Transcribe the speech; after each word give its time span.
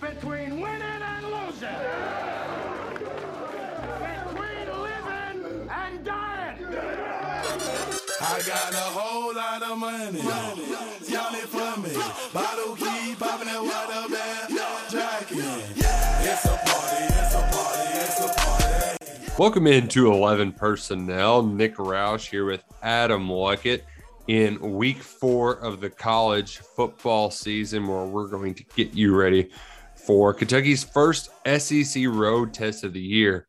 between 0.00 0.60
winning 0.60 0.82
and 0.82 1.26
losing. 1.26 1.68
Between 3.98 4.68
living 4.82 5.68
and 5.70 6.04
dying. 6.04 6.66
I 8.20 8.42
got 8.46 8.72
a 8.72 8.88
whole 8.92 9.34
lot 9.34 9.62
of 9.62 9.78
money. 9.78 10.20
Y'all 10.20 11.34
it 11.34 11.48
for 11.48 11.80
me. 11.80 11.94
Bottle 12.32 12.76
keep 12.76 13.18
popping 13.18 13.46
that 13.46 13.62
water 13.62 14.12
bag. 14.12 14.50
Jacking. 14.90 15.38
It's 15.38 16.44
a 16.44 16.48
party, 16.48 17.04
it's 17.14 17.34
a 17.34 17.40
party, 17.52 17.88
it's 17.94 18.20
a 18.20 18.28
party. 18.34 19.32
Welcome 19.38 19.66
into 19.66 20.12
11 20.12 20.52
Personnel. 20.52 21.42
Nick 21.42 21.76
Roush 21.76 22.28
here 22.28 22.44
with 22.44 22.64
Adam 22.82 23.28
Luckett 23.28 23.82
in 24.26 24.60
week 24.74 24.98
four 24.98 25.54
of 25.60 25.80
the 25.80 25.88
college 25.88 26.58
football 26.58 27.30
season, 27.30 27.86
where 27.86 28.04
we're 28.04 28.28
going 28.28 28.54
to 28.54 28.64
get 28.74 28.92
you 28.92 29.14
ready 29.14 29.50
for 30.06 30.32
Kentucky's 30.32 30.84
first 30.84 31.30
SEC 31.58 32.04
road 32.06 32.54
test 32.54 32.84
of 32.84 32.92
the 32.92 33.00
year 33.00 33.48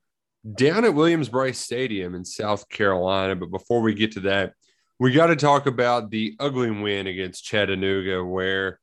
down 0.55 0.85
at 0.85 0.93
Williams-Brice 0.93 1.59
Stadium 1.59 2.15
in 2.15 2.25
South 2.25 2.67
Carolina. 2.69 3.35
But 3.35 3.51
before 3.51 3.81
we 3.81 3.93
get 3.93 4.13
to 4.13 4.21
that, 4.21 4.53
we 4.99 5.11
got 5.11 5.27
to 5.27 5.35
talk 5.35 5.67
about 5.67 6.09
the 6.09 6.35
ugly 6.39 6.71
win 6.71 7.07
against 7.07 7.43
Chattanooga, 7.43 8.23
where 8.23 8.79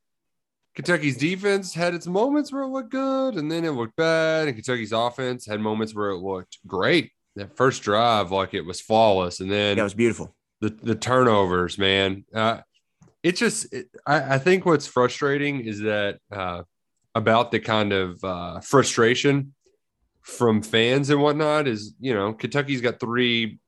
Kentucky's 0.75 1.17
defense 1.17 1.73
had 1.73 1.93
its 1.93 2.07
moments 2.07 2.51
where 2.51 2.63
it 2.63 2.67
looked 2.67 2.91
good 2.91 3.35
and 3.35 3.51
then 3.51 3.65
it 3.65 3.71
looked 3.71 3.95
bad. 3.95 4.47
And 4.47 4.55
Kentucky's 4.55 4.91
offense 4.91 5.45
had 5.45 5.59
moments 5.59 5.93
where 5.93 6.11
it 6.11 6.17
looked 6.17 6.59
great. 6.67 7.11
That 7.35 7.57
first 7.57 7.83
drive, 7.83 8.31
like 8.31 8.53
it 8.53 8.61
was 8.61 8.79
flawless. 8.79 9.41
And 9.41 9.51
then 9.51 9.75
That 9.75 9.83
was 9.83 9.93
beautiful. 9.93 10.33
the, 10.61 10.69
the 10.69 10.95
turnovers, 10.95 11.77
man. 11.77 12.23
Uh, 12.33 12.61
it 13.23 13.35
just, 13.35 13.73
it, 13.73 13.89
I, 14.05 14.35
I 14.35 14.37
think 14.37 14.65
what's 14.65 14.87
frustrating 14.87 15.61
is 15.61 15.81
that 15.81 16.19
uh, 16.31 16.63
about 17.15 17.49
the 17.49 17.59
kind 17.59 17.93
of 17.93 18.23
uh, 18.23 18.59
frustration 18.59 19.53
from 20.21 20.61
fans 20.61 21.09
and 21.09 21.21
whatnot 21.21 21.67
is, 21.67 21.95
you 21.99 22.13
know, 22.13 22.33
Kentucky's 22.33 22.81
got 22.81 22.99
three, 22.99 23.59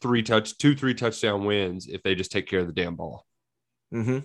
three 0.00 0.22
touch, 0.22 0.58
two, 0.58 0.74
three 0.74 0.94
touchdown 0.94 1.44
wins 1.44 1.86
if 1.86 2.02
they 2.02 2.14
just 2.14 2.32
take 2.32 2.48
care 2.48 2.60
of 2.60 2.66
the 2.66 2.72
damn 2.72 2.96
ball. 2.96 3.24
Mm-hmm. 3.94 4.18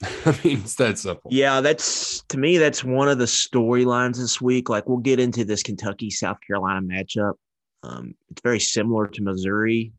I 0.28 0.38
mean, 0.44 0.60
it's 0.60 0.76
that 0.76 0.96
simple. 0.98 1.30
Yeah, 1.32 1.60
that's 1.60 2.22
to 2.28 2.38
me, 2.38 2.58
that's 2.58 2.84
one 2.84 3.08
of 3.08 3.18
the 3.18 3.24
storylines 3.24 4.18
this 4.18 4.40
week. 4.40 4.68
Like 4.68 4.88
we'll 4.88 4.98
get 4.98 5.18
into 5.18 5.44
this 5.44 5.64
Kentucky 5.64 6.10
South 6.10 6.38
Carolina 6.46 6.82
matchup. 6.82 7.34
Um, 7.82 8.14
it's 8.30 8.42
very 8.42 8.60
similar 8.60 9.08
to 9.08 9.22
Missouri 9.22 9.92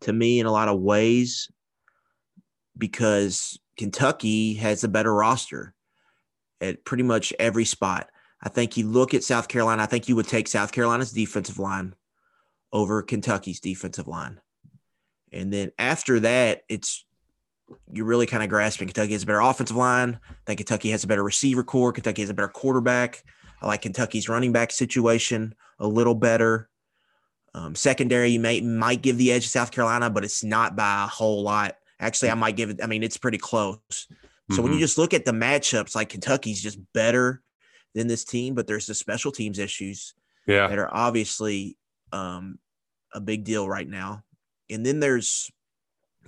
to 0.00 0.12
me 0.12 0.40
in 0.40 0.46
a 0.46 0.52
lot 0.52 0.68
of 0.68 0.80
ways 0.80 1.48
because 2.76 3.58
Kentucky 3.78 4.54
has 4.54 4.84
a 4.84 4.88
better 4.88 5.14
roster 5.14 5.74
at 6.60 6.84
pretty 6.84 7.02
much 7.02 7.32
every 7.38 7.64
spot. 7.64 8.10
I 8.42 8.48
think 8.48 8.76
you 8.76 8.88
look 8.88 9.14
at 9.14 9.24
South 9.24 9.48
Carolina, 9.48 9.82
I 9.82 9.86
think 9.86 10.08
you 10.08 10.16
would 10.16 10.28
take 10.28 10.48
South 10.48 10.72
Carolina's 10.72 11.12
defensive 11.12 11.58
line 11.58 11.94
over 12.72 13.02
Kentucky's 13.02 13.60
defensive 13.60 14.08
line. 14.08 14.40
And 15.32 15.52
then 15.52 15.72
after 15.78 16.20
that, 16.20 16.62
it's 16.68 17.04
you're 17.92 18.06
really 18.06 18.26
kind 18.26 18.42
of 18.42 18.48
grasping 18.48 18.88
Kentucky 18.88 19.12
has 19.12 19.22
a 19.22 19.26
better 19.26 19.40
offensive 19.40 19.76
line. 19.76 20.18
I 20.28 20.34
think 20.46 20.58
Kentucky 20.58 20.90
has 20.90 21.04
a 21.04 21.06
better 21.06 21.22
receiver 21.22 21.62
corps. 21.62 21.92
Kentucky 21.92 22.22
has 22.22 22.30
a 22.30 22.34
better 22.34 22.48
quarterback. 22.48 23.22
I 23.62 23.66
like 23.66 23.82
Kentucky's 23.82 24.28
running 24.28 24.52
back 24.52 24.72
situation 24.72 25.54
a 25.78 25.86
little 25.86 26.14
better. 26.14 26.68
Um, 27.54 27.74
secondary, 27.74 28.30
you 28.30 28.40
may 28.40 28.60
might 28.60 29.02
give 29.02 29.18
the 29.18 29.32
edge 29.32 29.44
to 29.44 29.50
South 29.50 29.70
Carolina, 29.70 30.08
but 30.08 30.24
it's 30.24 30.42
not 30.42 30.76
by 30.76 31.04
a 31.04 31.08
whole 31.08 31.42
lot. 31.42 31.76
Actually, 31.98 32.30
I 32.30 32.34
might 32.34 32.56
give 32.56 32.70
it. 32.70 32.80
I 32.82 32.86
mean, 32.86 33.02
it's 33.02 33.18
pretty 33.18 33.38
close. 33.38 33.78
So 34.52 34.62
when 34.62 34.72
you 34.72 34.78
just 34.80 34.98
look 34.98 35.14
at 35.14 35.24
the 35.24 35.32
matchups, 35.32 35.94
like 35.94 36.08
Kentucky's 36.08 36.62
just 36.62 36.78
better 36.92 37.42
than 37.94 38.06
this 38.08 38.24
team, 38.24 38.54
but 38.54 38.66
there's 38.66 38.86
the 38.86 38.94
special 38.94 39.32
teams 39.32 39.58
issues 39.58 40.14
Yeah. 40.46 40.66
that 40.66 40.78
are 40.78 40.92
obviously 40.92 41.76
um, 42.12 42.58
a 43.14 43.20
big 43.20 43.44
deal 43.44 43.68
right 43.68 43.88
now. 43.88 44.24
And 44.68 44.84
then 44.84 45.00
there's 45.00 45.50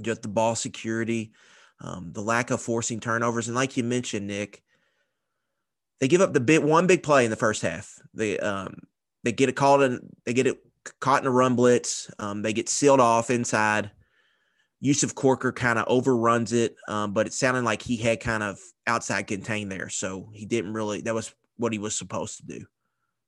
just 0.01 0.23
the 0.23 0.29
ball 0.29 0.55
security, 0.55 1.33
um, 1.81 2.13
the 2.13 2.23
lack 2.23 2.51
of 2.51 2.61
forcing 2.61 3.01
turnovers, 3.01 3.49
and 3.49 3.55
like 3.55 3.77
you 3.77 3.85
mentioned, 3.85 4.27
Nick, 4.27 4.63
they 6.01 6.09
give 6.09 6.21
up 6.21 6.33
the 6.33 6.41
bit 6.41 6.63
one 6.63 6.87
big 6.87 7.03
play 7.03 7.25
in 7.25 7.31
the 7.31 7.37
first 7.37 7.63
half. 7.63 7.99
They 8.15 8.39
um, 8.39 8.75
they 9.23 9.31
get 9.33 9.49
it 9.49 9.57
called 9.57 9.83
and 9.83 10.01
they 10.25 10.33
get 10.33 10.49
it 10.49 10.59
caught 10.99 11.23
in 11.23 11.29
a 11.29 11.31
run 11.31 11.55
blitz. 11.55 12.11
Um, 12.19 12.43
they 12.43 12.53
get 12.53 12.69
sealed 12.69 12.99
off 13.01 13.31
inside. 13.31 13.93
Yusuf 14.85 15.15
Corker 15.15 15.53
kind 15.53 15.79
of 15.79 15.85
overruns 15.87 16.53
it, 16.53 16.75
um, 16.89 17.13
but 17.15 17.27
it 17.29 17.33
sounded 17.33 17.63
like 17.63 17.81
he 17.81 17.97
had 17.97 18.19
kind 18.19 18.43
of 18.43 18.59
outside 18.89 19.29
contained 19.29 19.71
there, 19.71 19.89
so 19.89 20.29
he 20.35 20.45
didn't 20.45 20.73
really. 20.75 21.01
That 21.03 21.15
was 21.15 21.33
what 21.57 21.73
he 21.73 21.79
was 21.79 21.97
supposed 21.97 22.39
to 22.39 22.47
do. 22.59 22.67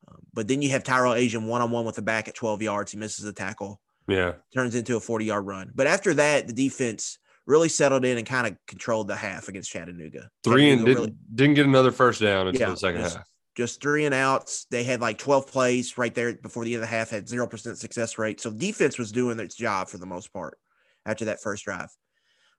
Um, 0.08 0.18
but 0.34 0.48
then 0.48 0.62
you 0.62 0.70
have 0.70 0.82
Tyrell 0.82 1.12
Ajian 1.14 1.46
one 1.46 1.62
on 1.62 1.70
one 1.70 1.84
with 1.84 1.94
the 1.94 2.02
back 2.02 2.26
at 2.26 2.34
12 2.34 2.60
yards. 2.62 2.90
He 2.90 2.98
misses 2.98 3.24
the 3.24 3.32
tackle 3.32 3.80
Yeah. 4.08 4.32
turns 4.52 4.74
into 4.74 4.96
a 4.96 5.00
40 5.00 5.26
yard 5.26 5.46
run. 5.46 5.70
But 5.74 5.86
after 5.86 6.12
that, 6.14 6.48
the 6.48 6.52
defense 6.52 7.18
really 7.46 7.68
settled 7.68 8.04
in 8.04 8.18
and 8.18 8.26
kind 8.26 8.46
of 8.48 8.56
controlled 8.66 9.06
the 9.06 9.14
half 9.16 9.46
against 9.48 9.70
Chattanooga. 9.70 10.28
Three 10.42 10.70
and 10.72 10.84
didn't, 10.84 10.94
really- 11.02 11.14
didn't 11.34 11.54
get 11.54 11.66
another 11.66 11.92
first 11.92 12.20
down 12.20 12.48
until 12.48 12.60
Yeah, 12.62 12.70
the 12.70 12.76
second 12.76 13.00
just- 13.02 13.16
half. 13.16 13.28
just 13.54 13.80
three 13.80 14.04
and 14.06 14.14
outs. 14.14 14.66
They 14.70 14.82
had 14.82 15.00
like 15.00 15.18
12 15.18 15.46
plays 15.46 15.96
right 15.96 16.12
there 16.14 16.34
before 16.34 16.64
the 16.64 16.74
end 16.74 16.82
of 16.82 16.90
the 16.90 16.96
half, 16.96 17.10
had 17.10 17.28
0% 17.28 17.78
success 17.78 18.18
rate. 18.18 18.40
So 18.40 18.50
defense 18.50 18.98
was 18.98 19.12
doing 19.12 19.38
its 19.38 19.54
job 19.54 19.88
for 19.88 19.98
the 19.98 20.06
most 20.06 20.32
part 20.32 20.58
after 21.06 21.26
that 21.26 21.42
first 21.42 21.64
drive. 21.64 21.90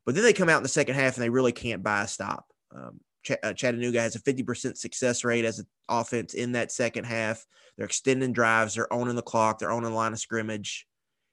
But 0.05 0.15
then 0.15 0.23
they 0.23 0.33
come 0.33 0.49
out 0.49 0.57
in 0.57 0.63
the 0.63 0.69
second 0.69 0.95
half 0.95 1.15
and 1.15 1.23
they 1.23 1.29
really 1.29 1.51
can't 1.51 1.83
buy 1.83 2.03
a 2.03 2.07
stop. 2.07 2.45
Um, 2.75 2.99
Ch- 3.23 3.31
uh, 3.43 3.53
Chattanooga 3.53 3.99
has 4.01 4.15
a 4.15 4.19
50% 4.21 4.77
success 4.77 5.23
rate 5.23 5.45
as 5.45 5.59
an 5.59 5.65
offense 5.89 6.33
in 6.35 6.51
that 6.51 6.71
second 6.71 7.05
half. 7.05 7.43
They're 7.77 7.87
extending 7.87 8.31
drives, 8.33 8.75
they're 8.75 8.91
owning 8.93 9.15
the 9.15 9.21
clock, 9.23 9.59
they're 9.59 9.71
owning 9.71 9.89
the 9.89 9.95
line 9.95 10.13
of 10.13 10.19
scrimmage. 10.19 10.85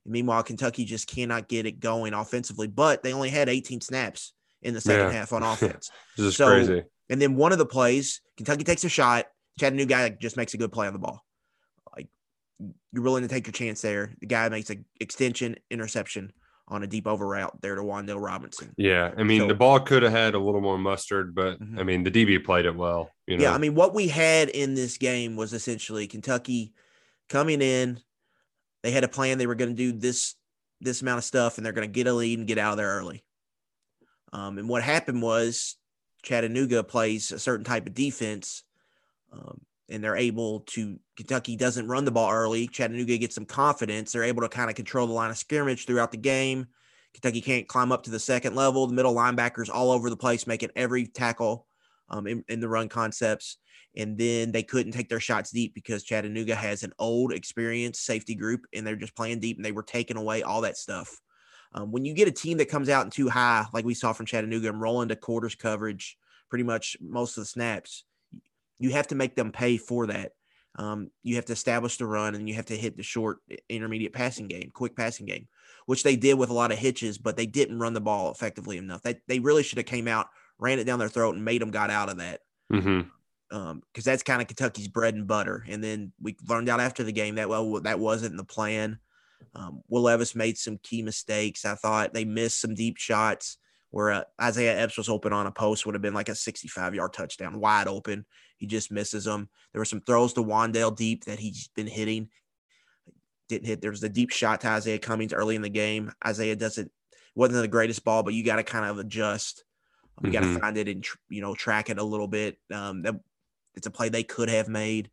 And 0.04 0.12
meanwhile, 0.12 0.42
Kentucky 0.42 0.84
just 0.84 1.06
cannot 1.06 1.48
get 1.48 1.66
it 1.66 1.80
going 1.80 2.14
offensively, 2.14 2.66
but 2.66 3.02
they 3.02 3.12
only 3.12 3.28
had 3.28 3.48
18 3.48 3.80
snaps 3.82 4.32
in 4.62 4.72
the 4.74 4.80
second 4.80 5.12
Yeah. 5.12 5.12
half 5.12 5.32
on 5.32 5.42
offense. 5.42 5.90
This 6.16 6.26
is 6.26 6.36
So- 6.36 6.46
crazy. 6.48 6.82
And 7.10 7.20
then 7.20 7.36
one 7.36 7.52
of 7.52 7.58
the 7.58 7.66
plays, 7.66 8.22
Kentucky 8.38 8.64
takes 8.64 8.84
a 8.84 8.88
shot. 8.88 9.26
Chattanooga 9.60 9.86
guy 9.88 10.08
just 10.08 10.38
makes 10.38 10.54
a 10.54 10.56
good 10.56 10.72
play 10.72 10.86
on 10.86 10.94
the 10.94 10.98
ball. 10.98 11.22
Like 11.94 12.08
you're 12.90 13.02
willing 13.02 13.22
to 13.22 13.28
take 13.28 13.46
your 13.46 13.52
chance 13.52 13.82
there. 13.82 14.14
The 14.20 14.26
guy 14.26 14.48
makes 14.48 14.70
an 14.70 14.86
extension 14.98 15.56
interception 15.70 16.32
on 16.72 16.82
a 16.82 16.86
deep 16.86 17.06
over 17.06 17.26
route 17.26 17.60
there 17.60 17.74
to 17.74 17.82
Wan'Dale 17.82 18.20
Robinson. 18.24 18.72
Yeah. 18.78 19.12
I 19.16 19.22
mean, 19.22 19.42
So- 19.42 19.48
the 19.48 19.54
ball 19.54 19.78
could 19.78 20.02
have 20.02 20.12
had 20.12 20.34
a 20.34 20.38
little 20.38 20.62
more 20.62 20.78
mustard, 20.78 21.34
but 21.34 21.60
Mhm. 21.60 21.78
I 21.78 21.82
mean, 21.82 22.02
the 22.02 22.10
DB 22.10 22.38
played 22.42 22.64
it 22.64 22.74
well. 22.74 23.10
You 23.26 23.36
know? 23.36 23.42
Yeah, 23.44 23.54
I 23.54 23.58
mean, 23.58 23.74
what 23.74 23.94
we 23.94 24.08
had 24.08 24.48
in 24.48 24.74
this 24.74 24.96
game 24.96 25.36
was 25.36 25.52
essentially 25.52 26.06
Kentucky 26.06 26.72
coming 27.28 27.60
in. 27.60 28.00
They 28.82 28.90
had 28.90 29.04
a 29.04 29.08
plan. 29.08 29.36
They 29.38 29.46
were 29.46 29.54
going 29.54 29.70
to 29.70 29.76
do 29.76 29.92
this 29.92 30.34
this 30.80 31.00
amount 31.00 31.18
of 31.18 31.22
stuff, 31.24 31.58
and 31.58 31.64
they're 31.64 31.72
going 31.72 31.86
to 31.86 31.92
get 31.92 32.08
a 32.08 32.12
lead 32.12 32.40
and 32.40 32.48
get 32.48 32.58
out 32.58 32.72
of 32.72 32.76
there 32.76 32.88
early. 32.88 33.22
Um, 34.32 34.58
and 34.58 34.68
what 34.68 34.82
happened 34.82 35.22
was 35.22 35.76
Chattanooga 36.24 36.82
plays 36.82 37.30
a 37.30 37.38
certain 37.38 37.64
type 37.64 37.86
of 37.86 37.94
defense, 37.94 38.64
um, 39.30 39.60
and 39.92 40.02
they're 40.02 40.16
able 40.16 40.60
to. 40.60 40.98
Kentucky 41.16 41.54
doesn't 41.56 41.86
run 41.86 42.04
the 42.04 42.10
ball 42.10 42.32
early. 42.32 42.66
Chattanooga 42.66 43.18
gets 43.18 43.34
some 43.34 43.44
confidence. 43.44 44.12
They're 44.12 44.24
able 44.24 44.42
to 44.42 44.48
kind 44.48 44.70
of 44.70 44.76
control 44.76 45.06
the 45.06 45.12
line 45.12 45.30
of 45.30 45.36
scrimmage 45.36 45.86
throughout 45.86 46.10
the 46.10 46.16
game. 46.16 46.66
Kentucky 47.12 47.42
can't 47.42 47.68
climb 47.68 47.92
up 47.92 48.02
to 48.04 48.10
the 48.10 48.18
second 48.18 48.54
level. 48.54 48.86
The 48.86 48.94
middle 48.94 49.14
linebackers 49.14 49.68
all 49.72 49.90
over 49.92 50.08
the 50.08 50.16
place, 50.16 50.46
making 50.46 50.70
every 50.74 51.06
tackle 51.06 51.66
um, 52.08 52.26
in, 52.26 52.44
in 52.48 52.60
the 52.60 52.68
run 52.68 52.88
concepts. 52.88 53.58
And 53.94 54.16
then 54.16 54.52
they 54.52 54.62
couldn't 54.62 54.92
take 54.92 55.10
their 55.10 55.20
shots 55.20 55.50
deep 55.50 55.74
because 55.74 56.02
Chattanooga 56.02 56.54
has 56.54 56.82
an 56.82 56.94
old, 56.98 57.34
experienced 57.34 58.06
safety 58.06 58.34
group, 58.34 58.62
and 58.72 58.86
they're 58.86 58.96
just 58.96 59.14
playing 59.14 59.40
deep, 59.40 59.58
and 59.58 59.64
they 59.64 59.72
were 59.72 59.82
taking 59.82 60.16
away 60.16 60.42
all 60.42 60.62
that 60.62 60.78
stuff. 60.78 61.20
Um, 61.74 61.92
when 61.92 62.06
you 62.06 62.14
get 62.14 62.28
a 62.28 62.32
team 62.32 62.56
that 62.58 62.70
comes 62.70 62.88
out 62.88 63.12
too 63.12 63.28
high, 63.28 63.66
like 63.74 63.84
we 63.84 63.92
saw 63.92 64.14
from 64.14 64.24
Chattanooga, 64.24 64.70
and 64.70 64.80
rolling 64.80 65.10
into 65.10 65.16
quarters 65.16 65.54
coverage 65.54 66.16
pretty 66.48 66.64
much 66.64 66.96
most 67.00 67.36
of 67.36 67.42
the 67.42 67.46
snaps, 67.48 68.04
you 68.78 68.90
have 68.90 69.08
to 69.08 69.14
make 69.14 69.36
them 69.36 69.52
pay 69.52 69.76
for 69.76 70.06
that. 70.08 70.32
Um, 70.76 71.10
you 71.22 71.36
have 71.36 71.44
to 71.46 71.52
establish 71.52 71.98
the 71.98 72.06
run 72.06 72.34
and 72.34 72.48
you 72.48 72.54
have 72.54 72.66
to 72.66 72.76
hit 72.76 72.96
the 72.96 73.02
short 73.02 73.38
intermediate 73.68 74.12
passing 74.12 74.48
game, 74.48 74.70
quick 74.72 74.96
passing 74.96 75.26
game, 75.26 75.48
which 75.86 76.02
they 76.02 76.16
did 76.16 76.38
with 76.38 76.50
a 76.50 76.54
lot 76.54 76.72
of 76.72 76.78
hitches, 76.78 77.18
but 77.18 77.36
they 77.36 77.46
didn't 77.46 77.78
run 77.78 77.92
the 77.92 78.00
ball 78.00 78.30
effectively 78.30 78.78
enough. 78.78 79.02
They, 79.02 79.20
they 79.28 79.38
really 79.38 79.62
should 79.62 79.78
have 79.78 79.86
came 79.86 80.08
out, 80.08 80.28
ran 80.58 80.78
it 80.78 80.84
down 80.84 80.98
their 80.98 81.08
throat, 81.08 81.34
and 81.34 81.44
made 81.44 81.60
them 81.60 81.70
got 81.70 81.90
out 81.90 82.08
of 82.08 82.18
that. 82.18 82.40
Mm-hmm. 82.72 83.02
Um, 83.54 83.82
because 83.92 84.04
that's 84.04 84.22
kind 84.22 84.40
of 84.40 84.48
Kentucky's 84.48 84.88
bread 84.88 85.14
and 85.14 85.26
butter. 85.26 85.62
And 85.68 85.84
then 85.84 86.12
we 86.18 86.36
learned 86.48 86.70
out 86.70 86.80
after 86.80 87.04
the 87.04 87.12
game 87.12 87.34
that 87.34 87.50
well 87.50 87.80
that 87.82 87.98
wasn't 87.98 88.38
the 88.38 88.44
plan. 88.44 88.98
Um, 89.54 89.82
Will 89.88 90.02
Levis 90.02 90.34
made 90.34 90.56
some 90.56 90.78
key 90.82 91.02
mistakes. 91.02 91.66
I 91.66 91.74
thought 91.74 92.14
they 92.14 92.24
missed 92.24 92.62
some 92.62 92.74
deep 92.74 92.96
shots 92.96 93.58
where 93.92 94.10
uh, 94.10 94.24
Isaiah 94.40 94.80
Epps 94.80 94.96
was 94.96 95.10
open 95.10 95.34
on 95.34 95.46
a 95.46 95.52
post 95.52 95.84
would 95.84 95.94
have 95.94 96.02
been 96.02 96.14
like 96.14 96.30
a 96.30 96.34
65 96.34 96.94
yard 96.94 97.12
touchdown, 97.12 97.60
wide 97.60 97.86
open. 97.86 98.24
He 98.56 98.66
just 98.66 98.90
misses 98.90 99.24
them. 99.24 99.48
There 99.72 99.80
were 99.80 99.86
some 99.86 100.00
throws 100.00 100.32
to 100.32 100.42
Wan'Dale 100.42 100.96
deep 100.96 101.26
that 101.26 101.38
he's 101.38 101.68
been 101.68 101.86
hitting. 101.86 102.30
Didn't 103.50 103.66
hit. 103.66 103.82
There 103.82 103.90
was 103.90 104.00
the 104.00 104.08
deep 104.08 104.30
shot 104.30 104.62
to 104.62 104.68
Izayah 104.68 105.02
Cummings 105.02 105.34
early 105.34 105.56
in 105.56 105.62
the 105.62 105.68
game. 105.68 106.10
Izayah 106.24 106.58
doesn't 106.58 106.90
wasn't 107.34 107.60
the 107.60 107.68
greatest 107.68 108.02
ball, 108.02 108.22
but 108.22 108.32
you 108.32 108.42
got 108.42 108.56
to 108.56 108.62
kind 108.62 108.86
of 108.86 108.98
adjust. 108.98 109.64
You 110.22 110.30
got 110.30 110.40
to 110.40 110.58
find 110.58 110.76
it 110.76 110.88
and 110.88 111.02
tr- 111.02 111.16
you 111.28 111.42
know 111.42 111.54
track 111.54 111.90
it 111.90 111.98
a 111.98 112.04
little 112.04 112.28
bit. 112.28 112.56
Um, 112.72 113.02
that 113.02 113.14
it's 113.74 113.86
a 113.86 113.90
play 113.90 114.08
they 114.08 114.22
could 114.22 114.48
have 114.48 114.68
made. 114.68 115.10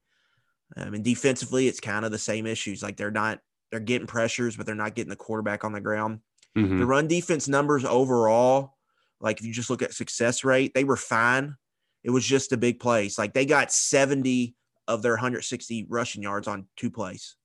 Um, 0.78 0.94
and 0.94 1.04
defensively, 1.04 1.68
it's 1.68 1.80
kind 1.80 2.06
of 2.06 2.12
the 2.12 2.18
same 2.18 2.46
issues. 2.46 2.82
Like 2.82 2.96
they're 2.96 3.12
not 3.12 3.40
they're 3.72 3.80
getting 3.82 4.08
pressures, 4.08 4.56
but 4.56 4.66
they're 4.66 4.76
not 4.76 4.96
getting 4.96 5.10
the 5.10 5.16
quarterback 5.16 5.66
on 5.66 5.74
the 5.74 5.82
ground. 5.82 6.20
Mhm. 6.58 6.80
The 6.80 6.86
run 6.86 7.08
defense 7.08 7.48
numbers 7.48 7.86
overall, 7.86 8.76
like 9.22 9.40
if 9.40 9.46
you 9.46 9.54
just 9.54 9.70
look 9.70 9.82
at 9.82 9.94
success 9.94 10.44
rate, 10.44 10.74
they 10.74 10.84
were 10.84 10.98
fine. 10.98 11.56
It 12.04 12.12
was 12.12 12.26
just 12.26 12.52
a 12.52 12.58
big 12.58 12.80
place. 12.80 13.18
Like 13.18 13.34
they 13.34 13.46
got 13.46 13.72
70 13.72 14.56
of 14.88 15.02
their 15.02 15.14
160 15.14 15.86
rushing 15.90 16.24
yards 16.24 16.48
on 16.48 16.68
two 16.76 16.90
plays. 16.90 17.36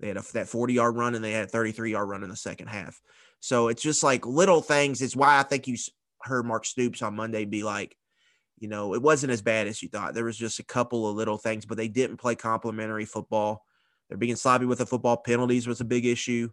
They 0.00 0.08
had 0.08 0.16
a, 0.16 0.24
that 0.32 0.48
40 0.48 0.74
yard 0.74 0.96
run 0.96 1.14
and 1.14 1.24
they 1.24 1.32
had 1.32 1.44
a 1.44 1.48
33 1.48 1.90
yard 1.92 2.08
run 2.08 2.22
in 2.22 2.30
the 2.30 2.36
second 2.36 2.68
half. 2.68 3.00
So 3.40 3.68
it's 3.68 3.82
just 3.82 4.02
like 4.02 4.26
little 4.26 4.62
things. 4.62 5.02
It's 5.02 5.16
why 5.16 5.38
I 5.38 5.42
think 5.42 5.66
you 5.66 5.76
heard 6.22 6.46
Mark 6.46 6.64
Stoops 6.64 7.02
on 7.02 7.16
Monday 7.16 7.44
be 7.44 7.62
like, 7.62 7.96
you 8.58 8.68
know, 8.68 8.94
it 8.94 9.02
wasn't 9.02 9.32
as 9.32 9.42
bad 9.42 9.66
as 9.66 9.82
you 9.82 9.88
thought. 9.88 10.14
There 10.14 10.24
was 10.24 10.36
just 10.36 10.58
a 10.58 10.64
couple 10.64 11.08
of 11.08 11.16
little 11.16 11.36
things, 11.36 11.66
but 11.66 11.76
they 11.76 11.88
didn't 11.88 12.16
play 12.16 12.34
complementary 12.34 13.04
football. 13.04 13.64
They're 14.08 14.16
being 14.18 14.36
sloppy 14.36 14.64
with 14.64 14.78
the 14.78 14.86
football. 14.86 15.18
Penalties 15.18 15.66
was 15.66 15.80
a 15.80 15.84
big 15.84 16.06
issue. 16.06 16.48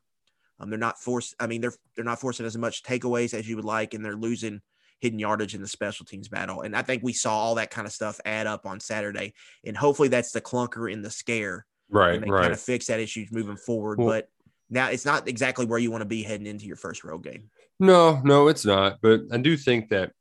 Um, 0.63 0.69
they're 0.69 0.79
not 0.79 0.99
forced. 0.99 1.35
I 1.39 1.47
mean, 1.47 1.61
they're 1.61 1.73
they're 1.95 2.05
not 2.05 2.21
forcing 2.21 2.45
as 2.45 2.57
much 2.57 2.83
takeaways 2.83 3.33
as 3.33 3.47
you 3.47 3.55
would 3.57 3.65
like, 3.65 3.93
and 3.93 4.03
they're 4.03 4.15
losing 4.15 4.61
hidden 4.99 5.19
yardage 5.19 5.53
in 5.53 5.61
the 5.61 5.67
special 5.67 6.05
teams 6.05 6.29
battle. 6.29 6.61
And 6.61 6.75
I 6.75 6.81
think 6.81 7.03
we 7.03 7.11
saw 7.11 7.37
all 7.37 7.55
that 7.55 7.71
kind 7.71 7.85
of 7.85 7.91
stuff 7.91 8.21
add 8.23 8.47
up 8.47 8.65
on 8.65 8.79
Saturday. 8.79 9.33
And 9.65 9.75
hopefully 9.75 10.07
that's 10.07 10.31
the 10.31 10.39
clunker 10.39 10.89
in 10.89 11.01
the 11.01 11.11
scare. 11.11 11.65
Right, 11.89 12.15
and 12.15 12.23
they 12.23 12.31
right. 12.31 12.43
kind 12.43 12.53
of 12.53 12.59
fix 12.61 12.87
that 12.87 13.01
issue 13.01 13.25
moving 13.31 13.57
forward. 13.57 13.99
Well- 13.99 14.07
but 14.07 14.29
now 14.69 14.87
it's 14.89 15.05
not 15.05 15.27
exactly 15.27 15.65
where 15.65 15.77
you 15.77 15.91
want 15.91 16.01
to 16.01 16.07
be 16.07 16.23
heading 16.23 16.47
into 16.47 16.65
your 16.65 16.77
first 16.77 17.03
road 17.03 17.23
game. 17.23 17.49
No, 17.79 18.21
no, 18.23 18.47
it's 18.47 18.65
not. 18.65 18.99
But 19.01 19.23
I 19.31 19.37
do 19.37 19.57
think 19.57 19.89
that 19.89 20.13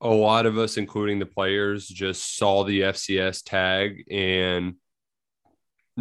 a 0.00 0.08
lot 0.08 0.46
of 0.46 0.58
us, 0.58 0.78
including 0.78 1.18
the 1.18 1.26
players, 1.26 1.86
just 1.86 2.36
saw 2.36 2.64
the 2.64 2.80
FCS 2.80 3.42
tag 3.44 4.04
and 4.10 4.76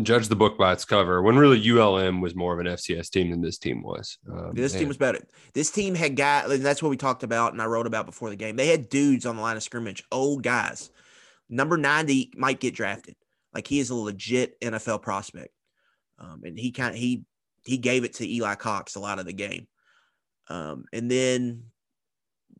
judged 0.01 0.29
the 0.29 0.35
book 0.35 0.57
by 0.57 0.73
its 0.73 0.85
cover 0.85 1.21
when 1.21 1.37
really 1.37 1.59
ULM 1.69 2.19
was 2.19 2.35
more 2.35 2.53
of 2.53 2.59
an 2.59 2.73
FCS 2.73 3.09
team 3.09 3.29
than 3.29 3.41
this 3.41 3.59
team 3.59 3.83
was. 3.83 4.17
Um, 4.31 4.53
This 4.53 4.73
team 4.73 4.87
was 4.87 4.97
better. 4.97 5.19
This 5.53 5.69
team 5.69 5.93
had 5.93 6.15
guys, 6.15 6.49
and 6.49 6.65
that's 6.65 6.81
what 6.81 6.89
we 6.89 6.97
talked 6.97 7.23
about, 7.23 7.53
and 7.53 7.61
I 7.61 7.65
wrote 7.65 7.85
about 7.85 8.07
before 8.07 8.29
the 8.29 8.35
game. 8.35 8.55
They 8.55 8.67
had 8.67 8.89
dudes 8.89 9.25
on 9.25 9.35
the 9.35 9.41
line 9.41 9.55
of 9.55 9.63
scrimmage, 9.63 10.03
old 10.11 10.41
guys. 10.41 10.89
Number 11.49 11.77
90 11.77 12.33
might 12.35 12.59
get 12.59 12.73
drafted. 12.73 13.15
Like 13.53 13.67
he 13.67 13.79
is 13.79 13.91
a 13.91 13.95
legit 13.95 14.59
NFL 14.61 15.03
prospect. 15.03 15.53
Um, 16.17 16.41
and 16.43 16.57
he 16.57 16.71
kind 16.71 16.93
of 16.93 16.99
he 16.99 17.25
he 17.65 17.77
gave 17.77 18.03
it 18.03 18.13
to 18.13 18.27
Eli 18.27 18.55
Cox 18.55 18.95
a 18.95 18.99
lot 18.99 19.19
of 19.19 19.25
the 19.25 19.33
game. 19.33 19.67
Um, 20.47 20.85
and 20.91 21.09
then 21.09 21.65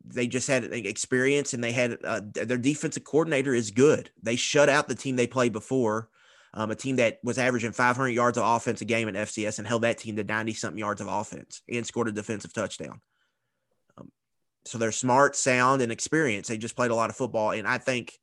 they 0.06 0.28
just 0.28 0.48
had 0.48 0.66
experience 0.66 1.54
and 1.54 1.64
they 1.64 1.72
had 1.72 1.98
uh, 2.04 2.22
their 2.34 2.58
defensive 2.58 3.04
coordinator 3.04 3.54
is 3.54 3.72
good. 3.72 4.12
They 4.22 4.36
shut 4.36 4.70
out 4.70 4.88
the 4.88 4.96
team 4.96 5.16
they 5.16 5.28
played 5.28 5.54
before, 5.54 6.10
um, 6.54 6.72
a 6.72 6.76
team 6.76 6.98
that 6.98 7.20
was 7.24 7.38
averaging 7.38 7.72
500 7.72 8.10
yards 8.10 8.38
of 8.38 8.46
offense 8.46 8.82
a 8.82 8.86
game 8.86 9.08
in 9.08 9.16
FCS 9.16 9.58
and 9.58 9.68
held 9.68 9.82
that 9.84 9.98
team 9.98 10.16
to 10.18 10.24
90 10.24 10.54
something 10.54 10.80
yards 10.80 11.02
of 11.02 11.08
offense 11.08 11.62
and 11.68 11.86
scored 11.86 12.08
a 12.08 12.12
defensive 12.12 12.54
touchdown. 12.54 13.02
Um, 13.98 14.12
so 14.66 14.78
they're 14.78 14.92
smart, 14.92 15.36
sound, 15.36 15.82
and 15.82 15.92
experienced. 15.92 16.50
They 16.50 16.58
just 16.58 16.76
played 16.76 16.92
a 16.92 16.96
lot 16.96 17.10
of 17.10 17.16
football. 17.16 17.52
And 17.52 17.68
I 17.68 17.80
think, 17.80 18.14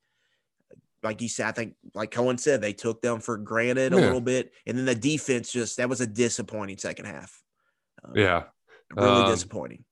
like 1.03 1.21
you 1.21 1.27
said, 1.27 1.47
I 1.47 1.51
think, 1.51 1.75
like 1.93 2.11
Cohen 2.11 2.37
said, 2.37 2.61
they 2.61 2.73
took 2.73 3.01
them 3.01 3.19
for 3.19 3.37
granted 3.37 3.91
a 3.91 3.97
Yeah. 3.97 4.03
little 4.03 4.21
bit. 4.21 4.53
And 4.65 4.77
then 4.77 4.85
the 4.85 4.95
defense 4.95 5.51
just, 5.51 5.77
that 5.77 5.89
was 5.89 5.99
a 5.99 6.07
disappointing 6.07 6.77
second 6.77 7.05
half. 7.05 7.41
Um, 8.03 8.13
Yeah. 8.15 8.43
Really 8.95 9.21
Um, 9.21 9.25
disappointing. 9.25 9.83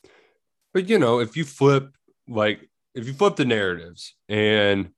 But 0.74 0.88
you 0.88 1.00
know, 1.00 1.20
if 1.20 1.36
you 1.36 1.46
flip 1.46 1.96
like 2.28 2.70
if 2.94 3.08
you 3.08 3.14
flip 3.14 3.36
the 3.36 3.46
narratives 3.46 4.16
and 4.28 4.92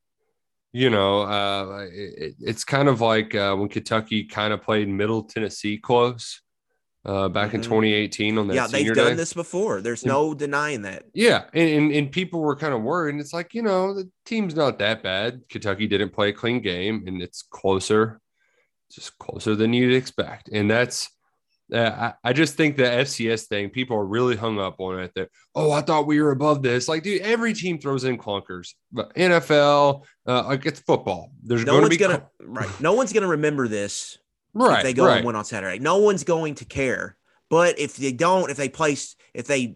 you 0.74 0.90
know, 0.90 1.22
uh, 1.22 1.88
it, 1.92 2.36
it's 2.40 2.64
kind 2.64 2.88
of 2.88 3.02
like 3.02 3.36
uh, 3.36 3.56
when 3.56 3.70
Kentucky 3.70 4.24
kind 4.26 4.54
of 4.54 4.62
played 4.62 4.88
Middle 4.88 5.24
Tennessee 5.24 5.78
close 5.78 6.42
uh, 7.04 7.28
back 7.30 7.54
in 7.54 7.62
Mhm. 7.62 7.66
2018 7.66 8.38
on 8.38 8.48
that 8.48 8.54
Yeah, 8.56 8.68
they've 8.68 8.94
done 8.94 9.08
day. 9.12 9.14
this 9.16 9.34
before. 9.34 9.82
There's 9.82 10.04
Yeah. 10.04 10.12
no 10.14 10.34
denying 10.36 10.84
that. 10.84 11.04
Yeah, 11.14 11.46
and, 11.54 11.70
and 11.70 11.92
and 11.92 12.12
people 12.12 12.42
were 12.42 12.56
kind 12.56 12.74
of 12.74 12.84
worried, 12.84 13.14
and 13.14 13.20
it's 13.22 13.34
like 13.34 13.54
you 13.54 13.64
know 13.64 13.94
the 13.96 14.10
team's 14.26 14.56
not 14.56 14.78
that 14.80 15.02
bad. 15.04 15.42
Kentucky 15.50 15.88
didn't 15.88 16.12
play 16.14 16.30
a 16.30 16.34
clean 16.34 16.62
game, 16.62 17.04
and 17.08 17.22
it's 17.22 17.42
closer, 17.42 18.22
just 18.92 19.18
closer 19.18 19.56
than 19.56 19.74
you'd 19.74 19.96
expect, 19.96 20.50
and 20.54 20.70
that's. 20.70 21.10
Uh, 21.74 22.14
I, 22.24 22.30
I 22.30 22.34
just 22.34 22.56
think 22.56 22.76
the 22.76 22.84
FCS 22.84 23.48
thing, 23.48 23.70
people 23.70 23.96
are 23.96 24.06
really 24.06 24.36
hung 24.36 24.60
up 24.60 24.80
on 24.80 25.00
it. 25.00 25.12
That 25.16 25.30
oh, 25.56 25.72
I 25.72 25.82
thought 25.82 26.06
we 26.06 26.22
were 26.22 26.32
above 26.32 26.62
this. 26.62 26.88
Like, 26.88 27.04
dude, 27.04 27.22
every 27.22 27.54
team 27.54 27.80
throws 27.80 28.04
in 28.04 28.18
clunkers. 28.18 28.74
But 28.92 29.14
NFL, 29.16 30.04
uh, 30.28 30.44
like 30.46 30.66
it's 30.66 30.82
football. 30.82 31.32
There's 31.44 31.66
No 31.66 31.74
going 31.74 31.82
to 31.82 31.86
one's 31.86 31.90
be 31.90 31.98
gonna 31.98 32.28
right. 32.42 32.82
No 32.82 32.94
one's 32.94 33.14
gonna 33.14 33.28
remember 33.28 33.68
this 33.68 34.18
Right, 34.54 34.78
if 34.80 34.84
they 34.84 34.94
go 34.94 35.06
right. 35.06 35.18
and 35.18 35.26
win 35.26 35.36
on 35.36 35.46
Saturday. 35.46 35.80
No 35.80 36.00
one's 36.00 36.24
going 36.24 36.56
to 36.56 36.66
care. 36.66 37.18
But 37.50 37.80
if 37.80 37.98
they 37.98 38.12
don't, 38.12 38.50
if 38.50 38.58
they 38.58 38.70
place, 38.70 39.16
if 39.34 39.48
they 39.48 39.76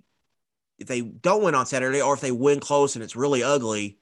if 0.78 0.88
they 0.88 1.02
don't 1.02 1.44
win 1.44 1.56
on 1.56 1.66
Saturday, 1.66 2.02
or 2.02 2.14
if 2.14 2.22
they 2.22 2.32
win 2.32 2.60
close 2.60 2.96
and 2.96 3.04
it's 3.04 3.16
really 3.16 3.44
ugly, 3.44 3.98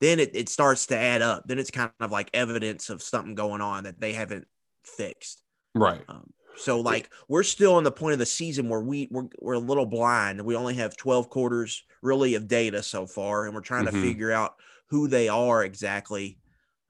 then 0.00 0.18
it, 0.18 0.34
it 0.34 0.48
starts 0.48 0.86
to 0.86 0.96
add 0.96 1.22
up. 1.22 1.44
Then 1.46 1.58
it's 1.58 1.70
kind 1.70 1.92
of 2.00 2.10
like 2.10 2.30
evidence 2.34 2.90
of 2.90 3.02
something 3.02 3.34
going 3.34 3.60
on 3.60 3.84
that 3.84 4.00
they 4.00 4.12
haven't 4.12 4.46
fixed. 4.84 5.42
right. 5.74 6.02
Um, 6.08 6.32
so 6.56 6.80
like 6.80 7.10
we're 7.28 7.42
still 7.42 7.74
on 7.74 7.84
the 7.84 7.92
point 7.92 8.14
of 8.14 8.18
the 8.18 8.26
season 8.26 8.68
where 8.68 8.80
we 8.80 9.08
we're, 9.10 9.28
we're 9.40 9.54
a 9.54 9.58
little 9.58 9.86
blind. 9.86 10.44
We 10.44 10.56
only 10.56 10.74
have 10.74 10.96
12 10.96 11.28
quarters 11.30 11.84
really 12.02 12.34
of 12.34 12.48
data 12.48 12.82
so 12.82 13.06
far, 13.06 13.46
and 13.46 13.54
we're 13.54 13.60
trying 13.60 13.86
Mhm. 13.86 13.92
to 13.92 14.00
figure 14.00 14.32
out 14.32 14.54
who 14.88 15.08
they 15.08 15.28
are 15.28 15.64
exactly. 15.64 16.38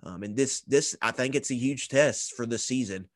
Um, 0.03 0.23
and 0.23 0.37
this 0.37 0.61
this 0.63 0.97
I 1.03 1.11
think 1.11 1.35
it's 1.35 1.51
a 1.51 1.55
huge 1.55 1.89
test 1.89 2.33
for 2.35 2.47
the 2.47 2.59
season. 2.59 3.09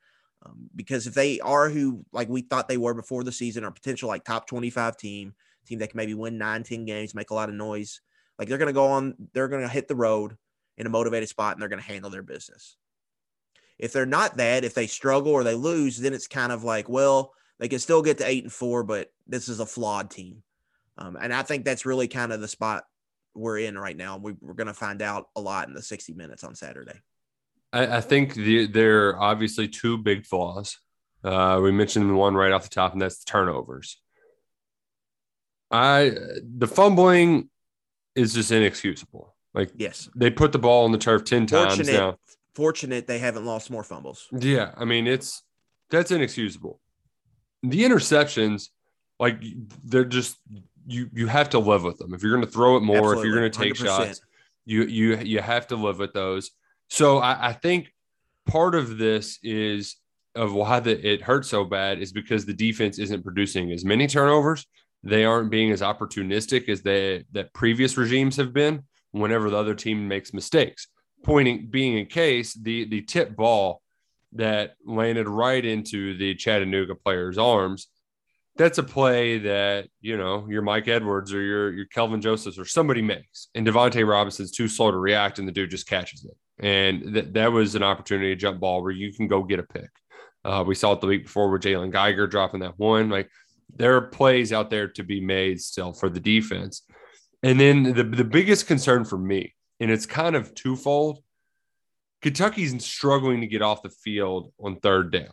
Um, 0.42 0.70
because 0.74 1.06
if 1.06 1.14
they 1.14 1.38
are 1.40 1.68
who 1.68 2.04
like 2.12 2.28
we 2.28 2.42
thought 2.42 2.68
they 2.68 2.78
were 2.78 2.94
before 2.94 3.24
the 3.24 3.32
season, 3.32 3.64
or 3.64 3.70
potential 3.70 4.08
like 4.08 4.24
top 4.24 4.46
25 4.46 4.96
team, 4.96 5.34
team 5.66 5.78
that 5.80 5.90
can 5.90 5.98
maybe 5.98 6.14
win 6.14 6.38
nine, 6.38 6.62
10 6.62 6.84
games, 6.86 7.14
make 7.14 7.30
a 7.30 7.34
lot 7.34 7.50
of 7.50 7.54
noise, 7.54 8.00
like 8.38 8.48
they're 8.48 8.58
gonna 8.58 8.72
go 8.72 8.86
on, 8.86 9.14
they're 9.34 9.48
gonna 9.48 9.68
hit 9.68 9.86
the 9.88 9.96
road 9.96 10.36
in 10.78 10.86
a 10.86 10.90
motivated 10.90 11.28
spot 11.28 11.52
and 11.54 11.60
they're 11.62 11.68
gonna 11.68 11.82
handle 11.82 12.10
their 12.10 12.22
business. 12.22 12.76
If 13.80 13.92
they're 13.92 14.06
not 14.06 14.36
that, 14.36 14.62
if 14.62 14.74
they 14.74 14.86
struggle 14.86 15.32
or 15.32 15.42
they 15.42 15.54
lose, 15.54 15.98
then 15.98 16.12
it's 16.12 16.28
kind 16.28 16.52
of 16.52 16.62
like, 16.64 16.88
well, 16.88 17.32
they 17.58 17.66
can 17.66 17.78
still 17.78 18.02
get 18.02 18.18
to 18.18 18.26
eight 18.26 18.44
and 18.44 18.52
four, 18.52 18.84
but 18.84 19.10
this 19.26 19.48
is 19.48 19.58
a 19.58 19.66
flawed 19.66 20.10
team. 20.10 20.42
Um, 20.98 21.16
and 21.20 21.32
I 21.32 21.42
think 21.42 21.64
that's 21.64 21.86
really 21.86 22.06
kind 22.06 22.30
of 22.30 22.40
the 22.40 22.48
spot 22.48 22.84
we're 23.34 23.58
in 23.58 23.78
right 23.78 23.96
now. 23.96 24.18
We, 24.18 24.34
we're 24.40 24.54
going 24.54 24.66
to 24.66 24.74
find 24.74 25.00
out 25.00 25.28
a 25.34 25.40
lot 25.40 25.68
in 25.68 25.74
the 25.74 25.82
60 25.82 26.12
minutes 26.12 26.44
on 26.44 26.54
Saturday. 26.54 27.00
I, 27.72 27.96
I 27.96 28.00
think 28.02 28.34
the, 28.34 28.66
there 28.66 29.08
are 29.08 29.20
obviously 29.20 29.66
two 29.66 29.96
big 29.96 30.26
flaws. 30.26 30.78
Uh, 31.24 31.60
we 31.62 31.72
mentioned 31.72 32.14
one 32.14 32.34
right 32.34 32.52
off 32.52 32.64
the 32.64 32.68
top, 32.68 32.92
and 32.92 33.00
that's 33.00 33.18
the 33.24 33.30
turnovers. 33.30 33.98
I 35.70 36.12
the 36.42 36.66
fumbling 36.66 37.48
is 38.16 38.34
just 38.34 38.50
inexcusable. 38.50 39.34
Like 39.54 39.70
Yes. 39.76 40.08
they 40.16 40.30
put 40.30 40.52
the 40.52 40.58
ball 40.58 40.84
on 40.84 40.92
the 40.92 40.98
turf 40.98 41.24
ten 41.24 41.46
times 41.46 41.86
now. 41.86 42.16
Fortunate 42.54 43.06
they 43.06 43.18
haven't 43.18 43.44
lost 43.44 43.70
more 43.70 43.82
fumbles. 43.82 44.28
Yeah, 44.32 44.72
I 44.76 44.84
mean 44.84 45.06
it's 45.06 45.42
that's 45.90 46.10
inexcusable. 46.10 46.80
The 47.62 47.82
interceptions, 47.82 48.68
like 49.18 49.42
they're 49.84 50.04
just 50.04 50.36
you 50.86 51.08
you 51.12 51.26
have 51.26 51.50
to 51.50 51.58
live 51.58 51.84
with 51.84 51.98
them. 51.98 52.14
If 52.14 52.22
you're 52.22 52.32
going 52.32 52.44
to 52.44 52.50
throw 52.50 52.76
it 52.76 52.80
more, 52.80 53.16
if 53.16 53.24
you're 53.24 53.36
going 53.36 53.50
to 53.50 53.58
take 53.58 53.74
100%. 53.74 53.84
shots, 53.84 54.20
You 54.64 54.84
you 54.84 55.16
you 55.18 55.40
have 55.40 55.66
to 55.68 55.76
live 55.76 55.98
with 55.98 56.12
those. 56.12 56.50
So 56.88 57.18
I, 57.18 57.48
I 57.48 57.52
think 57.52 57.92
part 58.46 58.74
of 58.74 58.98
this 58.98 59.38
is 59.42 59.96
of 60.34 60.52
why 60.52 60.80
the, 60.80 61.08
it 61.08 61.22
hurts 61.22 61.48
so 61.48 61.64
bad 61.64 62.00
is 62.00 62.12
because 62.12 62.46
the 62.46 62.54
defense 62.54 62.98
isn't 62.98 63.22
producing 63.22 63.72
as 63.72 63.84
many 63.84 64.06
turnovers. 64.06 64.66
They 65.02 65.24
aren't 65.24 65.50
being 65.50 65.72
as 65.72 65.80
opportunistic 65.80 66.68
as 66.68 66.82
they 66.82 67.24
that 67.32 67.52
previous 67.52 67.96
regimes 67.96 68.36
have 68.36 68.52
been 68.52 68.84
whenever 69.12 69.50
the 69.50 69.56
other 69.56 69.74
team 69.74 70.06
makes 70.06 70.32
mistakes. 70.32 70.88
Pointing 71.22 71.68
being 71.70 71.98
in 71.98 72.06
case 72.06 72.54
the 72.54 72.84
the 72.86 73.02
tip 73.02 73.36
ball 73.36 73.82
that 74.32 74.74
landed 74.84 75.28
right 75.28 75.64
into 75.64 76.16
the 76.16 76.34
Chattanooga 76.34 76.94
player's 76.94 77.38
arms. 77.38 77.88
That's 78.56 78.78
a 78.78 78.82
play 78.82 79.38
that 79.38 79.88
you 80.00 80.16
know 80.16 80.46
your 80.48 80.62
Mike 80.62 80.88
Edwards 80.88 81.32
or 81.32 81.40
your 81.40 81.72
your 81.72 81.86
Kelvin 81.86 82.20
Josephs 82.20 82.58
or 82.58 82.64
somebody 82.64 83.02
makes, 83.02 83.48
and 83.54 83.66
Devontae 83.66 84.06
Robinson's 84.06 84.50
too 84.50 84.68
slow 84.68 84.90
to 84.90 84.96
react, 84.96 85.38
and 85.38 85.46
the 85.46 85.52
dude 85.52 85.70
just 85.70 85.88
catches 85.88 86.24
it. 86.24 86.36
And 86.64 87.14
that 87.14 87.34
that 87.34 87.52
was 87.52 87.74
an 87.74 87.82
opportunity, 87.82 88.34
to 88.34 88.36
jump 88.36 88.60
ball 88.60 88.82
where 88.82 88.92
you 88.92 89.12
can 89.12 89.28
go 89.28 89.42
get 89.42 89.60
a 89.60 89.62
pick. 89.62 89.90
Uh, 90.44 90.64
we 90.66 90.74
saw 90.74 90.92
it 90.92 91.00
the 91.00 91.06
week 91.06 91.24
before 91.24 91.50
with 91.50 91.62
Jalen 91.62 91.90
Geiger 91.90 92.26
dropping 92.26 92.60
that 92.60 92.78
one. 92.78 93.10
Like 93.10 93.30
there 93.76 93.96
are 93.96 94.02
plays 94.02 94.52
out 94.52 94.70
there 94.70 94.88
to 94.88 95.02
be 95.02 95.20
made 95.20 95.60
still 95.60 95.92
for 95.92 96.08
the 96.08 96.20
defense. 96.20 96.82
And 97.42 97.58
then 97.58 97.82
the, 97.94 98.04
the 98.04 98.24
biggest 98.24 98.66
concern 98.66 99.04
for 99.04 99.18
me, 99.18 99.54
and 99.80 99.90
it's 99.90 100.06
kind 100.06 100.36
of 100.36 100.54
twofold, 100.54 101.22
Kentucky's 102.22 102.84
struggling 102.84 103.40
to 103.40 103.46
get 103.46 103.62
off 103.62 103.82
the 103.82 103.88
field 103.88 104.52
on 104.60 104.76
third 104.76 105.10
down. 105.10 105.32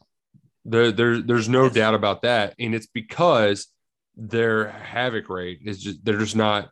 There, 0.64 0.92
there, 0.92 1.22
there's 1.22 1.50
no 1.50 1.70
doubt 1.70 1.94
about 1.94 2.22
that. 2.22 2.56
And 2.58 2.74
it's 2.74 2.88
because 2.88 3.68
their 4.16 4.70
havoc 4.70 5.30
rate 5.30 5.60
is 5.66 5.84
just, 5.84 6.04
they're 6.04 6.18
just 6.18 6.36
not 6.36 6.70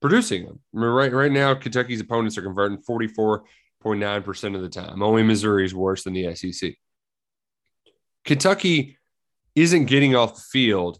producing 0.00 0.44
them. 0.44 0.60
I 0.74 0.78
mean, 0.78 0.90
right, 0.90 1.12
right 1.12 1.32
now, 1.32 1.54
Kentucky's 1.54 2.00
opponents 2.00 2.36
are 2.36 2.42
converting 2.42 2.78
44.9% 2.78 4.54
of 4.56 4.62
the 4.62 4.68
time. 4.68 5.02
Only 5.02 5.22
Missouri 5.22 5.64
is 5.64 5.74
worse 5.74 6.04
than 6.04 6.14
the 6.14 6.34
SEC. 6.34 6.74
Kentucky 8.24 8.98
isn't 9.54 9.86
getting 9.86 10.16
off 10.16 10.34
the 10.34 10.40
field 10.40 10.98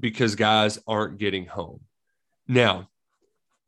because 0.00 0.34
guys 0.34 0.78
aren't 0.86 1.18
getting 1.18 1.46
home. 1.46 1.80
Now, 2.48 2.88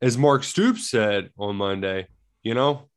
as 0.01 0.17
Mark 0.17 0.43
Stoops 0.43 0.89
said 0.89 1.31
on 1.37 1.55
Monday, 1.55 2.07
you 2.43 2.53
know, 2.53 2.89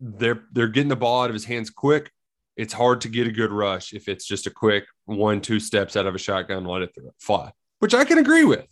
they're 0.00 0.44
they're 0.52 0.68
getting 0.68 0.88
the 0.88 0.96
ball 0.96 1.22
out 1.22 1.30
of 1.30 1.34
his 1.34 1.44
hands 1.44 1.70
quick. 1.70 2.10
It's 2.56 2.72
hard 2.72 3.00
to 3.02 3.08
get 3.08 3.26
a 3.26 3.32
good 3.32 3.50
rush 3.50 3.92
if 3.92 4.08
it's 4.08 4.26
just 4.26 4.46
a 4.46 4.50
quick 4.50 4.84
one, 5.06 5.40
two 5.40 5.60
steps 5.60 5.96
out 5.96 6.06
of 6.06 6.14
a 6.14 6.18
shotgun, 6.18 6.64
let 6.64 6.82
it 6.82 6.90
fly, 7.18 7.52
which 7.78 7.94
I 7.94 8.04
can 8.04 8.18
agree 8.18 8.44
with. 8.44 8.66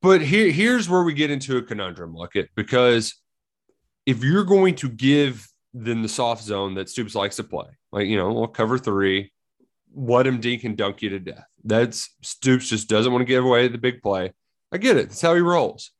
But 0.00 0.20
here, 0.20 0.50
here's 0.50 0.88
where 0.88 1.02
we 1.02 1.14
get 1.14 1.30
into 1.30 1.56
a 1.56 1.62
conundrum, 1.62 2.14
look 2.14 2.36
at 2.36 2.48
because 2.54 3.16
if 4.06 4.22
you're 4.22 4.44
going 4.44 4.76
to 4.76 4.88
give 4.88 5.46
them 5.74 6.02
the 6.02 6.08
soft 6.08 6.42
zone 6.42 6.74
that 6.74 6.88
Stoops 6.88 7.14
likes 7.14 7.36
to 7.36 7.44
play, 7.44 7.66
like 7.92 8.06
you 8.06 8.16
know, 8.16 8.32
we'll 8.32 8.46
cover 8.46 8.78
three, 8.78 9.32
let 9.94 10.26
him 10.26 10.40
dink 10.40 10.64
and 10.64 10.76
dunk 10.76 11.02
you 11.02 11.10
to 11.10 11.18
death. 11.18 11.46
That's 11.64 12.14
Stoops 12.22 12.68
just 12.68 12.88
doesn't 12.88 13.12
want 13.12 13.22
to 13.22 13.26
give 13.26 13.44
away 13.44 13.66
the 13.68 13.78
big 13.78 14.00
play. 14.00 14.32
I 14.72 14.78
get 14.78 14.96
it. 14.96 15.08
That's 15.08 15.20
how 15.20 15.34
he 15.34 15.40
rolls. 15.40 15.90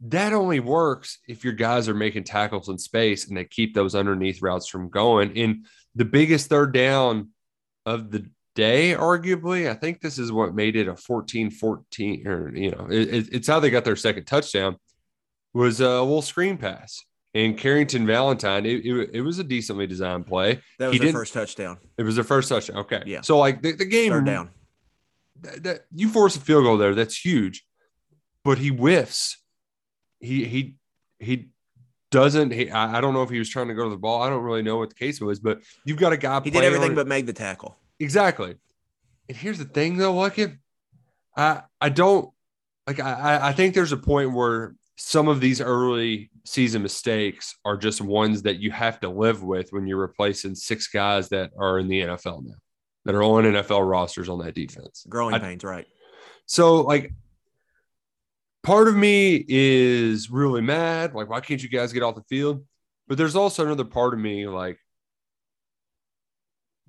That 0.00 0.32
only 0.32 0.60
works 0.60 1.18
if 1.26 1.44
your 1.44 1.54
guys 1.54 1.88
are 1.88 1.94
making 1.94 2.24
tackles 2.24 2.68
in 2.68 2.78
space 2.78 3.28
and 3.28 3.36
they 3.36 3.44
keep 3.44 3.74
those 3.74 3.94
underneath 3.94 4.42
routes 4.42 4.68
from 4.68 4.90
going. 4.90 5.36
And 5.38 5.66
the 5.94 6.04
biggest 6.04 6.48
third 6.48 6.72
down 6.74 7.30
of 7.86 8.10
the 8.10 8.28
day, 8.54 8.94
arguably, 8.94 9.70
I 9.70 9.74
think 9.74 10.00
this 10.00 10.18
is 10.18 10.30
what 10.32 10.54
made 10.54 10.76
it 10.76 10.88
a 10.88 10.96
14 10.96 11.50
14, 11.50 12.26
or, 12.26 12.54
you 12.54 12.72
know, 12.72 12.88
it, 12.90 13.28
it's 13.32 13.48
how 13.48 13.60
they 13.60 13.70
got 13.70 13.84
their 13.84 13.96
second 13.96 14.24
touchdown, 14.24 14.76
was 15.54 15.80
a 15.80 16.00
little 16.00 16.22
screen 16.22 16.58
pass. 16.58 17.02
And 17.34 17.56
Carrington 17.56 18.06
Valentine, 18.06 18.64
it, 18.64 18.84
it, 18.86 19.10
it, 19.12 19.20
was 19.20 19.38
a 19.38 19.44
decently 19.44 19.86
designed 19.86 20.26
play. 20.26 20.62
That 20.78 20.88
was 20.88 20.98
the 20.98 21.12
first 21.12 21.34
touchdown. 21.34 21.76
It 21.98 22.02
was 22.02 22.16
the 22.16 22.24
first 22.24 22.48
touchdown. 22.48 22.78
Okay. 22.78 23.02
Yeah. 23.04 23.20
So 23.20 23.36
like 23.38 23.60
the, 23.60 23.72
the 23.72 23.84
game 23.84 24.10
Third 24.10 24.24
down. 24.24 24.50
That, 25.42 25.62
that, 25.64 25.80
you 25.94 26.08
force 26.08 26.36
a 26.36 26.40
field 26.40 26.64
goal 26.64 26.78
there, 26.78 26.94
that's 26.94 27.16
huge. 27.16 27.64
But 28.44 28.58
he 28.58 28.68
whiffs. 28.68 29.38
He 30.20 30.44
he 30.44 30.76
he 31.18 31.48
doesn't. 32.10 32.52
He, 32.52 32.70
I, 32.70 32.98
I 32.98 33.00
don't 33.00 33.12
know 33.12 33.22
if 33.22 33.30
he 33.30 33.38
was 33.38 33.48
trying 33.48 33.68
to 33.68 33.74
go 33.74 33.84
to 33.84 33.90
the 33.90 33.96
ball. 33.96 34.22
I 34.22 34.30
don't 34.30 34.42
really 34.42 34.62
know 34.62 34.76
what 34.76 34.90
the 34.90 34.94
case 34.94 35.20
was, 35.20 35.40
but 35.40 35.60
you've 35.84 35.98
got 35.98 36.12
a 36.12 36.16
guy. 36.16 36.40
He 36.42 36.50
did 36.50 36.64
everything 36.64 36.94
but 36.94 37.06
make 37.06 37.26
the 37.26 37.32
tackle. 37.32 37.76
Exactly. 37.98 38.56
And 39.28 39.36
here's 39.36 39.58
the 39.58 39.64
thing, 39.64 39.96
though, 39.96 40.14
like 40.14 40.38
it, 40.38 40.52
I 41.36 41.62
I 41.80 41.88
don't 41.88 42.30
like. 42.86 43.00
I 43.00 43.48
I 43.48 43.52
think 43.52 43.74
there's 43.74 43.92
a 43.92 43.96
point 43.96 44.32
where 44.32 44.74
some 44.96 45.28
of 45.28 45.40
these 45.40 45.60
early 45.60 46.30
season 46.44 46.82
mistakes 46.82 47.56
are 47.64 47.76
just 47.76 48.00
ones 48.00 48.42
that 48.42 48.60
you 48.60 48.70
have 48.70 48.98
to 49.00 49.08
live 49.08 49.42
with 49.42 49.70
when 49.72 49.86
you're 49.86 49.98
replacing 49.98 50.54
six 50.54 50.86
guys 50.86 51.28
that 51.28 51.50
are 51.58 51.78
in 51.78 51.88
the 51.88 52.00
NFL 52.00 52.44
now, 52.44 52.54
that 53.06 53.14
are 53.14 53.22
on 53.22 53.44
NFL 53.44 53.88
rosters 53.88 54.28
on 54.28 54.40
that 54.40 54.54
defense. 54.54 55.06
Growing 55.08 55.34
I, 55.34 55.38
pains, 55.38 55.62
right? 55.62 55.86
So, 56.44 56.80
like, 56.80 57.12
part 58.64 58.88
of 58.88 58.96
me 58.96 59.44
is 59.48 60.28
really 60.28 60.60
mad. 60.60 61.14
Like, 61.14 61.30
why 61.30 61.40
can't 61.40 61.62
you 61.62 61.68
guys 61.68 61.92
get 61.92 62.02
off 62.02 62.16
the 62.16 62.24
field? 62.28 62.64
But 63.06 63.16
there's 63.16 63.36
also 63.36 63.64
another 63.64 63.84
part 63.84 64.12
of 64.12 64.18
me, 64.18 64.48
like, 64.48 64.78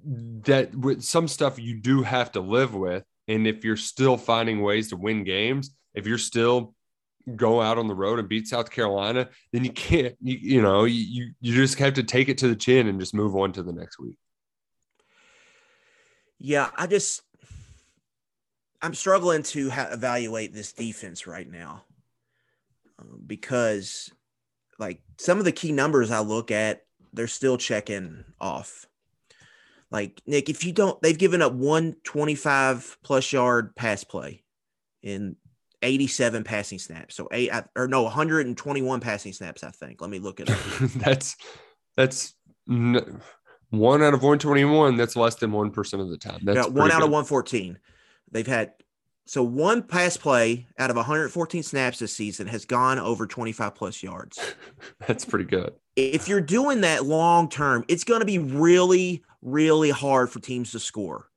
that 0.04 0.74
with 0.76 1.04
some 1.04 1.28
stuff 1.28 1.60
you 1.60 1.80
do 1.80 2.02
have 2.02 2.32
to 2.32 2.40
live 2.40 2.74
with. 2.74 3.04
And 3.28 3.46
if 3.46 3.64
you're 3.64 3.78
still 3.78 4.18
finding 4.18 4.62
ways 4.62 4.90
to 4.90 4.98
win 4.98 5.24
games, 5.24 5.76
if 5.94 6.08
you're 6.08 6.18
still 6.18 6.74
go 7.36 7.62
out 7.62 7.78
on 7.78 7.88
the 7.88 7.94
road 7.94 8.18
and 8.18 8.28
beat 8.28 8.48
South 8.48 8.72
Carolina, 8.72 9.30
then 9.54 9.64
you 9.64 9.72
can't, 9.72 10.16
you, 10.20 10.38
you 10.42 10.62
know, 10.64 10.86
you, 10.86 11.34
you 11.42 11.54
just 11.54 11.78
have 11.78 11.94
to 11.96 12.04
take 12.04 12.30
it 12.30 12.40
to 12.40 12.48
the 12.48 12.56
chin 12.56 12.88
and 12.88 13.00
just 13.00 13.14
move 13.14 13.36
on 13.36 13.52
to 13.52 13.62
the 13.62 13.74
next 13.74 14.00
week. 14.00 14.18
Yeah, 16.40 16.70
I 16.76 16.88
just, 16.88 17.22
I'm 18.82 18.94
struggling 18.94 19.44
to 19.44 19.70
ha- 19.70 19.90
evaluate 19.92 20.54
this 20.54 20.74
defense 20.74 21.28
right 21.28 21.50
now 21.50 21.84
um, 23.00 23.22
because, 23.26 24.12
like, 24.78 25.02
some 25.18 25.40
of 25.40 25.46
the 25.46 25.52
key 25.52 25.72
numbers 25.72 26.12
I 26.12 26.20
look 26.20 26.52
at, 26.52 26.84
they're 27.14 27.28
still 27.28 27.58
checking 27.58 28.24
off. 28.40 28.86
Like, 29.90 30.22
Nick, 30.28 30.50
if 30.50 30.66
you 30.66 30.74
don't, 30.74 31.02
they've 31.02 31.18
given 31.18 31.42
up 31.42 31.54
125 31.54 32.98
plus 33.04 33.32
yard 33.32 33.76
pass 33.76 34.04
play 34.04 34.44
in 35.02 35.38
87 35.82 36.44
passing 36.44 36.80
snaps. 36.80 37.16
So 37.16 37.28
eight 37.32 37.52
or 37.76 37.88
no, 37.88 38.04
121 38.04 39.00
passing 39.00 39.34
snaps. 39.34 39.64
I 39.64 39.72
think. 39.72 40.02
Let 40.02 40.10
me 40.10 40.20
look 40.20 40.40
at 40.40 40.50
it. 40.50 40.58
that's 40.96 41.38
that's 41.96 42.34
one 43.70 44.02
out 44.02 44.14
of 44.14 44.22
121. 44.22 44.96
That's 44.96 45.16
less 45.16 45.36
than 45.36 45.52
one 45.52 45.72
percent 45.72 46.02
of 46.02 46.10
the 46.10 46.18
time. 46.18 46.42
That's 46.44 46.68
yeah, 46.68 46.74
one 46.74 46.92
out 46.92 47.00
good. 47.00 47.06
of 47.06 47.12
114. 47.12 47.78
They've 48.32 48.48
had 48.48 48.74
so 49.28 49.44
one 49.44 49.84
pass 49.84 50.16
play 50.16 50.68
out 50.80 50.90
of 50.90 50.96
114 50.96 51.62
snaps 51.62 52.00
this 52.00 52.14
season 52.16 52.48
has 52.48 52.64
gone 52.64 52.98
over 52.98 53.28
25 53.28 53.76
plus 53.76 54.02
yards. 54.02 54.56
that's 55.08 55.26
pretty 55.26 55.44
good. 55.44 55.74
If 55.98 56.30
you're 56.30 56.40
doing 56.40 56.82
that 56.82 57.04
long 57.04 57.50
term, 57.50 57.84
it's 57.90 58.06
going 58.06 58.22
to 58.22 58.26
be 58.26 58.40
really, 58.40 59.24
really 59.42 59.90
hard 59.90 60.30
for 60.30 60.40
teams 60.40 60.72
to 60.72 60.80
score. 60.80 61.30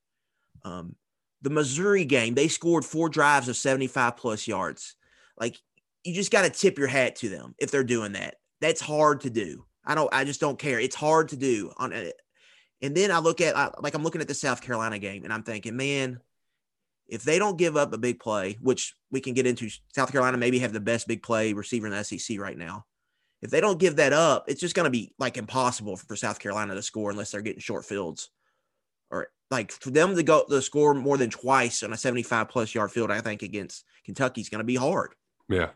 Um, 0.65 0.95
the 1.43 1.51
Missouri 1.51 2.05
game, 2.05 2.35
they 2.35 2.47
scored 2.47 2.85
four 2.85 3.09
drives 3.09 3.49
of 3.49 3.57
75 3.57 4.17
plus 4.17 4.47
yards. 4.47 4.95
Like 5.39 5.57
you 6.05 6.15
just 6.15 6.31
got 6.31 6.43
to 6.43 6.51
tip 6.51 6.79
your 6.79 6.87
hat 6.87 7.17
to 7.17 7.29
them 7.29 7.57
if 7.59 7.73
they're 7.73 7.83
doing 7.83 8.13
that. 8.13 8.37
That's 8.61 8.81
hard 8.81 9.23
to 9.23 9.31
do. 9.31 9.65
I 9.91 9.97
don't, 9.97 10.09
I 10.15 10.23
just 10.23 10.41
don't 10.41 10.59
care. 10.59 10.79
It's 10.79 10.95
hard 10.95 11.31
to 11.31 11.37
do 11.37 11.73
on 11.77 11.93
it. 11.93 12.15
And 12.81 12.97
then 12.97 13.11
I 13.11 13.19
look 13.19 13.41
at, 13.41 13.83
like, 13.83 13.95
I'm 13.95 14.05
looking 14.05 14.21
at 14.21 14.29
the 14.29 14.35
South 14.35 14.63
Carolina 14.63 15.01
game 15.01 15.25
and 15.25 15.33
I'm 15.33 15.43
thinking, 15.43 15.77
man, 15.77 16.21
if 17.09 17.25
they 17.25 17.41
don't 17.41 17.59
give 17.59 17.77
up 17.77 17.93
a 17.93 17.99
big 17.99 18.21
play, 18.21 18.57
which 18.61 18.95
we 19.11 19.21
can 19.21 19.35
get 19.35 19.49
into, 19.49 19.69
South 19.93 20.13
Carolina 20.13 20.37
maybe 20.37 20.61
have 20.61 20.73
the 20.73 20.79
best 20.79 21.09
big 21.09 21.25
play 21.25 21.55
receiver 21.55 21.89
in 21.89 21.93
the 21.93 22.05
SEC 22.05 22.39
right 22.39 22.57
now. 22.57 22.87
If 23.43 23.51
they 23.51 23.61
don't 23.61 23.81
give 23.81 23.97
that 23.97 24.13
up, 24.13 24.45
it's 24.47 24.61
just 24.61 24.77
going 24.77 24.85
to 24.85 24.91
be 24.91 25.13
like 25.19 25.37
impossible 25.37 25.97
for 25.97 26.15
South 26.15 26.39
Carolina 26.39 26.77
to 26.77 26.83
score 26.83 27.11
unless 27.11 27.33
they're 27.33 27.43
getting 27.43 27.61
short 27.61 27.85
fields 27.85 28.31
or 29.11 29.29
like 29.51 29.73
for 29.73 29.91
them 29.91 30.15
to 30.15 30.23
go 30.23 30.45
to 30.49 30.63
score 30.63 30.95
more 30.95 31.17
than 31.17 31.31
twice 31.31 31.83
on 31.83 31.93
a 31.93 31.97
75 31.97 32.49
plus 32.49 32.77
yard 32.77 32.93
field, 32.93 33.11
I 33.11 33.21
think 33.21 33.43
against 33.43 33.85
Kentucky 34.05 34.41
is 34.41 34.49
going 34.49 34.61
to 34.61 34.65
be 34.65 34.77
hard. 34.77 35.15
Yeah. 35.49 35.71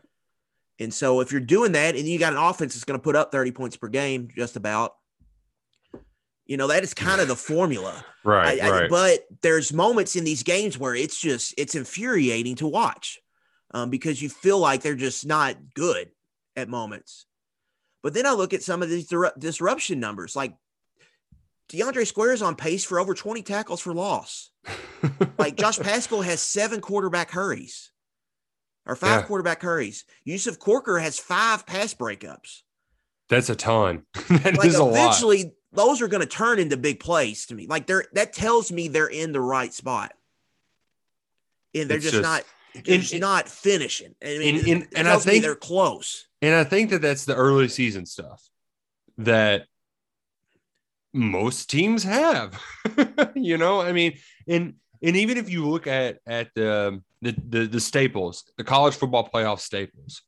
And 0.79 0.93
so 0.93 1.21
if 1.21 1.31
you're 1.31 1.41
doing 1.41 1.71
that 1.73 1.95
and 1.95 2.07
you 2.07 2.19
got 2.19 2.33
an 2.33 2.39
offense 2.39 2.73
that's 2.73 2.83
going 2.83 2.99
to 2.99 3.03
put 3.03 3.15
up 3.15 3.31
30 3.31 3.51
points 3.51 3.77
per 3.77 3.87
game, 3.87 4.27
just 4.35 4.55
about, 4.55 4.95
you 6.45 6.57
know, 6.57 6.67
that 6.67 6.83
is 6.83 6.93
kind 6.93 7.21
of 7.21 7.27
the 7.27 7.35
formula. 7.35 8.03
right, 8.23 8.61
I, 8.61 8.69
right. 8.69 8.89
But 8.89 9.25
there's 9.41 9.71
moments 9.71 10.15
in 10.15 10.23
these 10.23 10.43
games 10.43 10.77
where 10.77 10.93
it's 10.93 11.19
just, 11.19 11.53
it's 11.57 11.75
infuriating 11.75 12.55
to 12.55 12.67
watch 12.67 13.19
um, 13.71 13.89
because 13.89 14.21
you 14.21 14.29
feel 14.29 14.59
like 14.59 14.81
they're 14.81 14.95
just 14.95 15.25
not 15.25 15.55
good 15.73 16.09
at 16.55 16.69
moments. 16.69 17.25
But 18.03 18.13
then 18.13 18.25
I 18.25 18.33
look 18.33 18.53
at 18.53 18.63
some 18.63 18.83
of 18.83 18.89
these 18.89 19.11
disruption 19.39 19.99
numbers, 19.99 20.35
like 20.35 20.55
DeAndre 21.69 22.05
Square 22.05 22.33
is 22.33 22.41
on 22.41 22.55
pace 22.55 22.83
for 22.83 22.99
over 22.99 23.13
20 23.13 23.41
tackles 23.41 23.81
for 23.81 23.93
loss. 23.93 24.51
like 25.37 25.55
Josh 25.55 25.79
Paschal 25.79 26.21
has 26.21 26.41
seven 26.41 26.81
quarterback 26.81 27.31
hurries. 27.31 27.91
Or 28.85 28.95
five 28.95 29.21
Yeah. 29.21 29.27
quarterback 29.27 29.61
hurries. 29.61 30.05
Yusuf 30.23 30.59
Corker 30.59 30.99
has 30.99 31.17
five 31.19 31.65
pass 31.65 31.93
breakups. 31.93 32.61
That's 33.29 33.49
a 33.49 33.55
ton. 33.55 34.03
That 34.29 34.53
is 34.53 34.57
like 34.57 34.73
a 34.73 34.83
lot. 34.83 34.91
eventually, 34.91 35.53
those 35.73 36.01
are 36.01 36.07
going 36.07 36.21
to 36.21 36.27
turn 36.27 36.59
into 36.59 36.77
big 36.77 36.99
plays 36.99 37.45
to 37.47 37.55
me. 37.55 37.67
Like 37.67 37.87
they're 37.87 38.05
that 38.13 38.33
tells 38.33 38.71
me 38.71 38.87
they're 38.87 39.07
in 39.07 39.31
the 39.31 39.41
right 39.41 39.73
spot, 39.73 40.13
and 41.73 41.89
they're 41.89 41.97
just, 41.99 42.13
just- 42.13 42.23
not. 42.23 42.43
They're 42.73 42.95
and- 42.95 43.03
just 43.03 43.19
not 43.19 43.47
finishing. 43.49 44.15
I 44.23 44.37
mean, 44.37 44.57
and- 44.59 44.67
and- 44.67 44.87
and 44.95 45.07
I 45.07 45.17
think- 45.17 45.43
they're 45.43 45.55
close. 45.55 46.27
And 46.41 46.53
I 46.53 46.63
think 46.65 46.89
that 46.91 47.01
that's 47.01 47.25
the 47.25 47.33
early 47.35 47.67
season 47.69 48.05
stuff 48.05 48.47
that 49.17 49.65
most 51.13 51.69
teams 51.69 52.03
have. 52.03 52.61
you 53.35 53.57
know, 53.57 53.81
I 53.81 53.91
mean, 53.93 54.17
and 54.47 54.75
and 55.01 55.15
even 55.15 55.37
if 55.37 55.49
you 55.49 55.67
look 55.67 55.87
at 55.87 56.19
at 56.27 56.49
the, 56.55 57.01
the 57.25 57.35
the 57.59 57.65
the 57.67 57.79
staples, 57.79 58.43
the 58.57 58.63
college 58.63 58.95
football 58.95 59.27
playoff 59.33 59.59
staples, 59.59 60.21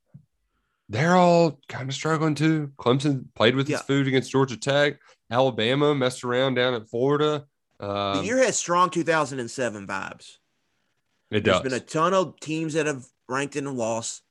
they're 0.89 1.15
all 1.15 1.59
kind 1.69 1.89
of 1.89 1.95
struggling 1.95 2.33
too. 2.35 2.71
Clemson 2.77 3.25
played 3.35 3.55
with 3.55 3.69
Yeah. 3.69 3.77
its 3.77 3.85
food 3.85 4.07
against 4.07 4.31
Georgia 4.31 4.57
Tech. 4.57 4.99
Alabama 5.29 5.93
messed 5.93 6.23
around 6.23 6.55
down 6.55 6.73
at 6.73 6.89
Florida. 6.89 7.45
the 7.79 7.89
Um, 7.89 8.25
year 8.25 8.37
has 8.37 8.57
strong 8.57 8.89
2007 8.89 9.85
vibes. 9.85 10.37
it 11.29 11.43
There's 11.43 11.57
does. 11.57 11.61
been 11.63 11.73
a 11.73 11.79
ton 11.79 12.13
of 12.13 12.39
teams 12.39 12.73
that 12.73 12.85
have 12.87 13.05
ranked 13.27 13.55
in 13.55 13.67
and 13.67 13.77
lost. 13.77 14.23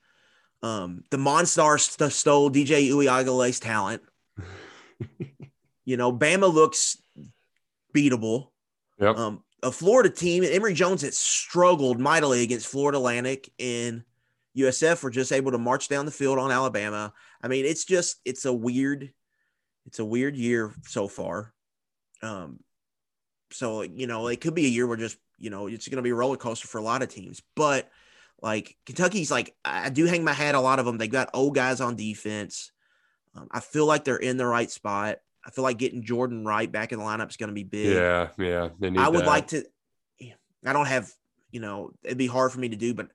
Um, 0.63 1.03
the 1.11 1.17
Monstars 1.17 1.81
st- 1.91 2.11
stole 2.11 2.49
DJ 2.49 2.89
Uiagalelei's 2.89 3.59
talent. 3.59 4.01
you 5.85 5.95
know, 5.95 6.11
Bama 6.11 6.51
looks 6.51 6.97
beatable. 7.95 8.49
Yep. 8.99 9.15
Um, 9.15 9.43
a 9.63 9.71
Florida 9.71 10.09
team, 10.09 10.43
Emory 10.43 10.73
Jones, 10.73 11.01
that 11.01 11.13
struggled 11.13 11.99
mightily 11.99 12.43
against 12.43 12.67
Florida 12.67 12.97
Atlantic 12.97 13.51
and 13.59 14.03
USF 14.57 15.03
were 15.03 15.09
just 15.09 15.31
able 15.31 15.51
to 15.51 15.57
march 15.57 15.87
down 15.87 16.05
the 16.05 16.11
field 16.11 16.39
on 16.39 16.51
Alabama. 16.51 17.13
I 17.41 17.47
mean, 17.47 17.65
it's 17.65 17.85
just 17.85 18.17
it's 18.25 18.45
a 18.45 18.53
weird, 18.53 19.11
it's 19.85 19.99
a 19.99 20.05
weird 20.05 20.35
year 20.35 20.73
so 20.83 21.07
far. 21.07 21.53
Um, 22.23 22.59
so 23.51 23.83
you 23.83 24.07
know, 24.07 24.27
it 24.27 24.41
could 24.41 24.55
be 24.55 24.65
a 24.65 24.69
year 24.69 24.87
where 24.87 24.97
just 24.97 25.17
you 25.37 25.49
know 25.49 25.67
it's 25.67 25.87
going 25.87 25.97
to 25.97 26.01
be 26.01 26.09
a 26.09 26.15
roller 26.15 26.37
coaster 26.37 26.67
for 26.67 26.79
a 26.79 26.83
lot 26.83 27.03
of 27.03 27.09
teams. 27.09 27.41
But 27.55 27.89
like 28.41 28.75
Kentucky's, 28.85 29.31
like 29.31 29.55
I 29.63 29.89
do 29.89 30.05
hang 30.05 30.23
my 30.23 30.33
hat. 30.33 30.55
A 30.55 30.59
lot 30.59 30.79
of 30.79 30.85
them 30.85 30.97
they 30.97 31.07
got 31.07 31.29
old 31.33 31.53
guys 31.53 31.79
on 31.79 31.95
defense. 31.95 32.71
Um, 33.35 33.47
I 33.51 33.59
feel 33.59 33.85
like 33.85 34.03
they're 34.03 34.17
in 34.17 34.37
the 34.37 34.47
right 34.47 34.71
spot. 34.71 35.17
I 35.47 35.51
feel 35.51 35.63
like 35.63 35.77
getting 35.77 36.03
Jordan 36.03 36.45
Wright 36.45 36.69
back 36.69 36.91
in 36.91 36.99
the 36.99 37.05
lineup 37.05 37.29
is 37.29 37.37
going 37.37 37.47
to 37.47 37.53
be 37.53 37.63
big. 37.63 37.95
yeah, 37.95 38.27
yeah. 38.37 38.69
They 38.79 38.89
need 38.89 38.99
I 38.99 39.07
would 39.07 39.21
that. 39.21 39.27
like 39.27 39.47
to. 39.47 39.63
I 40.65 40.73
don't 40.73 40.87
have, 40.87 41.09
you 41.51 41.61
know, 41.61 41.91
it'd 42.03 42.17
be 42.17 42.27
hard 42.27 42.51
for 42.51 42.59
me 42.59 42.67
to 42.69 42.75
do, 42.75 42.93
but 42.93 43.07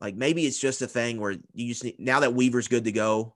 like 0.00 0.16
maybe 0.16 0.44
it's 0.46 0.58
just 0.58 0.82
a 0.82 0.86
thing 0.88 1.20
where 1.20 1.36
you 1.54 1.68
just 1.68 1.84
need, 1.84 1.96
now 2.00 2.20
that 2.20 2.34
Weaver's 2.34 2.66
good 2.68 2.84
to 2.84 2.92
go, 2.92 3.34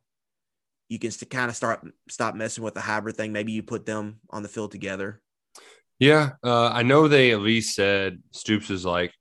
you 0.89 0.99
can 0.99 1.11
st- 1.13 1.31
kind 1.31 1.49
of 1.49 1.55
start 1.57 1.87
stop 2.09 2.35
messing 2.35 2.65
with 2.65 2.75
the 2.75 2.81
hybrid 2.81 3.17
thing. 3.17 3.33
Maybe 3.33 3.53
you 3.53 3.63
put 3.63 3.87
them 3.87 4.19
on 4.31 4.43
the 4.43 4.49
field 4.49 4.73
together. 4.73 5.21
Yeah, 6.01 6.31
uh, 6.43 6.69
I 6.71 6.83
know 6.83 7.07
they 7.07 7.31
at 7.31 7.41
least 7.41 7.75
said 7.77 8.23
Stoops 8.33 8.71
is 8.71 8.85
like, 8.85 9.13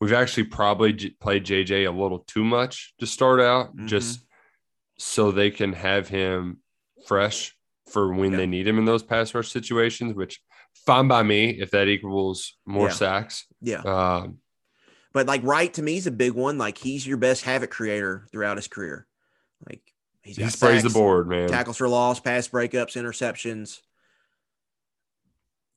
we've 0.00 0.12
actually 0.12 0.44
probably 0.44 0.92
j- 0.92 1.10
played 1.18 1.44
JJ 1.44 1.88
a 1.88 1.90
little 1.90 2.20
too 2.20 2.44
much 2.44 2.94
to 3.00 3.06
start 3.06 3.40
out, 3.40 3.74
Mm-hmm. 3.74 3.86
just 3.86 4.20
so 4.98 5.32
they 5.32 5.50
can 5.50 5.72
have 5.72 6.08
him 6.08 6.58
fresh 7.06 7.54
for 7.90 8.12
when 8.12 8.32
they 8.32 8.46
need 8.46 8.66
him 8.66 8.78
in 8.78 8.84
those 8.84 9.02
pass 9.02 9.34
rush 9.34 9.50
situations, 9.50 10.14
which 10.14 10.40
fine 10.86 11.08
by 11.08 11.22
me 11.22 11.50
if 11.50 11.70
that 11.70 11.88
equals 11.88 12.54
more 12.66 12.88
Yeah. 12.88 12.92
sacks. 12.94 13.46
Yeah. 13.60 13.80
Um, 13.80 14.38
But 15.12 15.26
like 15.26 15.42
Wright 15.44 15.72
to 15.74 15.82
me 15.82 15.96
is 15.96 16.06
a 16.06 16.10
big 16.10 16.32
one. 16.32 16.58
Like 16.58 16.78
he's 16.78 17.06
your 17.06 17.16
best 17.16 17.42
havoc 17.42 17.70
creator 17.70 18.26
throughout 18.32 18.56
his 18.58 18.68
career. 18.68 19.06
Like 19.68 19.80
he's 20.22 20.36
he 20.36 20.48
sprays 20.50 20.82
the 20.82 20.90
board, 20.90 21.28
man. 21.28 21.48
tackles 21.48 21.78
for 21.78 21.88
loss, 21.88 22.20
pass 22.20 22.48
breakups, 22.48 22.96
interceptions. 23.00 23.80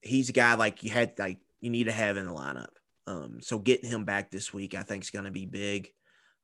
He's 0.01 0.29
a 0.29 0.33
guy 0.33 0.55
like 0.55 0.83
you 0.83 0.89
had 0.89 1.13
like 1.17 1.39
you 1.61 1.69
need 1.69 1.85
to 1.85 1.91
have 1.91 2.17
in 2.17 2.25
the 2.25 2.33
lineup. 2.33 2.69
Um, 3.07 3.39
so 3.41 3.59
getting 3.59 3.89
him 3.89 4.05
back 4.05 4.29
this 4.29 4.53
week, 4.53 4.75
I 4.75 4.83
think, 4.83 5.03
is 5.03 5.09
going 5.09 5.25
to 5.25 5.31
be 5.31 5.45
big. 5.45 5.89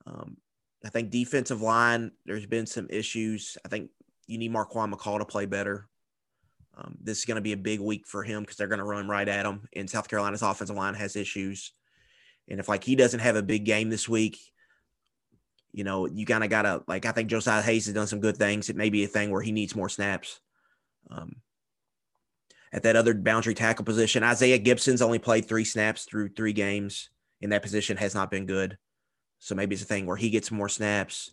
Um, 0.08 0.38
I 0.84 0.89
think 0.89 1.10
defensive 1.10 1.62
line, 1.62 2.12
there's 2.25 2.45
been 2.45 2.65
some 2.65 2.88
issues. 2.89 3.58
I 3.63 3.69
think 3.69 3.91
you 4.28 4.38
need 4.38 4.52
Marquan 4.52 4.94
McCall 4.94 5.20
to 5.20 5.26
play 5.26 5.46
better. 5.46 5.88
Um, 6.78 6.98
this 7.02 7.20
is 7.20 7.26
going 7.26 7.36
to 7.36 7.42
be 7.42 7.54
a 7.54 7.58
big 7.58 7.80
week 7.80 8.06
for 8.06 8.24
him 8.24 8.42
because 8.42 8.58
they're 8.58 8.68
going 8.68 8.80
to 8.80 8.86
run 8.86 9.08
right 9.08 9.28
at 9.28 9.46
him. 9.46 9.68
And 9.76 9.90
South 9.90 10.10
Carolina's 10.10 10.42
offensive 10.42 10.76
line 10.76 10.94
has 10.96 11.16
issues. 11.16 11.72
And 12.50 12.60
if 12.60 12.68
like 12.68 12.84
he 12.84 12.96
doesn't 12.96 13.22
have 13.22 13.36
a 13.36 13.44
big 13.44 13.66
game 13.66 13.90
this 13.90 14.10
week, 14.10 14.38
you 15.72 15.84
know, 15.84 16.06
you 16.06 16.26
kind 16.26 16.44
of 16.44 16.50
got 16.50 16.64
to 16.64 16.84
like 16.88 17.06
I 17.06 17.12
think 17.12 17.30
Josiah 17.30 17.62
Hayes 17.62 17.86
has 17.86 17.96
done 17.96 18.08
some 18.08 18.20
good 18.20 18.38
things. 18.38 18.70
It 18.70 18.76
may 18.76 18.90
be 18.90 19.04
a 19.04 19.08
thing 19.08 19.32
where 19.32 19.42
he 19.42 19.52
needs 19.52 19.76
more 19.76 19.90
snaps. 19.90 20.40
Um, 21.10 21.38
at 22.72 22.84
that 22.84 22.96
other 22.96 23.14
boundary 23.14 23.54
tackle 23.54 23.86
position, 23.86 24.24
Isaiah 24.24 24.58
Gibson's 24.58 25.02
only 25.02 25.20
played 25.20 25.48
three 25.48 25.64
snaps 25.64 26.04
through 26.04 26.30
three 26.30 26.54
games 26.54 27.10
in 27.42 27.52
that 27.52 27.62
position 27.62 27.98
has 27.98 28.16
not 28.16 28.32
been 28.32 28.46
good. 28.46 28.78
So 29.40 29.56
maybe 29.56 29.76
it's 29.76 29.84
a 29.84 29.88
thing 29.88 30.06
where 30.06 30.18
he 30.18 30.30
gets 30.30 30.52
more 30.52 30.70
snaps. 30.70 31.32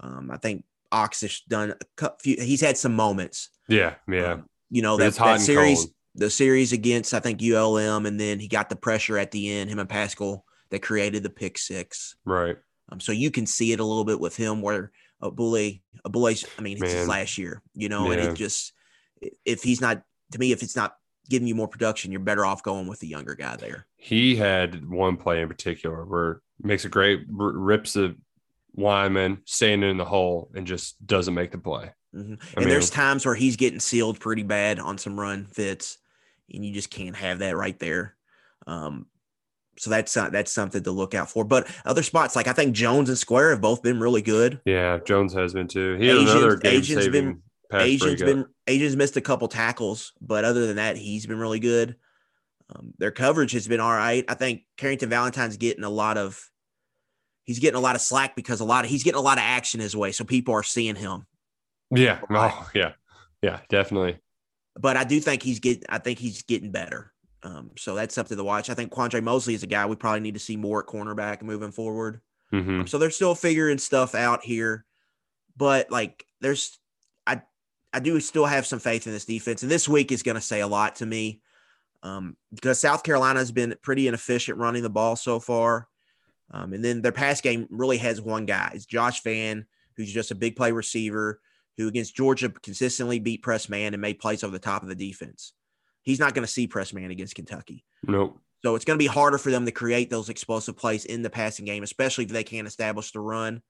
Um, 0.00 0.30
I 0.30 0.36
think 0.36 0.64
Ox 0.92 1.20
has 1.22 1.40
done 1.48 1.74
a 2.00 2.10
few. 2.20 2.36
He's 2.36 2.60
had 2.60 2.76
some 2.76 2.94
moments. 2.94 3.50
Yeah, 3.68 3.94
yeah. 4.08 4.34
Um, 4.34 4.46
you 4.70 4.82
know 4.82 4.96
that, 4.96 5.14
that 5.14 5.40
series, 5.40 5.78
cold. 5.78 5.90
the 6.14 6.30
series 6.30 6.72
against 6.72 7.14
I 7.14 7.20
think 7.20 7.42
ULM, 7.42 8.06
and 8.06 8.18
then 8.18 8.40
he 8.40 8.48
got 8.48 8.68
the 8.68 8.76
pressure 8.76 9.18
at 9.18 9.30
the 9.30 9.50
end. 9.50 9.70
Him 9.70 9.78
and 9.78 9.88
Paschal 9.88 10.44
that 10.70 10.82
created 10.82 11.22
the 11.22 11.30
pick 11.30 11.58
six. 11.58 12.16
right. 12.24 12.56
Um, 12.90 13.00
so 13.00 13.12
you 13.12 13.30
can 13.30 13.44
see 13.44 13.72
it 13.72 13.80
a 13.80 13.84
little 13.84 14.04
bit 14.04 14.18
with 14.18 14.34
him 14.34 14.62
where 14.62 14.92
a 15.20 15.30
bully, 15.30 15.82
a 16.04 16.08
bully. 16.08 16.38
I 16.58 16.62
mean, 16.62 16.78
it's 16.82 16.92
his 16.92 17.08
last 17.08 17.36
year, 17.36 17.62
you 17.74 17.90
know, 17.90 18.10
and 18.10 18.20
it 18.20 18.34
just 18.34 18.72
if 19.44 19.62
he's 19.62 19.80
not 19.80 20.02
to 20.32 20.38
me, 20.38 20.52
if 20.52 20.62
it's 20.62 20.76
not 20.76 20.94
giving 21.28 21.48
you 21.48 21.54
more 21.54 21.68
production, 21.68 22.10
you're 22.10 22.20
better 22.20 22.46
off 22.46 22.62
going 22.62 22.86
with 22.86 23.00
the 23.00 23.06
younger 23.06 23.34
guy 23.34 23.56
there. 23.56 23.86
He 23.96 24.36
had 24.36 24.88
one 24.88 25.16
play 25.16 25.42
in 25.42 25.48
particular 25.48 26.04
where 26.04 26.40
makes 26.62 26.84
a 26.84 26.88
great 26.88 27.24
rips 27.28 27.92
the 27.92 28.16
lineman 28.76 29.42
standing 29.44 29.90
in 29.90 29.96
the 29.96 30.04
hole 30.04 30.50
and 30.54 30.66
just 30.66 31.04
doesn't 31.06 31.34
make 31.34 31.50
the 31.52 31.58
play. 31.58 31.90
Mhm. 32.14 32.38
And 32.54 32.56
mean- 32.58 32.68
there's 32.68 32.90
times 32.90 33.26
where 33.26 33.34
he's 33.34 33.56
getting 33.56 33.80
sealed 33.80 34.20
pretty 34.20 34.42
bad 34.42 34.78
on 34.78 34.98
some 34.98 35.18
run 35.18 35.46
fits, 35.46 35.98
and 36.52 36.64
you 36.64 36.72
just 36.72 36.90
can't 36.90 37.16
have 37.16 37.40
that 37.40 37.56
right 37.56 37.78
there. 37.78 38.16
Um, 38.66 39.06
so 39.78 39.90
that's 39.90 40.16
uh, 40.16 40.30
that's 40.30 40.52
something 40.52 40.82
to 40.82 40.90
look 40.90 41.14
out 41.14 41.30
for. 41.30 41.44
But 41.44 41.68
other 41.84 42.02
spots, 42.02 42.34
like 42.34 42.48
I 42.48 42.52
think 42.52 42.74
Jones 42.74 43.08
and 43.08 43.18
Square 43.18 43.50
have 43.50 43.60
both 43.60 43.82
been 43.82 44.00
really 44.00 44.22
good. 44.22 44.60
Yeah, 44.64 44.98
Jones 45.04 45.32
has 45.34 45.52
been 45.54 45.68
too. 45.68 45.94
He 45.94 46.08
Asians- 46.08 46.30
another 46.30 46.56
game 46.56 46.72
Asians 46.80 47.04
saving 47.04 47.12
been- 47.26 47.42
Ajian's 47.70 48.22
been 48.22 48.46
Ajian's 48.66 48.96
missed 48.96 49.16
a 49.18 49.20
couple 49.20 49.46
tackles, 49.46 50.14
but 50.22 50.44
other 50.44 50.66
than 50.66 50.76
that, 50.76 50.96
he's 50.96 51.26
been 51.26 51.38
really 51.38 51.60
good. 51.60 51.96
Um, 52.74 52.94
their 52.98 53.10
coverage 53.10 53.52
has 53.52 53.68
been 53.68 53.78
all 53.80 53.92
right. 53.92 54.24
I 54.26 54.34
think 54.34 54.62
Carrington 54.78 55.10
Valentine's 55.10 55.58
getting 55.58 55.84
a 55.84 55.90
lot 55.90 56.16
of 56.16 56.50
he's 57.48 57.58
getting 57.58 57.78
a 57.78 57.80
lot 57.80 57.96
of 57.96 58.02
slack 58.02 58.36
because 58.36 58.60
a 58.60 58.64
lot 58.64 58.84
of 58.84 58.90
he's 58.90 59.02
getting 59.02 59.18
a 59.18 59.22
lot 59.22 59.38
of 59.38 59.42
action 59.42 59.80
his 59.80 59.96
way, 59.96 60.12
so 60.12 60.22
people 60.22 60.52
are 60.54 60.62
seeing 60.62 60.94
him. 60.94 61.26
yeah. 61.90 62.20
Oh, 62.30 62.68
yeah. 62.74 62.92
Yeah, 63.42 63.60
definitely. 63.70 64.18
But 64.78 64.96
I 64.98 65.04
do 65.04 65.18
think 65.18 65.42
he's 65.42 65.58
getting 65.58 65.84
I 65.88 65.98
think 65.98 66.18
he's 66.18 66.42
getting 66.42 66.70
better. 66.70 67.12
Um, 67.42 67.70
so 67.78 67.94
that's 67.94 68.14
something 68.14 68.30
to 68.30 68.36
the 68.36 68.44
watch. 68.44 68.68
I 68.68 68.74
think 68.74 68.92
Quandre 68.92 69.22
Mosley 69.22 69.54
is 69.54 69.62
a 69.62 69.66
guy 69.68 69.86
we 69.86 69.96
probably 69.96 70.20
need 70.20 70.34
to 70.34 70.40
see 70.40 70.56
more 70.56 70.80
at 70.80 70.86
cornerback 70.86 71.40
moving 71.42 71.70
forward. 71.72 72.20
hmm 72.50 72.84
So 72.84 72.98
they're 72.98 73.10
still 73.10 73.34
figuring 73.34 73.78
stuff 73.78 74.14
out 74.14 74.44
here, 74.44 74.84
but 75.56 75.90
like 75.90 76.24
there's, 76.40 76.78
I, 77.26 77.42
I 77.92 78.00
do 78.00 78.20
still 78.20 78.44
have 78.44 78.66
some 78.66 78.78
faith 78.80 79.06
in 79.06 79.12
this 79.12 79.24
defense, 79.24 79.62
and 79.62 79.70
this 79.70 79.88
week 79.88 80.12
is 80.12 80.22
going 80.22 80.34
to 80.34 80.40
say 80.40 80.60
a 80.60 80.66
lot 80.66 80.96
to 80.96 81.06
me, 81.06 81.40
um, 82.02 82.36
because 82.52 82.78
South 82.78 83.02
Carolina 83.02 83.38
has 83.38 83.52
been 83.52 83.74
pretty 83.82 84.08
inefficient 84.08 84.58
running 84.58 84.82
the 84.82 84.90
ball 84.90 85.16
so 85.16 85.40
far, 85.40 85.87
um, 86.50 86.72
and 86.72 86.84
then 86.84 87.02
their 87.02 87.12
pass 87.12 87.40
game 87.40 87.66
really 87.70 87.98
has 87.98 88.20
one 88.20 88.46
guy, 88.46 88.70
it's 88.74 88.86
Josh 88.86 89.22
Vann, 89.22 89.66
who's 89.96 90.12
just 90.12 90.30
a 90.30 90.36
big 90.36 90.56
play 90.56 90.72
receiver 90.72 91.40
who 91.76 91.88
against 91.88 92.16
Georgia 92.16 92.48
consistently 92.48 93.20
beat 93.20 93.42
press 93.42 93.68
man 93.68 93.94
and 93.94 94.00
made 94.00 94.18
plays 94.18 94.42
over 94.42 94.52
the 94.52 94.58
top 94.58 94.82
of 94.82 94.88
the 94.88 94.94
defense. 94.94 95.52
He's 96.02 96.18
not 96.18 96.34
going 96.34 96.44
to 96.44 96.52
see 96.52 96.66
press 96.66 96.92
man 96.92 97.10
against 97.10 97.36
Kentucky. 97.36 97.84
Nope. 98.02 98.38
So 98.64 98.74
it's 98.74 98.84
going 98.84 98.98
to 98.98 99.02
be 99.02 99.06
harder 99.06 99.38
for 99.38 99.50
them 99.50 99.64
to 99.66 99.70
create 99.70 100.10
those 100.10 100.28
explosive 100.28 100.76
plays 100.76 101.04
in 101.04 101.22
the 101.22 101.30
passing 101.30 101.64
game, 101.64 101.84
especially 101.84 102.24
if 102.24 102.30
they 102.30 102.42
can't 102.42 102.66
establish 102.66 103.12
the 103.12 103.20
run. 103.20 103.62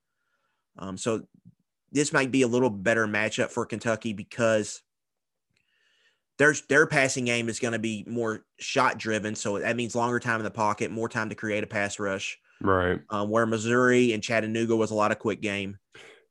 Um, 0.79 0.97
so 0.97 1.23
this 1.93 2.13
might 2.13 2.31
be 2.31 2.43
a 2.43 2.49
little 2.49 2.71
better 2.71 3.07
matchup 3.07 3.51
for 3.51 3.67
Kentucky 3.67 4.15
because 4.15 4.83
their 6.39 6.55
their 6.69 6.87
passing 6.87 7.27
game 7.27 7.51
is 7.51 7.59
going 7.59 7.73
to 7.73 7.79
be 7.79 8.05
more 8.07 8.45
shot 8.59 8.97
driven. 8.97 9.35
So 9.35 9.59
that 9.59 9.77
means 9.77 9.95
longer 9.95 10.21
time 10.21 10.41
in 10.41 10.45
the 10.45 10.51
pocket, 10.51 10.91
more 10.91 11.09
time 11.09 11.29
to 11.29 11.35
create 11.35 11.65
a 11.65 11.67
pass 11.67 11.99
rush. 11.99 12.39
Right. 12.61 13.01
Um, 13.11 13.31
where 13.31 13.47
Missouri 13.47 14.13
and 14.13 14.23
Chattanooga 14.23 14.75
was 14.75 14.91
a 14.91 14.95
lot 14.95 15.13
of 15.13 15.19
quick 15.19 15.41
game. 15.41 15.79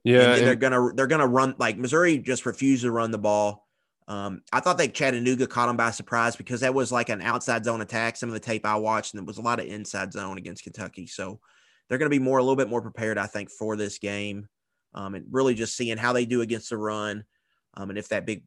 Yeah. 0.03 0.33
And 0.33 0.41
they're 0.41 0.51
and- 0.53 0.61
gonna 0.61 0.93
they're 0.93 1.07
gonna 1.07 1.27
run 1.27 1.55
like 1.57 1.77
Missouri 1.77 2.17
just 2.17 2.45
refused 2.45 2.83
to 2.83 2.91
run 2.91 3.11
the 3.11 3.17
ball. 3.17 3.65
Um, 4.09 4.41
I 4.53 4.61
thought 4.61 4.77
that 4.77 4.93
Chattanooga 4.93 5.47
caught 5.47 5.67
them 5.67 5.75
by 5.75 5.91
surprise 5.91 6.37
because 6.37 6.61
that 6.61 6.73
was 6.73 6.93
like 6.93 7.09
an 7.09 7.21
outside 7.21 7.65
zone 7.65 7.81
attack. 7.81 8.15
Some 8.15 8.29
of 8.29 8.33
the 8.33 8.39
tape 8.39 8.65
I 8.65 8.75
watched, 8.75 9.13
and 9.13 9.21
it 9.21 9.27
was 9.27 9.37
a 9.37 9.41
lot 9.41 9.59
of 9.59 9.65
inside 9.65 10.13
zone 10.13 10.37
against 10.37 10.63
Kentucky. 10.63 11.07
So 11.07 11.41
they're 11.89 11.97
going 11.97 12.09
to 12.09 12.17
be 12.17 12.23
more 12.23 12.37
a 12.37 12.41
little 12.41 12.55
bit 12.55 12.69
more 12.69 12.81
prepared, 12.81 13.17
I 13.17 13.27
think, 13.27 13.51
for 13.51 13.75
this 13.75 13.97
game, 13.97 14.47
um, 14.93 15.13
and 15.15 15.25
really 15.29 15.55
just 15.55 15.75
seeing 15.75 15.97
how 15.97 16.13
they 16.13 16.25
do 16.25 16.39
against 16.41 16.69
the 16.69 16.77
run, 16.77 17.25
um, 17.73 17.89
and 17.89 17.99
if 17.99 18.07
that 18.09 18.25
big 18.25 18.45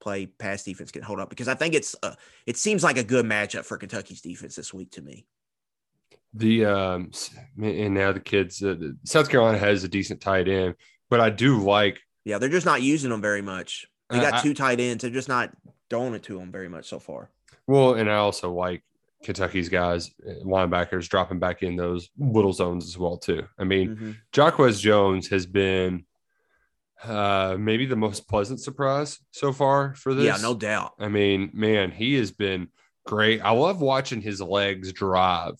play 0.00 0.26
pass 0.26 0.64
defense 0.64 0.90
can 0.90 1.02
hold 1.02 1.20
up. 1.20 1.30
Because 1.30 1.46
I 1.46 1.54
think 1.54 1.74
it's 1.74 1.94
uh, 2.02 2.14
it 2.44 2.56
seems 2.56 2.82
like 2.82 2.98
a 2.98 3.04
good 3.04 3.24
matchup 3.24 3.64
for 3.64 3.76
Kentucky's 3.76 4.22
defense 4.22 4.56
this 4.56 4.74
week 4.74 4.90
to 4.92 5.02
me. 5.02 5.24
The 6.34 6.64
um, 6.64 7.10
and 7.62 7.94
now 7.94 8.12
the 8.12 8.20
kids, 8.20 8.62
uh, 8.62 8.76
South 9.04 9.28
Carolina 9.28 9.58
has 9.58 9.84
a 9.84 9.88
decent 9.88 10.20
tight 10.20 10.48
end, 10.48 10.74
but 11.10 11.20
I 11.20 11.28
do 11.30 11.58
like. 11.62 12.00
Yeah, 12.24 12.38
they're 12.38 12.48
just 12.48 12.66
not 12.66 12.82
using 12.82 13.10
them 13.10 13.20
very 13.20 13.42
much. 13.42 13.86
They 14.08 14.20
got 14.20 14.34
I- 14.34 14.42
two 14.42 14.54
tight 14.54 14.80
ends. 14.80 15.02
They're 15.02 15.10
just 15.10 15.28
not 15.28 15.50
throwing 15.90 16.14
it 16.14 16.22
to 16.24 16.38
them 16.38 16.50
very 16.50 16.68
much 16.68 16.86
so 16.88 16.98
far. 16.98 17.30
Well, 17.66 17.94
and 17.94 18.10
I 18.10 18.16
also 18.16 18.50
like 18.52 18.82
Kentucky's 19.22 19.68
guys, 19.68 20.10
uh, 20.26 20.44
linebackers 20.44 21.08
dropping 21.08 21.38
back 21.38 21.62
in 21.62 21.76
those 21.76 22.08
little 22.18 22.52
zones 22.52 22.86
as 22.86 22.96
well 22.98 23.18
too. 23.18 23.46
I 23.58 23.64
mean, 23.64 23.96
Mhm. 23.96 24.16
Jacquez 24.32 24.80
Jones 24.80 25.28
has 25.28 25.46
been 25.46 26.04
uh, 27.04 27.56
maybe 27.58 27.84
the 27.84 27.96
most 27.96 28.28
pleasant 28.28 28.60
surprise 28.60 29.18
so 29.32 29.52
far 29.52 29.92
for 29.96 30.14
this. 30.14 30.24
Yeah, 30.24 30.36
no 30.40 30.54
doubt. 30.54 30.92
I 31.00 31.08
mean, 31.08 31.50
man, 31.52 31.90
he 31.90 32.14
has 32.14 32.30
been 32.30 32.68
great. 33.06 33.40
I 33.40 33.50
love 33.50 33.80
watching 33.80 34.20
his 34.22 34.40
legs 34.40 34.92
drive 34.92 35.54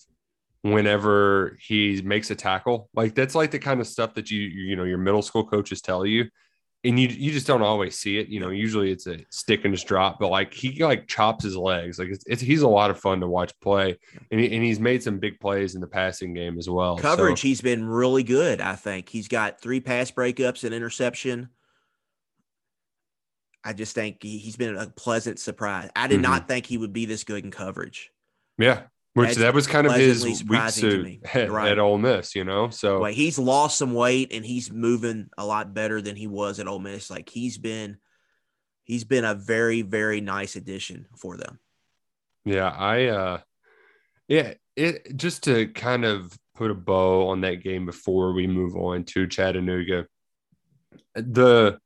whenever 0.63 1.57
he 1.61 2.01
makes 2.03 2.31
a 2.31 2.35
tackle. 2.35 2.89
Like 2.95 3.15
that's 3.15 3.35
like 3.35 3.51
the 3.51 3.59
kind 3.59 3.81
of 3.81 3.87
stuff 3.87 4.15
that 4.15 4.31
you 4.31 4.41
you 4.41 4.77
know 4.77 4.85
your 4.85 4.99
middle 4.99 5.23
school 5.23 5.45
coaches 5.45 5.81
tell 5.83 6.07
you. 6.07 6.29
And 6.85 6.99
you 6.99 7.07
you 7.07 7.31
just 7.31 7.47
don't 7.47 7.63
always 7.63 7.97
see 7.97 8.19
it. 8.19 8.27
You 8.27 8.41
know, 8.41 8.49
usually 8.51 8.91
it's 8.91 9.07
a 9.07 9.19
stick 9.31 9.65
and 9.65 9.73
just 9.73 9.87
drop, 9.87 10.19
but 10.19 10.31
like 10.31 10.53
he 10.53 10.83
like 10.83 11.07
chops 11.07 11.45
his 11.45 11.57
legs. 11.57 11.97
Like 12.01 12.09
it's, 12.09 12.25
it's 12.27 12.43
he's 12.43 12.63
a 12.63 12.69
lot 12.69 12.91
of 12.91 12.99
fun 12.99 13.21
to 13.21 13.29
watch 13.29 13.53
play, 13.61 13.97
and, 14.33 14.41
he, 14.41 14.53
and 14.53 14.65
he's 14.65 14.81
made 14.81 15.01
some 15.01 15.21
big 15.21 15.39
plays 15.39 15.77
in 15.77 15.81
the 15.81 15.87
passing 15.87 16.35
game 16.35 16.59
as 16.59 16.69
well. 16.69 16.97
So- 16.97 17.03
Coverage, 17.03 17.41
he's 17.41 17.61
been 17.61 17.85
really 17.87 18.25
good. 18.25 18.61
I 18.61 18.75
think 18.75 19.09
he's 19.09 19.29
got 19.29 19.61
three 19.61 19.79
pass 19.81 20.11
breakups 20.11 20.65
and 20.65 20.75
interception. 20.75 21.51
I 23.65 23.73
just 23.75 23.95
think 23.95 24.21
he, 24.21 24.39
he's 24.39 24.57
been 24.57 24.77
a 24.77 24.87
pleasant 24.89 25.39
surprise. 25.39 25.89
I 25.95 26.09
did 26.09 26.19
Mhm. 26.19 26.23
not 26.23 26.49
think 26.49 26.67
he 26.67 26.79
would 26.79 26.93
be 26.93 27.07
this 27.07 27.23
good 27.23 27.45
in 27.45 27.53
coverage. 27.53 28.11
yeah, 28.59 28.83
which 29.15 29.37
that 29.37 29.53
was 29.55 29.67
kind 29.67 29.87
of 29.87 29.95
his 29.95 30.23
pleasantly 30.23 30.31
weak 30.31 30.71
surprising 30.71 30.91
to 30.91 30.91
suit 30.91 31.21
at, 31.35 31.51
right. 31.51 31.73
at 31.73 31.79
Ole 31.79 31.99
Miss. 31.99 32.35
You 32.35 32.45
know, 32.45 32.71
so 32.71 33.01
Like 33.01 33.15
he's 33.15 33.39
lost 33.39 33.79
some 33.79 33.95
weight 33.95 34.33
and 34.33 34.45
he's 34.45 34.73
moving 34.73 35.29
a 35.37 35.45
lot 35.45 35.75
better 35.75 36.01
than 36.01 36.17
he 36.17 36.27
was 36.27 36.59
at 36.59 36.69
Ole 36.69 36.79
Miss. 36.79 37.11
Like 37.11 37.29
he's 37.29 37.59
been, 37.59 37.99
he's 38.85 39.05
been 39.05 39.25
a 39.25 39.35
very 39.35 39.83
very 39.83 40.21
nice 40.21 40.57
addition 40.57 41.07
for 41.17 41.37
them. 41.37 41.59
Yeah, 42.45 42.69
I 42.69 43.07
uh 43.07 43.41
yeah, 44.29 44.55
it 44.77 45.17
just 45.17 45.45
to 45.45 45.69
kind 45.69 46.05
of 46.05 46.37
put 46.55 46.71
a 46.71 46.75
bow 46.75 47.29
on 47.29 47.43
that 47.43 47.63
game 47.63 47.87
before 47.87 48.33
we 48.33 48.47
move 48.47 48.77
on 48.77 49.05
to 49.05 49.27
Chattanooga. 49.27 50.07
The 51.15 51.79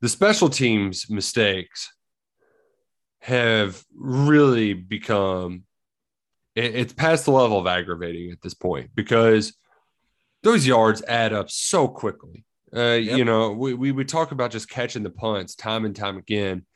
the 0.00 0.08
special 0.08 0.48
teams 0.48 1.08
mistakes 1.08 1.92
have 3.20 3.82
really 3.94 4.74
become 4.74 5.65
it- 6.56 6.74
it's 6.74 6.92
past 6.92 7.24
the 7.26 7.30
level 7.30 7.58
of 7.58 7.66
aggravating 7.68 8.32
at 8.32 8.42
this 8.42 8.54
point 8.54 8.90
because 8.94 9.54
those 10.42 10.66
yards 10.66 11.02
add 11.06 11.32
up 11.32 11.50
so 11.50 11.86
quickly. 11.86 12.44
Uh, 12.74 12.94
you 12.94 13.24
know, 13.24 13.52
we, 13.52 13.74
we 13.74 13.92
would 13.92 14.08
talk 14.08 14.32
about 14.32 14.50
just 14.50 14.68
catching 14.68 15.02
the 15.04 15.10
punts 15.10 15.54
time 15.54 15.84
and 15.84 15.94
time 15.94 16.16
again. 16.16 16.66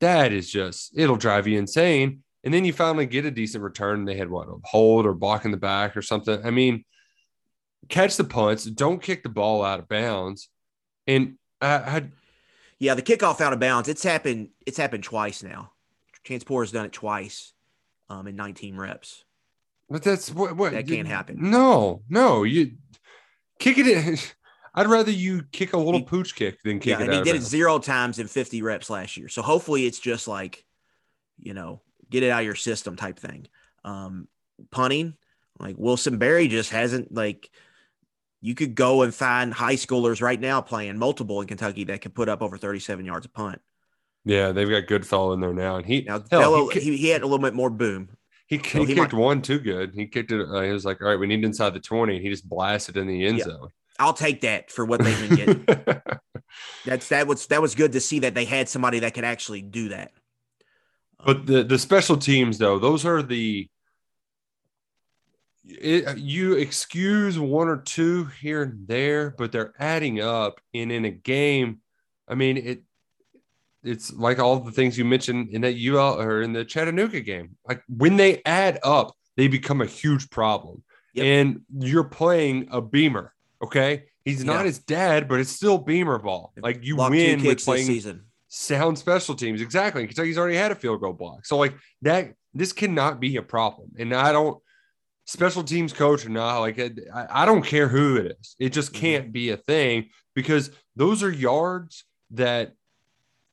That 0.00 0.32
is 0.32 0.50
just 0.50 0.92
it'll 0.96 1.16
drive 1.16 1.46
you 1.46 1.58
insane. 1.58 2.22
And 2.44 2.52
then 2.52 2.66
you 2.66 2.74
finally 2.74 3.06
get 3.06 3.24
a 3.24 3.30
decent 3.30 3.64
return. 3.64 4.00
And 4.00 4.08
they 4.08 4.16
had 4.16 4.28
what 4.28 4.48
a 4.48 4.56
hold 4.64 5.06
or 5.06 5.14
block 5.14 5.46
in 5.46 5.50
the 5.50 5.56
back 5.56 5.96
or 5.96 6.02
something. 6.02 6.44
I 6.44 6.50
mean, 6.50 6.84
catch 7.88 8.16
the 8.16 8.24
punts, 8.24 8.64
don't 8.64 9.00
kick 9.02 9.22
the 9.22 9.30
ball 9.30 9.64
out 9.64 9.80
of 9.80 9.88
bounds. 9.88 10.50
And 11.06 11.38
I, 11.60 11.68
I 11.74 12.02
Yeah, 12.78 12.94
the 12.94 13.02
kickoff 13.02 13.40
out 13.40 13.54
of 13.54 13.60
bounds. 13.60 13.88
It's 13.88 14.02
happened. 14.02 14.50
It's 14.66 14.76
happened 14.76 15.04
twice 15.04 15.42
now. 15.42 15.72
Transport 16.22 16.66
has 16.66 16.72
done 16.72 16.84
it 16.86 16.92
twice, 16.92 17.53
um, 18.08 18.26
in 18.26 18.36
19 18.36 18.76
reps. 18.76 19.24
but 19.90 20.02
that's 20.02 20.30
what 20.30 20.56
what 20.56 20.72
That 20.72 20.86
can't 20.86 21.08
happen. 21.08 21.50
No, 21.50 22.02
no, 22.08 22.42
you 22.44 22.72
kick 23.58 23.78
it 23.78 23.86
in. 23.86 24.18
I'd 24.76 24.88
rather 24.88 25.12
you 25.12 25.44
kick 25.52 25.72
a 25.72 25.78
little 25.78 26.02
pooch 26.02 26.34
kick 26.34 26.60
than 26.64 26.80
kick 26.80 26.98
yeah, 26.98 27.04
it 27.04 27.08
and 27.08 27.12
he 27.12 27.22
did 27.22 27.36
it 27.36 27.42
zero 27.42 27.78
times 27.78 28.18
in 28.18 28.26
50 28.26 28.60
reps 28.62 28.90
last 28.90 29.16
year. 29.16 29.28
So 29.28 29.40
hopefully 29.40 29.86
it's 29.86 30.00
just 30.00 30.26
like, 30.26 30.64
you 31.38 31.54
know, 31.54 31.80
get 32.10 32.24
it 32.24 32.30
out 32.30 32.40
of 32.40 32.44
your 32.44 32.56
system 32.56 32.96
type 32.96 33.16
thing. 33.16 33.46
Um, 33.84 34.26
punting, 34.72 35.14
like 35.60 35.76
Wilson 35.78 36.18
Berry 36.18 36.48
just 36.48 36.70
hasn't 36.70 37.14
like 37.14 37.50
you 38.40 38.54
could 38.54 38.74
go 38.74 39.02
and 39.02 39.14
find 39.14 39.54
high 39.54 39.76
schoolers 39.76 40.20
right 40.20 40.40
now 40.40 40.60
playing 40.60 40.98
multiple 40.98 41.40
in 41.40 41.46
Kentucky 41.46 41.84
that 41.84 42.00
can 42.00 42.10
put 42.10 42.28
up 42.28 42.42
over 42.42 42.58
37 42.58 43.04
yards 43.04 43.26
a 43.26 43.28
punt. 43.28 43.60
Yeah, 44.24 44.52
they've 44.52 44.68
got 44.68 44.86
Goodfellow 44.86 45.32
in 45.34 45.40
there 45.40 45.52
now, 45.52 45.76
and 45.76 45.84
he 45.86 46.02
Now, 46.02 46.22
hell, 46.30 46.40
Dello, 46.40 46.68
he, 46.68 46.80
he, 46.80 46.96
he, 46.96 47.08
had 47.10 47.22
a 47.22 47.26
little 47.26 47.42
bit 47.44 47.52
more 47.54 47.68
boom. 47.70 48.08
he, 48.46 48.58
so 48.58 48.80
he 48.80 48.86
he 48.86 48.94
kicked 48.94 49.12
might- 49.12 49.20
one 49.20 49.42
too 49.42 49.58
good. 49.58 49.92
He 49.94 50.06
kicked 50.06 50.32
it. 50.32 50.48
Uh, 50.48 50.62
he 50.62 50.70
was 50.72 50.84
like, 50.84 51.02
"All 51.02 51.08
right, 51.08 51.18
we 51.18 51.26
need 51.26 51.44
inside 51.44 51.74
the 51.74 51.80
20. 51.80 52.14
and 52.16 52.22
he 52.24 52.30
just 52.30 52.48
blasted 52.48 52.96
in 52.96 53.06
the 53.06 53.26
end 53.26 53.38
Yeah. 53.38 53.44
zone. 53.44 53.68
I'll 53.98 54.12
take 54.14 54.40
that 54.40 54.70
for 54.72 54.84
what 54.84 55.00
they've 55.02 55.28
been 55.28 55.36
getting. 55.36 55.66
That's 56.84 57.08
that 57.10 57.26
was 57.26 57.46
that 57.48 57.62
was 57.62 57.74
good 57.74 57.92
to 57.92 58.00
see 58.00 58.20
that 58.20 58.34
they 58.34 58.44
had 58.44 58.68
somebody 58.68 58.98
that 59.00 59.14
could 59.14 59.24
actually 59.24 59.62
do 59.62 59.90
that. 59.90 60.12
But 61.24 61.46
the 61.46 61.62
the 61.62 61.78
special 61.78 62.16
teams 62.16 62.58
though, 62.58 62.78
those 62.78 63.04
are 63.06 63.22
the 63.22 63.68
it, 65.66 66.18
you 66.18 66.54
excuse 66.54 67.38
one 67.38 67.68
or 67.68 67.78
two 67.78 68.24
here 68.40 68.62
and 68.62 68.86
there, 68.86 69.34
but 69.38 69.50
they're 69.52 69.72
adding 69.78 70.20
up. 70.20 70.60
And 70.74 70.92
in 70.92 71.04
a 71.04 71.10
game, 71.10 71.80
I 72.28 72.34
mean 72.34 72.56
it. 72.56 72.82
It's 73.84 74.12
like 74.12 74.38
all 74.38 74.58
the 74.60 74.72
things 74.72 74.96
you 74.98 75.04
mentioned 75.04 75.50
in 75.50 75.60
that 75.62 75.74
UL 75.76 76.20
or 76.20 76.42
in 76.42 76.52
the 76.52 76.64
Chattanooga 76.64 77.20
game. 77.20 77.56
Like 77.68 77.82
when 77.88 78.16
they 78.16 78.40
add 78.46 78.78
up, 78.82 79.12
they 79.36 79.48
become 79.48 79.80
a 79.80 79.86
huge 79.86 80.30
problem. 80.30 80.82
Yep. 81.14 81.24
And 81.24 81.60
you're 81.78 82.04
playing 82.04 82.68
a 82.70 82.80
beamer. 82.80 83.32
Okay, 83.62 84.04
he's 84.24 84.44
not 84.44 84.60
Yeah. 84.60 84.64
his 84.64 84.78
dad, 84.78 85.28
but 85.28 85.40
it's 85.40 85.50
still 85.50 85.78
beamer 85.78 86.18
ball. 86.18 86.52
Like 86.56 86.84
you 86.84 86.96
win 86.96 87.42
with 87.42 87.64
playing 87.64 87.86
season. 87.86 88.24
sound 88.48 88.98
special 88.98 89.34
teams. 89.34 89.60
Exactly. 89.60 90.06
Kentucky's 90.06 90.38
already 90.38 90.56
had 90.56 90.70
a 90.72 90.74
field 90.74 91.00
goal 91.00 91.12
block. 91.12 91.44
So 91.46 91.56
like 91.56 91.74
that, 92.02 92.34
this 92.52 92.72
cannot 92.72 93.20
be 93.20 93.36
a 93.36 93.42
problem. 93.42 93.90
And 93.98 94.12
I 94.14 94.32
don't 94.32 94.60
special 95.26 95.64
teams 95.64 95.92
coach 95.92 96.26
or 96.26 96.28
not, 96.28 96.58
like 96.60 96.78
I, 96.78 96.90
I 97.30 97.44
don't 97.46 97.64
care 97.64 97.88
who 97.88 98.16
it 98.16 98.36
is. 98.40 98.56
It 98.58 98.70
just 98.72 98.92
can't 98.92 99.32
be 99.32 99.50
a 99.50 99.56
thing 99.56 100.10
because 100.34 100.70
those 100.96 101.22
are 101.22 101.30
yards 101.32 102.04
that 102.32 102.74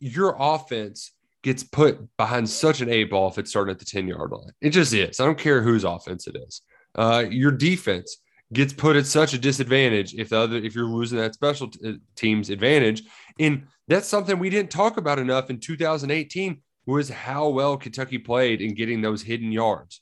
your 0.01 0.35
offense 0.37 1.11
gets 1.43 1.63
put 1.63 2.05
behind 2.17 2.49
such 2.49 2.81
an 2.81 2.89
eight 2.89 3.09
ball 3.09 3.29
if 3.29 3.37
it's 3.37 3.49
starting 3.49 3.71
at 3.71 3.79
the 3.79 3.85
10 3.85 4.07
yard 4.07 4.31
line. 4.31 4.51
It 4.61 4.71
just 4.71 4.93
is. 4.93 5.19
I 5.19 5.25
don't 5.25 5.37
care 5.37 5.61
whose 5.61 5.83
offense 5.83 6.27
it 6.27 6.35
is. 6.35 6.61
Uh, 6.93 7.25
your 7.29 7.51
defense 7.51 8.17
gets 8.53 8.73
put 8.73 8.95
at 8.97 9.05
such 9.05 9.33
a 9.33 9.37
disadvantage 9.37 10.13
if 10.13 10.29
the 10.29 10.37
other 10.37 10.57
if 10.57 10.75
you're 10.75 10.85
losing 10.85 11.17
that 11.17 11.33
special 11.33 11.69
t- 11.69 11.89
uh, 11.89 11.93
teams 12.17 12.49
advantage 12.49 13.03
and 13.39 13.63
that's 13.87 14.09
something 14.09 14.37
we 14.37 14.49
didn't 14.49 14.69
talk 14.69 14.97
about 14.97 15.19
enough 15.19 15.49
in 15.49 15.57
2018 15.57 16.61
was 16.85 17.09
how 17.09 17.47
well 17.47 17.77
Kentucky 17.77 18.17
played 18.17 18.61
in 18.61 18.73
getting 18.73 19.01
those 19.01 19.21
hidden 19.21 19.51
yards. 19.51 20.01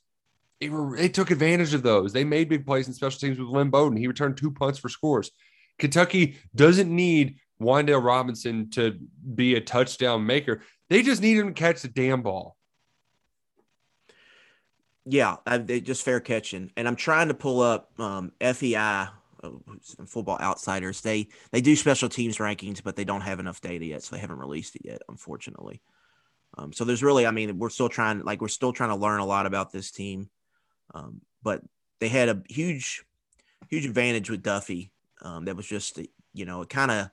It 0.60 0.70
they 0.96 1.08
took 1.08 1.30
advantage 1.30 1.74
of 1.74 1.82
those. 1.82 2.12
They 2.12 2.24
made 2.24 2.48
big 2.48 2.66
plays 2.66 2.88
in 2.88 2.94
special 2.94 3.20
teams 3.20 3.38
with 3.38 3.48
Lynn 3.48 3.70
Bowden. 3.70 3.98
He 3.98 4.06
returned 4.06 4.36
two 4.36 4.50
punts 4.50 4.78
for 4.78 4.88
scores. 4.88 5.30
Kentucky 5.78 6.36
doesn't 6.54 6.94
need 6.94 7.38
Wan'Dale 7.60 8.02
Robinson 8.02 8.70
to 8.70 8.98
be 9.34 9.54
a 9.54 9.60
touchdown 9.60 10.24
maker. 10.24 10.62
They 10.88 11.02
just 11.02 11.22
need 11.22 11.38
him 11.38 11.48
to 11.48 11.52
catch 11.52 11.82
the 11.82 11.88
damn 11.88 12.22
ball. 12.22 12.56
Yeah, 15.06 15.36
I, 15.46 15.58
they 15.58 15.80
just 15.80 16.04
fair 16.04 16.20
catching, 16.20 16.70
and 16.76 16.86
I'm 16.86 16.96
trying 16.96 17.28
to 17.28 17.34
pull 17.34 17.60
up 17.60 17.90
um, 17.98 18.32
FEI, 18.40 19.08
in 19.42 20.06
Football 20.06 20.38
Outsiders. 20.40 21.00
They 21.00 21.28
they 21.50 21.60
do 21.60 21.74
special 21.76 22.08
teams 22.08 22.38
rankings, 22.38 22.82
but 22.82 22.96
they 22.96 23.04
don't 23.04 23.22
have 23.22 23.40
enough 23.40 23.60
data 23.60 23.84
yet, 23.84 24.02
so 24.02 24.14
they 24.14 24.20
haven't 24.20 24.38
released 24.38 24.76
it 24.76 24.82
yet, 24.84 25.02
unfortunately. 25.08 25.80
Um, 26.58 26.72
so 26.72 26.84
there's 26.84 27.02
really, 27.02 27.26
I 27.26 27.30
mean, 27.30 27.58
we're 27.58 27.70
still 27.70 27.88
trying, 27.88 28.20
like 28.20 28.40
we're 28.40 28.48
still 28.48 28.72
trying 28.72 28.90
to 28.90 28.96
learn 28.96 29.20
a 29.20 29.24
lot 29.24 29.46
about 29.46 29.70
this 29.70 29.90
team, 29.90 30.28
um, 30.94 31.20
but 31.42 31.62
they 32.00 32.08
had 32.08 32.28
a 32.28 32.42
huge, 32.48 33.04
huge 33.68 33.86
advantage 33.86 34.28
with 34.28 34.42
Duffy. 34.42 34.90
Um, 35.22 35.44
that 35.44 35.56
was 35.56 35.66
just, 35.66 35.98
you 36.34 36.44
know, 36.44 36.62
it 36.62 36.68
kind 36.68 36.90
of, 36.90 37.10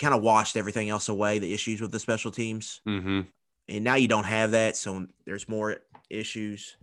kind 0.00 0.14
of 0.14 0.22
washed 0.22 0.56
everything 0.56 0.88
else 0.88 1.08
away. 1.08 1.38
The 1.38 1.52
issues 1.54 1.80
with 1.80 1.92
the 1.92 2.00
special 2.00 2.30
teams 2.32 2.80
Mm-hmm. 2.88 3.20
and 3.68 3.84
now 3.84 3.94
you 3.94 4.08
don't 4.08 4.24
have 4.24 4.50
that, 4.52 4.76
so 4.76 5.06
there's 5.26 5.48
more 5.48 5.76
issues. 6.08 6.76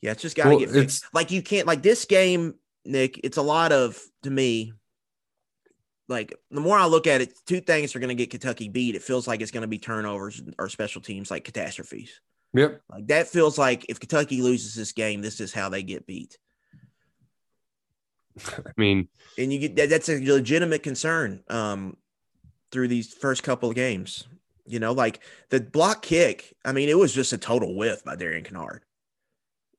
Yeah, 0.00 0.12
it's 0.12 0.22
just 0.22 0.36
got 0.36 0.44
to 0.44 0.50
Well, 0.50 0.58
get 0.58 0.70
fixed. 0.70 1.04
Like 1.12 1.30
you 1.30 1.42
can't 1.42 1.66
like 1.66 1.82
this 1.82 2.04
game, 2.04 2.54
Nick. 2.84 3.20
It's 3.22 3.36
a 3.36 3.42
lot 3.42 3.70
of 3.72 4.00
to 4.24 4.30
me. 4.30 4.72
Like 6.08 6.34
the 6.50 6.60
more 6.60 6.78
I 6.78 6.86
look 6.86 7.06
at 7.06 7.20
it, 7.20 7.34
two 7.46 7.60
things 7.60 7.94
are 7.94 7.98
going 7.98 8.08
to 8.08 8.14
get 8.14 8.30
Kentucky 8.30 8.68
beat. 8.68 8.94
It 8.94 9.02
feels 9.02 9.28
like 9.28 9.42
it's 9.42 9.50
going 9.50 9.62
to 9.62 9.68
be 9.68 9.78
turnovers 9.78 10.40
or 10.58 10.68
special 10.70 11.02
teams, 11.02 11.30
like 11.30 11.44
catastrophes. 11.44 12.20
Yep. 12.54 12.80
Like 12.90 13.06
that 13.08 13.28
feels 13.28 13.58
like 13.58 13.84
if 13.90 14.00
Kentucky 14.00 14.40
loses 14.40 14.74
this 14.74 14.92
game, 14.92 15.20
this 15.20 15.38
is 15.40 15.52
how 15.52 15.68
they 15.68 15.82
get 15.82 16.06
beat. 16.06 16.38
I 18.56 18.70
mean, 18.76 19.08
and 19.36 19.52
you 19.52 19.58
get 19.58 19.76
that, 19.76 19.90
that's 19.90 20.08
a 20.08 20.20
legitimate 20.24 20.82
concern 20.82 21.42
um, 21.48 21.96
through 22.72 22.88
these 22.88 23.12
first 23.12 23.42
couple 23.42 23.68
of 23.68 23.74
games. 23.74 24.26
You 24.66 24.78
know, 24.80 24.92
like 24.92 25.20
the 25.48 25.60
block 25.60 26.02
kick. 26.02 26.54
I 26.64 26.72
mean, 26.72 26.88
it 26.88 26.98
was 26.98 27.14
just 27.14 27.32
a 27.32 27.38
total 27.38 27.74
whiff 27.76 28.04
by 28.04 28.16
Darian 28.16 28.44
Kinnard. 28.44 28.80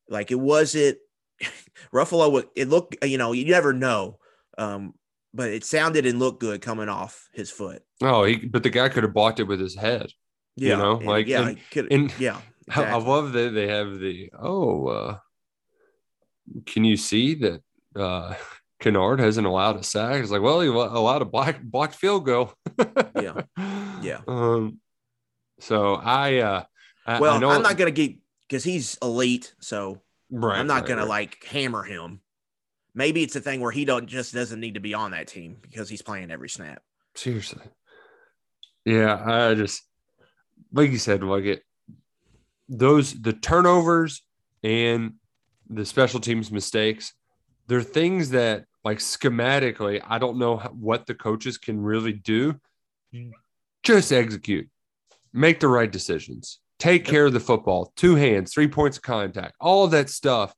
Like 0.09 0.31
it 0.31 0.39
wasn't 0.39 0.97
Ruffolo. 1.93 2.43
It 2.55 2.69
looked, 2.69 3.03
you 3.05 3.17
know, 3.19 3.31
you 3.31 3.45
never 3.45 3.71
know, 3.73 4.17
um, 4.57 4.95
but 5.33 5.49
it 5.49 5.63
sounded 5.63 6.05
and 6.07 6.17
looked 6.17 6.39
good 6.39 6.61
coming 6.61 6.89
off 6.89 7.29
his 7.33 7.51
foot. 7.51 7.83
oh, 8.01 8.23
he, 8.23 8.37
but 8.37 8.63
the 8.63 8.69
guy 8.71 8.89
could 8.89 9.03
have 9.03 9.13
blocked 9.13 9.39
it 9.39 9.43
with 9.43 9.59
his 9.59 9.75
head. 9.75 10.11
Yeah, 10.55 10.77
know, 10.77 10.97
and- 10.97 11.05
like, 11.05 11.27
yeah, 11.27 11.49
and- 11.75 11.87
and- 11.91 12.13
yeah. 12.19 12.41
I- 12.71 12.83
I 12.85 12.95
love 12.97 13.33
that 13.33 13.53
they 13.53 13.67
have 13.67 13.99
the 13.99 14.31
oh, 14.37 14.87
uh, 14.87 15.17
can 16.65 16.83
you 16.83 16.97
see 16.97 17.35
that 17.35 17.61
uh, 17.99 18.35
Kinnard 18.81 19.19
hasn't 19.19 19.47
allowed 19.47 19.77
a 19.77 19.83
sack? 19.83 20.21
It's 20.21 20.31
like, 20.31 20.41
well, 20.41 20.61
he 20.61 20.67
allowed 20.67 21.21
a 21.21 21.25
block, 21.25 21.59
blocked 21.61 21.95
field 21.95 22.25
goal. 22.25 22.53
Yeah. 23.15 23.41
Yeah. 24.01 24.21
Um, 24.29 24.79
so 25.59 25.95
I, 25.95 26.37
uh, 26.37 26.63
I, 27.05 27.19
well, 27.19 27.33
I 27.33 27.37
know, 27.39 27.49
I'm 27.49 27.61
not 27.61 27.75
gonna 27.75 27.91
get 27.91 28.15
because 28.47 28.63
he's 28.63 28.97
elite, 29.01 29.53
so 29.59 30.01
right, 30.31 30.57
I'm 30.57 30.67
not 30.67 30.81
right, 30.81 30.87
gonna 30.87 31.01
right. 31.01 31.09
like 31.09 31.43
hammer 31.43 31.83
him. 31.83 32.21
Maybe 32.95 33.23
it's 33.23 33.35
a 33.35 33.41
thing 33.41 33.59
where 33.59 33.73
he 33.73 33.83
don't 33.83 34.07
just 34.07 34.33
doesn't 34.33 34.59
need 34.61 34.75
to 34.75 34.79
be 34.79 34.93
on 34.93 35.11
that 35.11 35.27
team 35.27 35.57
because 35.61 35.89
he's 35.89 36.01
playing 36.01 36.31
every 36.31 36.47
snap. 36.47 36.81
seriously. 37.13 37.63
Yeah, 38.85 39.21
I 39.21 39.53
just 39.53 39.83
like 40.71 40.91
you 40.91 40.97
said, 40.97 41.21
like 41.21 41.43
it 41.43 41.63
those 42.69 43.19
the 43.19 43.33
turnovers 43.33 44.21
and 44.63 45.15
the 45.69 45.85
special 45.85 46.19
teams 46.19 46.51
mistakes, 46.51 47.13
they're 47.69 47.83
things 47.83 48.31
that 48.31 48.65
like 48.83 48.97
schematically, 48.97 50.01
I 50.07 50.17
don't 50.17 50.39
know 50.39 50.57
what 50.57 51.05
the 51.05 51.13
coaches 51.13 51.57
can 51.57 51.79
really 51.79 52.13
do. 52.13 52.59
Just 53.83 54.11
execute, 54.11 54.67
make 55.31 55.59
the 55.59 55.67
right 55.67 55.91
decisions, 55.91 56.59
take 56.79 57.05
care 57.05 57.27
of 57.27 57.33
the 57.33 57.39
football, 57.39 57.93
two 57.95 58.15
hands, 58.15 58.53
three 58.53 58.67
points 58.67 58.97
of 58.97 59.03
contact, 59.03 59.55
all 59.59 59.85
of 59.85 59.91
that 59.91 60.09
stuff 60.09 60.53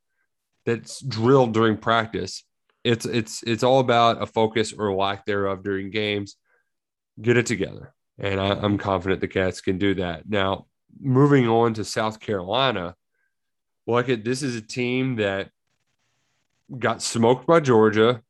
that's 0.65 1.01
drilled 1.01 1.53
during 1.53 1.77
practice. 1.77 2.43
It's 2.83 3.05
it's 3.05 3.43
it's 3.43 3.63
all 3.63 3.79
about 3.79 4.21
a 4.21 4.25
focus 4.25 4.73
or 4.73 4.93
lack 4.95 5.25
thereof 5.25 5.63
during 5.63 5.91
games. 5.91 6.37
Get 7.21 7.37
it 7.37 7.45
together, 7.45 7.93
and 8.17 8.39
I, 8.39 8.51
I'm 8.53 8.77
confident 8.77 9.21
the 9.21 9.27
Cats 9.27 9.61
can 9.61 9.77
do 9.77 9.95
that. 9.95 10.27
Now, 10.27 10.65
moving 10.99 11.47
on 11.47 11.73
to 11.75 11.83
South 11.83 12.19
Carolina, 12.19 12.95
look 13.85 14.09
at 14.09 14.23
this 14.23 14.41
is 14.41 14.55
a 14.55 14.61
team 14.61 15.17
that 15.17 15.49
got 16.77 17.01
smoked 17.01 17.47
by 17.47 17.59
Georgia, 17.59 18.21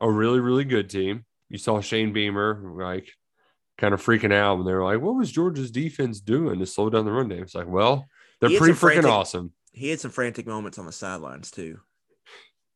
a 0.00 0.10
really 0.10 0.40
really 0.40 0.64
good 0.64 0.90
team. 0.90 1.24
You 1.48 1.58
saw 1.58 1.80
Shane 1.80 2.12
Beamer 2.12 2.62
like 2.76 3.10
kind 3.78 3.94
of 3.94 4.04
freaking 4.04 4.32
out 4.32 4.58
and 4.58 4.66
they 4.66 4.72
were 4.72 4.84
like, 4.84 5.00
"What 5.00 5.16
was 5.16 5.30
Georgia's 5.30 5.70
defense 5.70 6.20
doing 6.20 6.58
to 6.58 6.66
slow 6.66 6.90
down 6.90 7.04
the 7.04 7.12
run 7.12 7.28
game?" 7.28 7.42
It's 7.42 7.54
like, 7.54 7.68
well, 7.68 8.06
they're 8.40 8.58
pretty 8.58 8.74
freaking 8.74 8.76
frantic- 8.76 9.10
awesome. 9.10 9.52
He 9.72 9.90
had 9.90 10.00
some 10.00 10.10
frantic 10.10 10.46
moments 10.46 10.78
on 10.78 10.86
the 10.86 10.92
sidelines 10.92 11.50
too. 11.50 11.78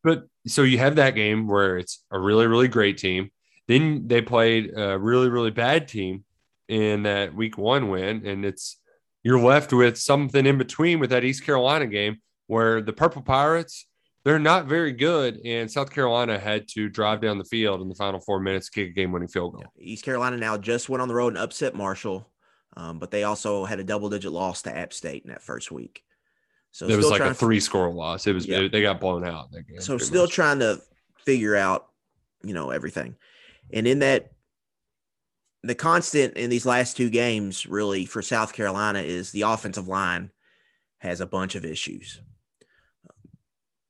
But 0.05 0.27
so 0.47 0.63
you 0.63 0.79
have 0.79 0.97
that 0.97 1.15
game 1.15 1.47
where 1.47 1.79
it's 1.79 2.05
a 2.11 2.19
really, 2.19 2.47
really 2.47 2.69
great 2.69 2.99
team. 2.99 3.31
Then 3.69 4.09
they 4.09 4.21
played 4.21 4.77
a 4.77 4.99
really, 4.99 5.29
really 5.29 5.51
bad 5.51 5.89
team 5.89 6.25
in 6.69 7.05
that 7.05 7.35
week 7.35 7.57
one 7.57 7.89
win. 7.89 8.27
And 8.27 8.45
it's 8.45 8.79
you're 9.23 9.41
left 9.41 9.73
with 9.73 9.99
something 9.99 10.45
in 10.45 10.59
between 10.59 10.99
with 10.99 11.11
that 11.11 11.25
East 11.25 11.45
Carolina 11.45 11.87
game 11.87 12.21
where 12.49 12.83
the 12.83 12.93
Purple 12.93 13.23
Pirates, 13.23 13.87
they're 14.25 14.39
not 14.39 14.67
very 14.67 14.93
good. 14.93 15.41
And 15.45 15.71
South 15.71 15.91
Carolina 15.91 16.39
had 16.39 16.69
to 16.69 16.89
drive 16.89 17.21
down 17.21 17.39
the 17.39 17.45
field 17.45 17.81
in 17.81 17.89
the 17.89 17.95
final 17.95 18.21
four 18.21 18.41
minutes, 18.41 18.69
kick 18.69 18.89
a 18.89 18.93
game 18.93 19.13
winning 19.13 19.29
field 19.29 19.55
goal. 19.55 19.65
East 19.79 20.05
Carolina 20.05 20.37
now 20.37 20.57
just 20.57 20.89
went 20.89 21.03
on 21.03 21.09
the 21.09 21.15
road 21.15 21.29
and 21.35 21.39
upset 21.39 21.75
Marshall, 21.75 22.31
um, 22.77 22.99
but 22.99 23.11
they 23.11 23.25
also 23.25 23.65
had 23.65 23.81
a 23.81 23.85
double 23.85 24.09
digit 24.09 24.33
loss 24.33 24.63
to 24.63 24.77
App 24.77 24.93
State 24.93 25.25
in 25.25 25.31
that 25.31 25.43
first 25.43 25.71
week. 25.73 26.03
So 26.71 26.87
it 26.89 26.97
was 26.97 27.11
like 27.11 27.21
a 27.21 27.35
three 27.35 27.61
score 27.61 27.93
loss. 27.93 28.27
It 28.27 28.33
was, 28.35 28.47
Yeah. 28.47 28.67
they 28.71 28.81
got 28.81 29.01
blown 29.01 29.25
out. 29.27 29.49
in 29.51 29.57
That 29.59 29.67
game, 29.69 29.81
So 29.81 29.99
still 29.99 30.23
much. 30.25 30.33
trying 30.33 30.61
to 30.61 30.81
figure 31.25 31.55
out, 31.55 31.89
you 32.43 32.55
know, 32.55 32.71
everything. 32.71 33.17
And 33.73 33.87
in 33.87 33.99
that 34.01 34.31
the 35.65 35.75
constant 35.77 36.37
in 36.37 36.51
these 36.51 36.67
last 36.67 36.97
two 36.97 37.09
games 37.09 37.67
really 37.67 38.05
for 38.05 38.21
South 38.21 38.53
Carolina 38.53 38.99
is 39.01 39.31
the 39.31 39.43
offensive 39.43 39.87
line 39.87 40.31
has 40.99 41.21
a 41.21 41.27
bunch 41.27 41.55
of 41.55 41.65
issues. 41.65 42.21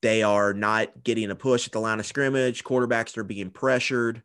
They 0.03 0.25
are 0.25 0.53
not 0.53 1.05
getting 1.05 1.31
a 1.31 1.37
push 1.37 1.67
at 1.67 1.73
the 1.73 1.81
line 1.81 2.01
of 2.01 2.07
scrimmage. 2.07 2.65
Quarterbacks 2.65 3.17
are 3.17 3.25
being 3.25 3.51
pressured. 3.51 4.23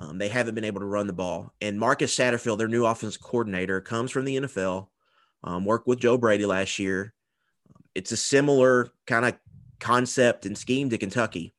Um, 0.00 0.18
they 0.18 0.28
haven't 0.28 0.56
been 0.56 0.64
able 0.64 0.80
to 0.80 0.86
run 0.86 1.06
the 1.06 1.12
ball. 1.12 1.54
And 1.60 1.78
Marcus 1.78 2.16
Satterfield, 2.16 2.58
their 2.58 2.66
new 2.66 2.84
offensive 2.84 3.22
coordinator, 3.22 3.80
comes 3.80 4.10
from 4.10 4.24
the 4.24 4.36
NFL, 4.36 4.88
um, 5.44 5.64
worked 5.64 5.86
with 5.86 6.00
Joe 6.00 6.18
Brady 6.18 6.46
last 6.46 6.80
year. 6.80 7.14
It's 7.94 8.10
a 8.10 8.16
similar 8.16 8.88
kind 9.06 9.24
of 9.24 9.34
concept 9.78 10.46
and 10.46 10.58
scheme 10.58 10.90
to 10.90 10.98
Kentucky. 10.98 11.54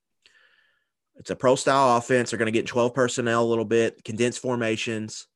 It's 1.16 1.30
a 1.30 1.36
pro 1.36 1.56
style 1.56 1.96
offense. 1.96 2.32
They're 2.32 2.40
going 2.40 2.52
to 2.52 2.52
get 2.52 2.68
12 2.68 2.94
personnel 2.94 3.44
a 3.44 3.46
little 3.46 3.66
bit, 3.66 4.04
condensed 4.04 4.40
formations, 4.40 5.28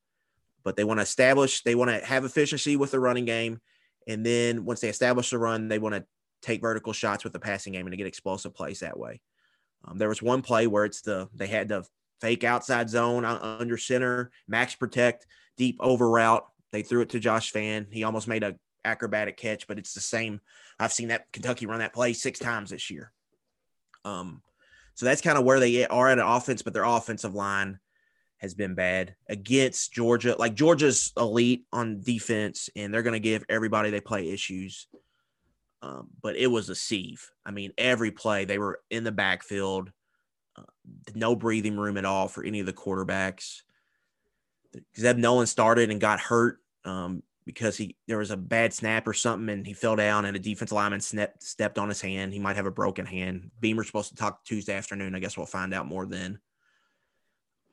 but 0.63 0.75
they 0.75 0.83
want 0.83 0.97
to 0.97 1.03
establish, 1.03 1.63
they 1.63 1.75
want 1.75 1.91
to 1.91 2.05
have 2.05 2.25
efficiency 2.25 2.75
with 2.75 2.91
the 2.91 2.99
running 2.99 3.25
game. 3.25 3.61
And 4.07 4.25
then 4.25 4.65
once 4.65 4.81
they 4.81 4.89
establish 4.89 5.29
the 5.29 5.37
run, 5.37 5.69
they 5.69 5.79
want 5.79 5.95
to 5.95 6.05
take 6.41 6.61
vertical 6.61 6.93
shots 6.93 7.23
with 7.23 7.33
the 7.33 7.39
passing 7.39 7.73
game 7.73 7.85
and 7.85 7.93
to 7.93 7.97
get 7.97 8.07
explosive 8.07 8.53
plays 8.53 8.79
that 8.79 8.97
way. 8.97 9.21
Um, 9.85 9.97
there 9.97 10.09
was 10.09 10.21
one 10.21 10.41
play 10.41 10.67
where 10.67 10.85
it's 10.85 11.01
the, 11.01 11.29
they 11.33 11.47
had 11.47 11.69
the 11.69 11.85
fake 12.21 12.43
outside 12.43 12.89
zone 12.89 13.25
under 13.25 13.77
center, 13.77 14.31
max 14.47 14.75
protect, 14.75 15.27
deep 15.57 15.77
over 15.79 16.09
route. 16.09 16.45
They 16.71 16.81
threw 16.81 17.01
it 17.01 17.09
to 17.09 17.19
Josh 17.19 17.51
Vann. 17.51 17.87
He 17.91 18.03
almost 18.03 18.27
made 18.27 18.43
a 18.43 18.55
acrobatic 18.85 19.37
catch, 19.37 19.67
but 19.67 19.77
it's 19.77 19.93
the 19.93 20.01
same. 20.01 20.39
I've 20.79 20.93
seen 20.93 21.09
that 21.09 21.31
Kentucky 21.31 21.65
run 21.65 21.79
that 21.79 21.93
play 21.93 22.13
six 22.13 22.39
times 22.39 22.69
this 22.69 22.89
year. 22.89 23.11
Um, 24.05 24.41
so 24.95 25.05
that's 25.05 25.21
kind 25.21 25.37
of 25.37 25.43
where 25.43 25.59
they 25.59 25.85
are 25.85 26.09
at 26.09 26.19
an 26.19 26.25
offense, 26.25 26.61
but 26.61 26.73
their 26.73 26.83
offensive 26.83 27.35
line 27.35 27.79
has 28.37 28.53
been 28.53 28.75
bad 28.75 29.15
against 29.29 29.93
Georgia. 29.93 30.35
Like 30.37 30.55
Georgia's 30.55 31.11
elite 31.17 31.65
on 31.71 32.01
defense, 32.01 32.69
and 32.75 32.93
they're 32.93 33.03
going 33.03 33.13
to 33.13 33.19
give 33.19 33.45
everybody 33.49 33.89
they 33.89 34.01
play 34.01 34.29
issues. 34.29 34.87
Um, 35.81 36.09
but 36.21 36.35
it 36.35 36.47
was 36.47 36.69
a 36.69 36.75
sieve. 36.75 37.29
I 37.45 37.51
mean, 37.51 37.71
every 37.77 38.11
play 38.11 38.45
they 38.45 38.57
were 38.57 38.79
in 38.89 39.03
the 39.03 39.11
backfield, 39.11 39.91
uh, 40.57 40.63
no 41.13 41.35
breathing 41.35 41.77
room 41.77 41.97
at 41.97 42.05
all 42.05 42.27
for 42.27 42.43
any 42.43 42.59
of 42.59 42.65
the 42.65 42.73
quarterbacks. 42.73 43.61
Zeb 44.97 45.17
Noland 45.17 45.49
started 45.49 45.91
and 45.91 46.01
got 46.01 46.19
hurt 46.19 46.59
um, 46.83 47.21
because 47.45 47.77
he 47.77 47.95
there 48.07 48.17
was 48.17 48.31
a 48.31 48.37
bad 48.37 48.73
snap 48.73 49.07
or 49.07 49.13
something, 49.13 49.49
and 49.49 49.65
he 49.65 49.73
fell 49.73 49.95
down, 49.95 50.25
and 50.25 50.35
a 50.35 50.39
defensive 50.39 50.75
lineman 50.75 50.99
snap, 50.99 51.35
stepped 51.39 51.77
on 51.77 51.89
his 51.89 52.01
hand. 52.01 52.33
He 52.33 52.39
might 52.39 52.55
have 52.55 52.65
a 52.65 52.71
broken 52.71 53.05
hand. 53.05 53.51
Beamer's 53.59 53.87
supposed 53.87 54.09
to 54.09 54.15
talk 54.15 54.43
Tuesday 54.43 54.75
afternoon. 54.75 55.15
I 55.15 55.19
guess 55.19 55.37
we'll 55.37 55.45
find 55.45 55.73
out 55.73 55.85
more 55.85 56.05
then. 56.05 56.39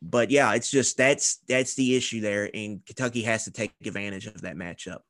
But 0.02 0.30
yeah, 0.30 0.52
it's 0.54 0.70
just 0.70 0.98
that's 0.98 1.38
that's 1.48 1.74
the 1.74 1.96
issue 1.96 2.20
there, 2.20 2.50
and 2.52 2.84
Kentucky 2.84 3.22
has 3.22 3.44
to 3.44 3.50
take 3.50 3.72
advantage 3.84 4.26
of 4.26 4.42
that 4.42 4.56
matchup. 4.56 5.00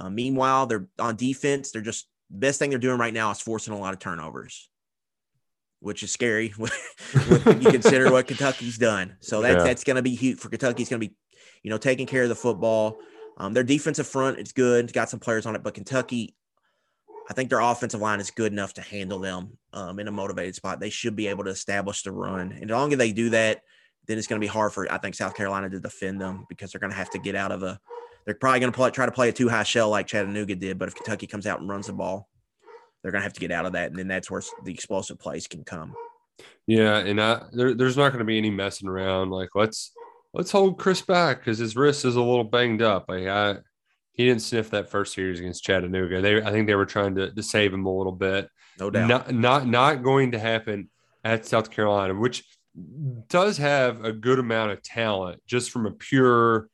Uh, 0.00 0.08
meanwhile, 0.08 0.66
they're 0.66 0.86
on 0.98 1.14
defense. 1.16 1.70
They're 1.70 1.82
just 1.82 2.08
best 2.30 2.58
thing 2.58 2.70
they're 2.70 2.78
doing 2.78 2.98
right 2.98 3.12
now 3.12 3.30
is 3.30 3.40
forcing 3.40 3.74
a 3.74 3.78
lot 3.78 3.92
of 3.92 3.98
turnovers, 4.00 4.70
which 5.80 6.02
is 6.02 6.10
scary 6.10 6.48
when 6.56 6.70
you 7.60 7.70
consider 7.70 8.10
what 8.10 8.26
Kentucky's 8.26 8.78
done. 8.78 9.16
So 9.20 9.42
that's 9.42 9.56
Yeah. 9.56 9.64
that's 9.64 9.84
going 9.84 9.96
to 9.96 10.02
be 10.02 10.14
huge 10.14 10.38
for 10.38 10.48
Kentucky. 10.48 10.82
It's 10.82 10.90
going 10.90 11.02
to 11.02 11.08
be, 11.08 11.14
you 11.62 11.70
know, 11.70 11.78
taking 11.78 12.06
care 12.06 12.22
of 12.22 12.30
the 12.30 12.34
football. 12.34 12.98
Um, 13.36 13.52
their 13.52 13.62
defensive 13.62 14.06
front 14.06 14.38
is 14.38 14.52
good. 14.52 14.84
It's 14.86 14.92
got 14.92 15.10
some 15.10 15.20
players 15.20 15.44
on 15.46 15.54
it, 15.54 15.62
but 15.62 15.74
Kentucky, 15.74 16.34
I 17.28 17.34
think 17.34 17.50
their 17.50 17.60
offensive 17.60 18.00
line 18.00 18.20
is 18.20 18.30
good 18.30 18.52
enough 18.52 18.74
to 18.74 18.82
handle 18.82 19.18
them 19.18 19.58
um, 19.72 19.98
in 19.98 20.08
a 20.08 20.12
motivated 20.12 20.54
spot. 20.54 20.80
They 20.80 20.90
should 20.90 21.16
be 21.16 21.26
able 21.28 21.44
to 21.44 21.50
establish 21.50 22.02
the 22.02 22.12
run, 22.12 22.52
and 22.52 22.64
as 22.64 22.70
long 22.70 22.92
as 22.92 22.98
they 22.98 23.12
do 23.12 23.30
that, 23.30 23.60
then 24.06 24.18
it's 24.18 24.26
going 24.26 24.40
to 24.40 24.44
be 24.44 24.48
hard 24.48 24.72
for 24.72 24.90
I 24.92 24.98
think 24.98 25.14
South 25.14 25.34
Carolina 25.34 25.70
to 25.70 25.78
defend 25.80 26.20
them 26.20 26.46
because 26.48 26.72
they're 26.72 26.80
going 26.80 26.90
to 26.90 26.96
have 26.96 27.10
to 27.10 27.18
get 27.18 27.34
out 27.34 27.52
of 27.52 27.62
a. 27.62 27.78
They're 28.24 28.34
probably 28.34 28.60
going 28.60 28.72
to 28.72 28.90
try 28.90 29.06
to 29.06 29.12
play 29.12 29.28
a 29.28 29.32
two 29.32 29.48
high 29.48 29.62
shell 29.62 29.90
like 29.90 30.06
Chattanooga 30.06 30.54
did, 30.54 30.78
but 30.78 30.88
if 30.88 30.94
Kentucky 30.94 31.26
comes 31.26 31.46
out 31.46 31.60
and 31.60 31.68
runs 31.68 31.86
the 31.86 31.92
ball, 31.92 32.28
they're 33.02 33.12
going 33.12 33.20
to 33.20 33.24
have 33.24 33.32
to 33.32 33.40
get 33.40 33.50
out 33.50 33.66
of 33.66 33.72
that, 33.72 33.90
and 33.90 33.98
then 33.98 34.08
that's 34.08 34.30
where 34.30 34.42
the 34.64 34.72
explosive 34.72 35.18
plays 35.18 35.46
can 35.46 35.64
come. 35.64 35.94
Yeah, 36.66 36.98
and 36.98 37.20
I, 37.20 37.42
there, 37.52 37.74
there's 37.74 37.96
not 37.96 38.10
going 38.10 38.20
to 38.20 38.24
be 38.24 38.38
any 38.38 38.50
messing 38.50 38.88
around. 38.88 39.30
Like 39.30 39.50
let's 39.54 39.92
let's 40.32 40.50
hold 40.50 40.78
Chris 40.78 41.02
back 41.02 41.38
because 41.38 41.58
his 41.58 41.76
wrist 41.76 42.04
is 42.04 42.16
a 42.16 42.22
little 42.22 42.44
banged 42.44 42.82
up. 42.82 43.06
Like 43.08 43.26
I, 43.26 43.56
he 44.12 44.26
didn't 44.26 44.42
sniff 44.42 44.70
that 44.70 44.90
first 44.90 45.14
series 45.14 45.40
against 45.40 45.64
Chattanooga. 45.64 46.20
They, 46.20 46.42
I 46.42 46.50
think 46.50 46.66
they 46.66 46.74
were 46.74 46.86
trying 46.86 47.14
to, 47.16 47.32
to 47.32 47.42
save 47.42 47.72
him 47.72 47.86
a 47.86 47.96
little 47.96 48.12
bit. 48.12 48.48
No 48.78 48.90
doubt. 48.90 49.08
Not 49.08 49.34
not 49.34 49.66
not 49.66 50.02
going 50.02 50.32
to 50.32 50.38
happen 50.38 50.90
at 51.24 51.46
South 51.46 51.70
Carolina, 51.70 52.14
which 52.14 52.44
does 53.28 53.58
have 53.58 54.04
a 54.04 54.12
good 54.12 54.38
amount 54.38 54.72
of 54.72 54.82
talent 54.82 55.42
just 55.46 55.70
from 55.70 55.86
a 55.86 55.90
pure 55.90 56.68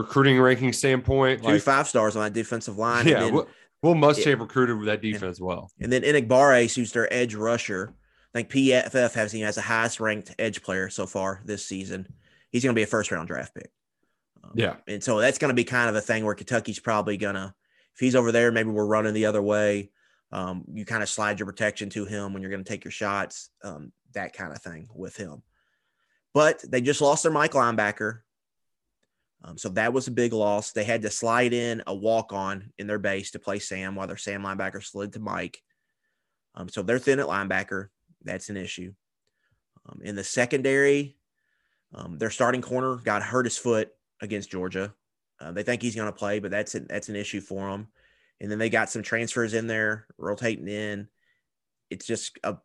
recruiting 0.00 0.40
ranking 0.40 0.72
standpoint. 0.72 1.42
Two 1.42 1.48
Like, 1.48 1.62
five 1.62 1.88
stars 1.88 2.16
on 2.16 2.22
that 2.22 2.32
defensive 2.32 2.78
line. 2.78 3.06
yeah, 3.06 3.16
and 3.16 3.26
then, 3.26 3.34
Will, 3.34 3.48
Will 3.82 3.94
Muschamp 3.94 4.40
recruited 4.40 4.76
with 4.78 4.86
that 4.86 5.02
defense 5.02 5.40
well. 5.40 5.70
and 5.80 5.92
then 5.92 6.02
Enagbare, 6.02 6.74
who's 6.74 6.92
their 6.92 7.12
edge 7.12 7.34
rusher. 7.34 7.94
I 8.34 8.38
think 8.38 8.50
PFF 8.50 9.12
has 9.14 9.34
him 9.34 9.44
as 9.44 9.56
the 9.56 9.62
highest 9.62 9.98
ranked 9.98 10.34
edge 10.38 10.62
player 10.62 10.88
so 10.88 11.04
far 11.06 11.42
this 11.44 11.66
season. 11.66 12.06
He's 12.50 12.62
going 12.62 12.74
to 12.74 12.78
be 12.78 12.84
a 12.84 12.86
first 12.86 13.10
round 13.10 13.26
draft 13.26 13.54
pick. 13.54 13.70
Um, 14.44 14.52
Yeah. 14.54 14.76
And 14.86 15.02
so 15.02 15.18
that's 15.18 15.38
going 15.38 15.48
to 15.48 15.54
be 15.54 15.64
kind 15.64 15.88
of 15.88 15.96
a 15.96 16.00
thing 16.00 16.24
where 16.24 16.36
Kentucky's 16.36 16.78
probably 16.78 17.16
going 17.16 17.34
to, 17.34 17.52
if 17.94 17.98
he's 18.00 18.14
over 18.14 18.30
there, 18.30 18.52
maybe 18.52 18.70
we're 18.70 18.86
running 18.86 19.14
the 19.14 19.26
other 19.26 19.42
way. 19.42 19.90
Um, 20.30 20.64
you 20.72 20.84
kind 20.84 21.02
of 21.02 21.08
slide 21.08 21.40
your 21.40 21.46
protection 21.46 21.90
to 21.90 22.04
him 22.04 22.32
when 22.32 22.40
you're 22.40 22.52
going 22.52 22.62
to 22.62 22.68
take 22.68 22.84
your 22.84 22.92
shots, 22.92 23.50
um, 23.64 23.90
that 24.14 24.32
kind 24.32 24.52
of 24.52 24.62
thing 24.62 24.88
with 24.94 25.16
him. 25.16 25.42
But 26.32 26.64
they 26.68 26.80
just 26.80 27.00
lost 27.00 27.24
their 27.24 27.32
Mike 27.32 27.52
linebacker. 27.52 28.20
Um, 29.42 29.56
so 29.56 29.70
that 29.70 29.92
was 29.92 30.06
a 30.06 30.12
big 30.12 30.32
loss. 30.32 30.72
They 30.72 30.84
had 30.84 31.02
to 31.02 31.10
slide 31.10 31.52
in 31.52 31.82
a 31.86 31.94
walk 31.94 32.32
on 32.32 32.72
in 32.78 32.86
their 32.86 32.98
base 32.98 33.30
to 33.30 33.38
play 33.38 33.58
Sam 33.58 33.94
while 33.94 34.06
their 34.06 34.16
Sam 34.16 34.42
linebacker 34.42 34.84
slid 34.84 35.14
to 35.14 35.20
Mike. 35.20 35.62
Um, 36.54 36.68
so 36.68 36.82
they're 36.82 36.98
thin 36.98 37.20
at 37.20 37.26
linebacker. 37.26 37.88
That's 38.22 38.50
an 38.50 38.56
issue. 38.56 38.92
Um, 39.88 40.00
in 40.02 40.14
the 40.14 40.24
secondary, 40.24 41.16
um, 41.94 42.18
their 42.18 42.30
starting 42.30 42.60
corner 42.60 42.96
got 42.96 43.22
hurt 43.22 43.46
his 43.46 43.56
foot 43.56 43.90
against 44.20 44.50
Georgia. 44.50 44.94
Uh, 45.40 45.52
they 45.52 45.62
think 45.62 45.80
he's 45.80 45.96
going 45.96 46.12
to 46.12 46.18
play, 46.18 46.38
but 46.38 46.50
that's 46.50 46.74
a, 46.74 46.80
that's 46.80 47.08
an 47.08 47.16
issue 47.16 47.40
for 47.40 47.70
them. 47.70 47.88
And 48.40 48.50
then 48.50 48.58
they 48.58 48.68
got 48.68 48.90
some 48.90 49.02
transfers 49.02 49.54
in 49.54 49.66
there 49.66 50.06
rotating 50.18 50.68
in. 50.68 51.08
It's 51.88 52.06
just 52.06 52.38
a 52.44 52.56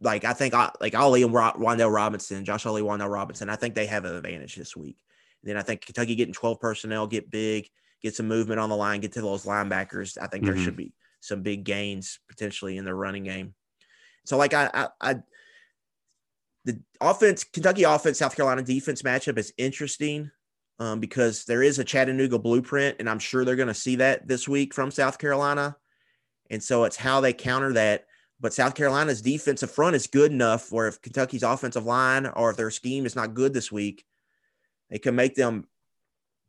like 0.00 0.24
I 0.24 0.32
think 0.32 0.54
I, 0.54 0.70
like 0.80 0.94
Ali 0.94 1.22
and 1.22 1.32
Ro- 1.32 1.52
Wan'Dale 1.56 1.92
Robinson, 1.92 2.44
Josh 2.44 2.64
Ali, 2.64 2.82
Wan'Dale 2.82 3.12
Robinson. 3.12 3.50
I 3.50 3.56
think 3.56 3.74
they 3.74 3.86
have 3.86 4.04
an 4.04 4.16
advantage 4.16 4.56
this 4.56 4.74
week. 4.74 4.96
And 5.42 5.50
then 5.50 5.56
I 5.56 5.62
think 5.62 5.84
Kentucky 5.84 6.14
getting 6.14 6.34
12 6.34 6.60
personnel, 6.60 7.06
get 7.06 7.30
big, 7.30 7.68
get 8.02 8.14
some 8.14 8.28
movement 8.28 8.60
on 8.60 8.68
the 8.68 8.76
line, 8.76 9.00
get 9.00 9.12
to 9.12 9.22
those 9.22 9.44
linebackers. 9.44 10.18
I 10.20 10.26
think 10.26 10.44
there 10.44 10.54
Mhm. 10.54 10.64
should 10.64 10.76
be 10.76 10.92
some 11.20 11.42
big 11.42 11.64
gains 11.64 12.18
potentially 12.28 12.76
in 12.76 12.84
the 12.84 12.94
running 12.94 13.24
game. 13.24 13.54
So 14.24 14.36
like 14.36 14.54
I, 14.54 14.70
I, 14.72 14.88
I 15.00 15.14
the 16.64 16.80
offense, 17.00 17.44
Kentucky 17.44 17.84
offense, 17.84 18.18
South 18.18 18.36
Carolina 18.36 18.62
defense 18.62 19.02
matchup 19.02 19.38
is 19.38 19.52
interesting 19.56 20.30
um, 20.78 21.00
because 21.00 21.44
there 21.44 21.62
is 21.62 21.78
a 21.78 21.84
Chattanooga 21.84 22.38
blueprint, 22.38 22.96
and 22.98 23.08
I'm 23.08 23.18
sure 23.18 23.44
they're 23.44 23.56
going 23.56 23.68
to 23.68 23.74
see 23.74 23.96
that 23.96 24.28
this 24.28 24.48
week 24.48 24.74
from 24.74 24.90
South 24.90 25.18
Carolina. 25.18 25.76
And 26.50 26.62
so 26.62 26.84
it's 26.84 26.96
how 26.96 27.20
they 27.20 27.32
counter 27.32 27.72
that. 27.74 28.06
But 28.40 28.54
South 28.54 28.74
Carolina's 28.74 29.20
defensive 29.20 29.70
front 29.70 29.94
is 29.94 30.06
good 30.06 30.32
enough 30.32 30.72
where 30.72 30.88
if 30.88 31.00
Kentucky's 31.02 31.42
offensive 31.42 31.84
line 31.84 32.26
or 32.26 32.50
if 32.50 32.56
their 32.56 32.70
scheme 32.70 33.04
is 33.04 33.14
not 33.14 33.34
good 33.34 33.52
this 33.52 33.70
week, 33.70 34.04
they 34.90 34.98
can 34.98 35.14
make 35.14 35.34
them, 35.34 35.66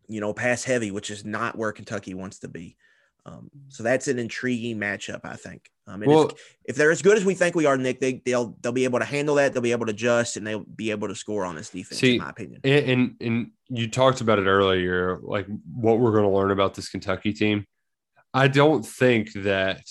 you 0.08 0.20
know, 0.20 0.34
pass 0.34 0.64
heavy, 0.64 0.92
which 0.92 1.10
is 1.12 1.24
not 1.24 1.58
where 1.58 1.72
Kentucky 1.72 2.14
wants 2.14 2.40
to 2.40 2.48
be. 2.48 2.76
Um, 3.24 3.52
so 3.70 3.84
that's 3.84 4.08
an 4.08 4.18
intriguing 4.18 4.78
matchup, 4.80 5.22
I 5.24 5.36
think. 5.36 5.70
Um, 5.86 6.02
and 6.02 6.12
Well- 6.12 6.30
if, 6.30 6.58
if 6.66 6.76
they're 6.76 6.92
as 6.92 7.04
good 7.04 7.18
as 7.18 7.26
we 7.26 7.36
think 7.36 7.56
we 7.56 7.68
are, 7.68 7.78
Nick, 7.78 8.00
they, 8.00 8.22
they'll 8.26 8.58
they'll 8.62 8.72
be 8.72 8.84
able 8.84 9.00
to 9.00 9.06
handle 9.06 9.36
that. 9.36 9.54
They'll 9.54 9.62
be 9.62 9.72
able 9.72 9.86
to 9.86 9.92
adjust, 9.92 10.38
and 10.38 10.46
they'll 10.46 10.64
be 10.64 10.90
able 10.92 11.08
to 11.08 11.16
score 11.16 11.46
on 11.46 11.56
this 11.56 11.70
defense, 11.70 12.00
See, 12.00 12.16
in 12.16 12.22
my 12.22 12.30
opinion. 12.30 12.62
And, 12.64 12.90
and 12.90 13.16
and 13.22 13.52
you 13.70 13.88
talked 13.90 14.22
about 14.22 14.40
it 14.40 14.48
earlier, 14.48 15.20
like 15.22 15.46
what 15.72 16.00
we're 16.00 16.12
going 16.12 16.24
to 16.24 16.30
learn 16.30 16.52
about 16.52 16.74
this 16.74 16.90
Kentucky 16.90 17.32
team. 17.34 17.66
I 18.34 18.48
don't 18.48 18.86
think 18.86 19.34
that 19.34 19.84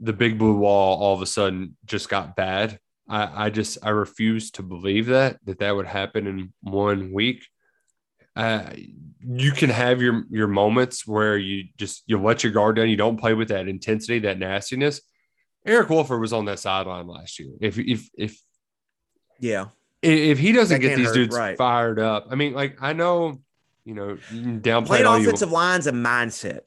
the 0.00 0.12
big 0.12 0.38
blue 0.38 0.56
wall 0.56 0.98
all 1.00 1.14
of 1.14 1.22
a 1.22 1.26
sudden 1.26 1.76
just 1.86 2.08
got 2.08 2.36
bad. 2.36 2.78
I, 3.08 3.46
I 3.46 3.50
just 3.50 3.78
I 3.82 3.90
refuse 3.90 4.50
to 4.52 4.62
believe 4.62 5.06
that 5.06 5.38
that 5.44 5.60
that 5.60 5.74
would 5.74 5.86
happen 5.86 6.26
in 6.26 6.52
one 6.62 7.12
week. 7.12 7.46
Uh, 8.36 8.70
you 9.20 9.50
can 9.52 9.70
have 9.70 10.00
your 10.00 10.24
your 10.30 10.46
moments 10.46 11.06
where 11.06 11.36
you 11.36 11.64
just 11.76 12.02
you 12.06 12.20
let 12.20 12.44
your 12.44 12.52
guard 12.52 12.76
down. 12.76 12.88
You 12.88 12.96
don't 12.96 13.18
play 13.18 13.34
with 13.34 13.48
that 13.48 13.66
intensity, 13.68 14.20
that 14.20 14.38
nastiness. 14.38 15.00
Eric 15.66 15.90
Wolford 15.90 16.20
was 16.20 16.32
on 16.32 16.44
that 16.46 16.58
sideline 16.60 17.06
last 17.06 17.38
year. 17.38 17.52
If 17.60 17.78
if 17.78 18.08
if 18.16 18.40
Yeah, 19.40 19.66
if 20.02 20.18
if 20.18 20.38
he 20.38 20.52
doesn't 20.52 20.80
That 20.80 20.86
get 20.88 20.96
these 20.96 21.08
hurt, 21.08 21.14
dudes 21.14 21.36
right. 21.36 21.58
fired 21.58 21.98
up, 21.98 22.28
I 22.30 22.36
mean, 22.36 22.52
like 22.52 22.78
I 22.80 22.92
know, 22.92 23.40
you 23.84 23.94
know, 23.94 24.18
you 24.30 24.60
downplay 24.60 25.00
it 25.00 25.06
all 25.06 25.18
you 25.18 25.24
offensive 25.28 25.50
line's 25.50 25.86
a 25.86 25.92
mindset. 25.92 26.60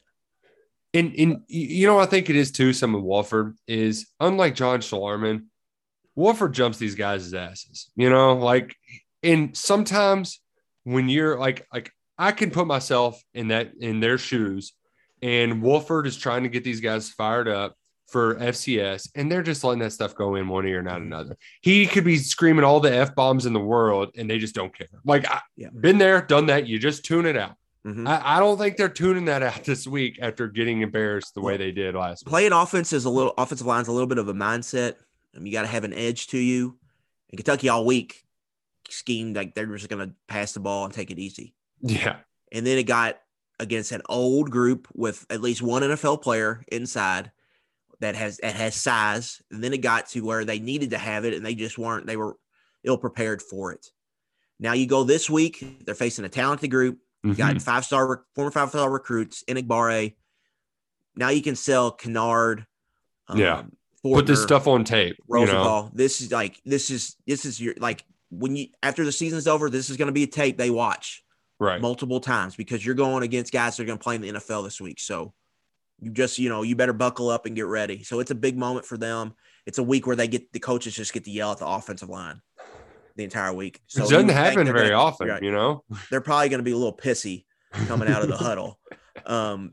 and 0.94 1.14
and 1.16 1.42
you 1.48 1.86
know, 1.86 1.98
I 1.98 2.06
think 2.06 2.28
it 2.28 2.36
is 2.36 2.52
too. 2.52 2.72
Some 2.72 2.94
of 2.94 3.02
Wolford 3.02 3.56
is 3.66 4.06
unlike 4.20 4.54
John 4.54 4.80
Schlarman. 4.80 5.46
Wolford 6.14 6.52
jumps 6.52 6.78
these 6.78 6.94
guys' 6.94 7.32
asses, 7.34 7.90
you 7.96 8.10
know, 8.10 8.34
like, 8.34 8.74
and 9.22 9.56
sometimes 9.56 10.40
when 10.84 11.08
you're 11.08 11.38
like, 11.38 11.66
like 11.72 11.90
I 12.18 12.32
can 12.32 12.50
put 12.50 12.66
myself 12.66 13.22
in 13.34 13.48
that 13.48 13.72
in 13.80 14.00
their 14.00 14.18
shoes, 14.18 14.72
and 15.22 15.62
Wolford 15.62 16.06
is 16.06 16.16
trying 16.16 16.42
to 16.42 16.48
get 16.48 16.64
these 16.64 16.80
guys 16.80 17.08
fired 17.10 17.48
up 17.48 17.76
for 18.08 18.34
FCS, 18.34 19.08
and 19.14 19.32
they're 19.32 19.42
just 19.42 19.64
letting 19.64 19.78
that 19.80 19.92
stuff 19.92 20.14
go 20.14 20.34
in 20.34 20.46
one 20.48 20.66
ear 20.66 20.80
and 20.80 20.88
out 20.88 21.00
another. 21.00 21.36
He 21.62 21.86
could 21.86 22.04
be 22.04 22.18
screaming 22.18 22.64
all 22.64 22.78
the 22.80 22.94
f 22.94 23.14
bombs 23.14 23.46
in 23.46 23.54
the 23.54 23.60
world, 23.60 24.10
and 24.18 24.28
they 24.28 24.38
just 24.38 24.54
don't 24.54 24.76
care. 24.76 24.88
Like, 25.04 25.26
I, 25.30 25.40
Yeah. 25.56 25.68
been 25.80 25.96
there, 25.98 26.20
done 26.20 26.46
that. 26.46 26.66
You 26.66 26.78
just 26.78 27.04
tune 27.06 27.24
it 27.24 27.36
out. 27.38 27.54
Mhm. 27.86 28.06
I, 28.06 28.36
I 28.36 28.38
don't 28.40 28.58
think 28.58 28.76
they're 28.76 28.88
tuning 28.90 29.24
that 29.24 29.42
out 29.42 29.64
this 29.64 29.86
week 29.86 30.18
after 30.20 30.46
getting 30.46 30.82
embarrassed 30.82 31.34
the 31.34 31.40
way 31.40 31.56
they 31.56 31.72
did 31.72 31.94
last 31.94 32.24
week. 32.26 32.30
Playing 32.30 32.52
offense 32.52 32.92
is 32.92 33.06
a 33.06 33.10
little 33.10 33.32
offensive 33.38 33.66
line's 33.66 33.88
a 33.88 33.92
little 33.92 34.06
bit 34.06 34.18
of 34.18 34.28
a 34.28 34.34
mindset. 34.34 34.96
Um, 35.36 35.46
you 35.46 35.52
got 35.52 35.62
to 35.62 35.68
have 35.68 35.84
an 35.84 35.92
edge 35.94 36.28
to 36.28 36.38
you. 36.38 36.78
And 37.30 37.38
Kentucky 37.38 37.68
all 37.68 37.84
week 37.86 38.24
schemed 38.88 39.36
like 39.36 39.54
they're 39.54 39.66
just 39.66 39.88
going 39.88 40.06
to 40.08 40.14
pass 40.28 40.52
the 40.52 40.60
ball 40.60 40.84
and 40.84 40.92
take 40.92 41.10
it 41.10 41.18
easy. 41.18 41.54
Yeah. 41.80 42.16
And 42.50 42.66
then 42.66 42.78
it 42.78 42.84
got 42.84 43.18
against 43.58 43.92
an 43.92 44.02
old 44.08 44.50
group 44.50 44.88
with 44.94 45.24
at 45.30 45.40
least 45.40 45.62
one 45.62 45.82
NFL 45.82 46.20
player 46.22 46.64
inside 46.70 47.30
that 48.00 48.14
has 48.16 48.38
that 48.38 48.54
has 48.54 48.74
size. 48.74 49.40
And 49.50 49.62
then 49.62 49.72
it 49.72 49.78
got 49.78 50.08
to 50.08 50.20
where 50.20 50.44
they 50.44 50.58
needed 50.58 50.90
to 50.90 50.98
have 50.98 51.24
it 51.24 51.34
and 51.34 51.44
they 51.46 51.54
just 51.54 51.78
weren't. 51.78 52.06
They 52.06 52.16
were 52.16 52.36
ill 52.84 52.98
prepared 52.98 53.40
for 53.40 53.72
it. 53.72 53.86
Now 54.58 54.72
you 54.74 54.86
go 54.86 55.04
this 55.04 55.30
week. 55.30 55.64
They're 55.84 55.94
facing 55.94 56.24
a 56.24 56.28
talented 56.28 56.70
group. 56.70 56.98
You 57.24 57.34
got 57.34 57.54
Mhm. 57.54 57.62
five 57.62 57.84
star 57.84 58.24
former 58.34 58.50
five 58.50 58.70
star 58.70 58.90
recruits, 58.90 59.44
Enagbare. 59.48 60.14
Now 61.14 61.28
you 61.28 61.40
can 61.42 61.54
sell 61.56 61.96
Kinnard. 61.96 62.66
Yeah. 63.34 63.62
Put 64.02 64.26
this 64.26 64.42
stuff 64.42 64.66
on 64.66 64.84
tape. 64.84 65.16
You 65.28 65.46
know, 65.46 65.90
This 65.92 66.20
is 66.20 66.32
like 66.32 66.60
this 66.64 66.90
is 66.90 67.16
this 67.26 67.44
is 67.44 67.60
your 67.60 67.74
like 67.78 68.04
when 68.30 68.56
you 68.56 68.68
after 68.82 69.04
the 69.04 69.12
season's 69.12 69.46
over, 69.46 69.70
this 69.70 69.90
is 69.90 69.96
going 69.96 70.06
to 70.06 70.12
be 70.12 70.24
a 70.24 70.26
tape 70.26 70.56
they 70.56 70.70
watch 70.70 71.22
right. 71.60 71.80
multiple 71.80 72.20
times 72.20 72.56
because 72.56 72.84
you're 72.84 72.94
going 72.94 73.22
against 73.22 73.52
guys 73.52 73.76
that 73.76 73.82
are 73.82 73.86
going 73.86 73.98
to 73.98 74.02
play 74.02 74.16
in 74.16 74.22
the 74.22 74.32
NFL 74.32 74.64
this 74.64 74.80
week. 74.80 74.98
So 74.98 75.32
you 76.00 76.10
just 76.10 76.38
you 76.38 76.48
know 76.48 76.62
you 76.62 76.74
better 76.74 76.92
buckle 76.92 77.28
up 77.28 77.46
and 77.46 77.54
get 77.54 77.66
ready. 77.66 78.02
So 78.02 78.18
it's 78.18 78.30
a 78.32 78.34
big 78.34 78.56
moment 78.56 78.86
for 78.86 78.96
them. 78.96 79.34
It's 79.66 79.78
a 79.78 79.82
week 79.82 80.06
where 80.06 80.16
they 80.16 80.26
get 80.26 80.52
the 80.52 80.58
coaches 80.58 80.94
just 80.94 81.12
get 81.12 81.24
to 81.24 81.30
yell 81.30 81.52
at 81.52 81.58
the 81.58 81.66
offensive 81.66 82.08
line 82.08 82.42
the 83.16 83.24
entire 83.24 83.52
week. 83.52 83.80
So 83.86 84.04
it 84.04 84.10
doesn't 84.10 84.30
happen 84.30 84.66
very 84.66 84.88
gonna- 84.88 84.94
often, 84.94 85.38
you 85.42 85.52
know? 85.52 85.84
They're 86.10 86.20
probably 86.20 86.48
going 86.48 86.58
to 86.58 86.64
be 86.64 86.72
a 86.72 86.76
little 86.76 86.96
pissy 86.96 87.44
coming 87.86 88.08
out 88.08 88.22
of 88.22 88.28
the 88.28 88.36
huddle. 88.38 88.80
Um, 89.26 89.72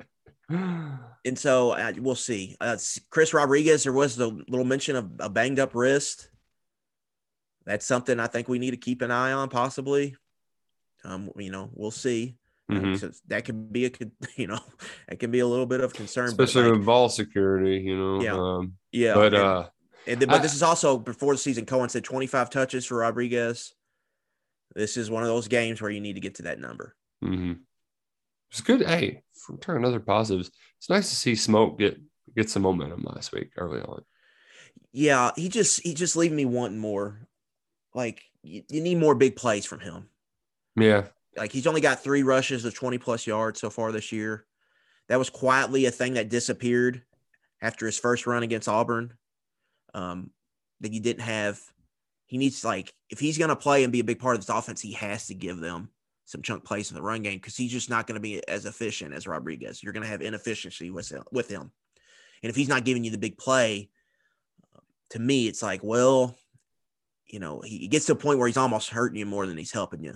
and 1.25 1.37
so 1.37 1.71
uh, 1.71 1.93
we'll 1.97 2.15
see. 2.15 2.55
Uh, 2.59 2.77
Chris 3.09 3.33
Rodriguez, 3.33 3.83
there 3.83 3.93
was 3.93 4.15
the 4.15 4.27
little 4.47 4.65
mention 4.65 4.95
of 4.95 5.11
a 5.19 5.29
banged 5.29 5.59
up 5.59 5.75
wrist. 5.75 6.29
That's 7.65 7.85
something 7.85 8.19
I 8.19 8.27
think 8.27 8.47
we 8.47 8.57
need 8.59 8.71
to 8.71 8.77
keep 8.77 9.01
an 9.01 9.11
eye 9.11 9.31
on, 9.31 9.49
possibly. 9.49 10.15
Um, 11.03 11.29
you 11.37 11.51
know, 11.51 11.69
we'll 11.73 11.91
see. 11.91 12.35
Mhm. 12.71 12.99
so 12.99 13.09
that 13.29 13.45
could 13.45 13.73
be 13.73 13.85
a, 13.87 13.91
you 14.35 14.45
know, 14.45 14.59
that 15.07 15.19
can 15.19 15.31
be 15.31 15.39
a 15.39 15.47
little 15.47 15.65
bit 15.65 15.81
of 15.81 15.91
concern. 15.93 16.27
Especially 16.27 16.63
like, 16.63 16.73
with 16.73 16.85
ball 16.85 17.09
security, 17.09 17.77
you 17.83 17.97
know. 17.97 18.21
Yeah. 18.21 18.33
Um, 18.37 18.73
yeah, 18.91 19.13
but 19.15 19.33
and, 19.33 19.43
uh 19.43 19.67
and 20.07 20.19
then, 20.19 20.29
but 20.29 20.39
I- 20.39 20.43
this 20.43 20.53
is 20.53 20.61
also 20.63 20.97
before 20.97 21.33
the 21.33 21.39
season. 21.39 21.65
Cohen 21.65 21.89
said 21.89 22.03
25 22.03 22.49
touches 22.51 22.85
for 22.85 22.97
Rodriguez. 22.97 23.73
This 24.75 24.97
is 24.97 25.09
one 25.09 25.23
of 25.23 25.29
those 25.29 25.47
games 25.47 25.81
where 25.81 25.89
you 25.89 25.99
need 25.99 26.13
to 26.13 26.19
get 26.19 26.35
to 26.35 26.43
that 26.43 26.59
number. 26.59 26.95
Mm-hmm. 27.23 27.53
it's 28.51 28.61
good. 28.61 28.81
Hey, 28.85 29.23
turn 29.57 29.77
another 29.77 29.99
positives. 29.99 30.51
It's 30.77 30.89
nice 30.89 31.09
to 31.09 31.15
see 31.15 31.35
Smoke 31.35 31.79
get 31.79 31.99
get 32.35 32.49
some 32.49 32.63
momentum 32.63 33.03
last 33.03 33.31
week 33.31 33.51
early 33.57 33.81
on. 33.81 34.03
Yeah, 34.91 35.31
he 35.35 35.49
just 35.49 35.81
he 35.81 35.93
just 35.93 36.15
leaving 36.15 36.37
me 36.37 36.45
wanting 36.45 36.79
more. 36.79 37.27
Like 37.93 38.21
you, 38.43 38.63
you 38.69 38.81
need 38.81 38.97
more 38.97 39.15
big 39.15 39.35
plays 39.35 39.65
from 39.65 39.79
him. 39.79 40.09
Yeah. 40.75 41.05
Like 41.37 41.51
he's 41.51 41.67
only 41.67 41.81
got 41.81 42.03
three 42.03 42.23
rushes 42.23 42.65
of 42.65 42.73
20 42.73 42.97
plus 42.97 43.25
yards 43.27 43.59
so 43.59 43.69
far 43.69 43.91
this 43.91 44.11
year. 44.11 44.45
That 45.07 45.19
was 45.19 45.29
quietly 45.29 45.85
a 45.85 45.91
thing 45.91 46.13
that 46.13 46.29
disappeared 46.29 47.03
after 47.61 47.85
his 47.85 47.97
first 47.97 48.27
run 48.27 48.43
against 48.43 48.67
Auburn. 48.67 49.13
Um, 49.93 50.31
that 50.81 50.93
you 50.93 50.99
didn't 50.99 51.23
have. 51.23 51.59
He 52.25 52.37
needs 52.37 52.63
like 52.63 52.93
if 53.09 53.19
he's 53.19 53.37
going 53.37 53.49
to 53.49 53.55
play 53.55 53.83
and 53.83 53.91
be 53.91 53.99
a 53.99 54.05
big 54.05 54.19
part 54.19 54.35
of 54.35 54.41
this 54.41 54.55
offense, 54.55 54.81
he 54.81 54.93
has 54.93 55.27
to 55.27 55.33
give 55.33 55.59
them 55.59 55.89
some 56.29 56.43
chunk 56.43 56.63
plays 56.63 56.91
in 56.91 56.95
the 56.95 57.01
run 57.01 57.23
game 57.23 57.39
because 57.39 57.57
he's 57.57 57.71
just 57.71 57.89
not 57.89 58.05
going 58.05 58.13
to 58.13 58.21
be 58.21 58.47
as 58.47 58.67
efficient 58.67 59.15
as 59.15 59.25
Rodriguez. 59.25 59.81
You're 59.81 59.93
going 59.93 60.03
to 60.03 60.09
have 60.09 60.21
inefficiency 60.21 60.91
with 60.91 61.09
him, 61.09 61.23
with 61.31 61.49
him, 61.49 61.71
and 62.43 62.49
if 62.51 62.55
he's 62.55 62.69
not 62.69 62.85
giving 62.85 63.03
you 63.03 63.09
the 63.09 63.17
big 63.17 63.37
play, 63.37 63.89
to 65.09 65.17
me, 65.19 65.47
it's 65.47 65.63
like, 65.63 65.83
well, 65.83 66.37
you 67.25 67.39
know, 67.39 67.61
he 67.61 67.87
gets 67.87 68.05
to 68.05 68.11
a 68.11 68.15
point 68.15 68.37
where 68.37 68.47
he's 68.47 68.57
almost 68.57 68.91
hurting 68.91 69.17
you 69.17 69.25
more 69.25 69.47
than 69.47 69.57
he's 69.57 69.71
helping 69.71 70.03
you. 70.03 70.13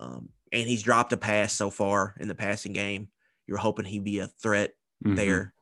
Um, 0.00 0.30
and 0.52 0.66
he's 0.66 0.82
dropped 0.82 1.12
a 1.12 1.18
pass 1.18 1.52
so 1.52 1.68
far 1.68 2.14
in 2.18 2.28
the 2.28 2.34
passing 2.34 2.72
game. 2.72 3.08
You're 3.46 3.58
hoping 3.58 3.84
he'd 3.84 4.04
be 4.04 4.20
a 4.20 4.28
threat 4.28 4.72
Mhm. 5.04 5.16
there. 5.16 5.54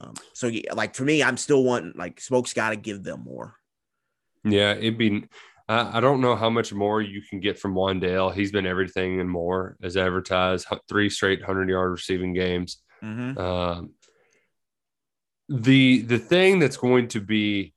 Um, 0.00 0.14
so, 0.32 0.48
yeah, 0.48 0.74
like 0.74 0.96
for 0.96 1.04
me, 1.04 1.22
I'm 1.22 1.36
still 1.36 1.62
wanting 1.62 1.92
like 1.96 2.20
Smoke's 2.20 2.52
got 2.54 2.70
to 2.70 2.76
give 2.76 3.04
them 3.04 3.22
more. 3.22 3.54
Yeah, 4.44 4.72
it'd 4.74 4.98
be. 4.98 5.28
I 5.68 5.98
I 5.98 6.00
don't 6.00 6.20
know 6.20 6.36
how 6.36 6.50
much 6.50 6.72
more 6.72 7.00
you 7.00 7.22
can 7.22 7.40
get 7.40 7.58
from 7.58 7.74
Wan'Dale. 7.74 8.34
He's 8.34 8.52
been 8.52 8.66
everything 8.66 9.20
and 9.20 9.30
more 9.30 9.76
as 9.82 9.96
advertised. 9.96 10.66
Three 10.88 11.10
straight 11.10 11.42
hundred 11.42 11.68
yard 11.68 11.90
receiving 11.92 12.32
games. 12.32 12.82
Mhm. 13.02 13.38
Um, 13.38 13.90
the 15.48 16.02
the 16.02 16.18
thing 16.18 16.58
that's 16.58 16.76
going 16.76 17.08
to 17.08 17.20
be 17.20 17.72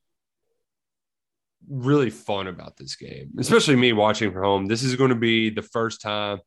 really 1.69 2.09
fun 2.09 2.47
about 2.47 2.77
this 2.77 2.95
game, 2.95 3.31
especially 3.37 3.75
me 3.75 3.93
watching 3.93 4.31
from 4.31 4.43
home, 4.43 4.65
this 4.65 4.81
is 4.81 4.95
going 4.95 5.09
to 5.09 5.15
be 5.15 5.49
the 5.49 5.61
first 5.61 6.01
time 6.01 6.39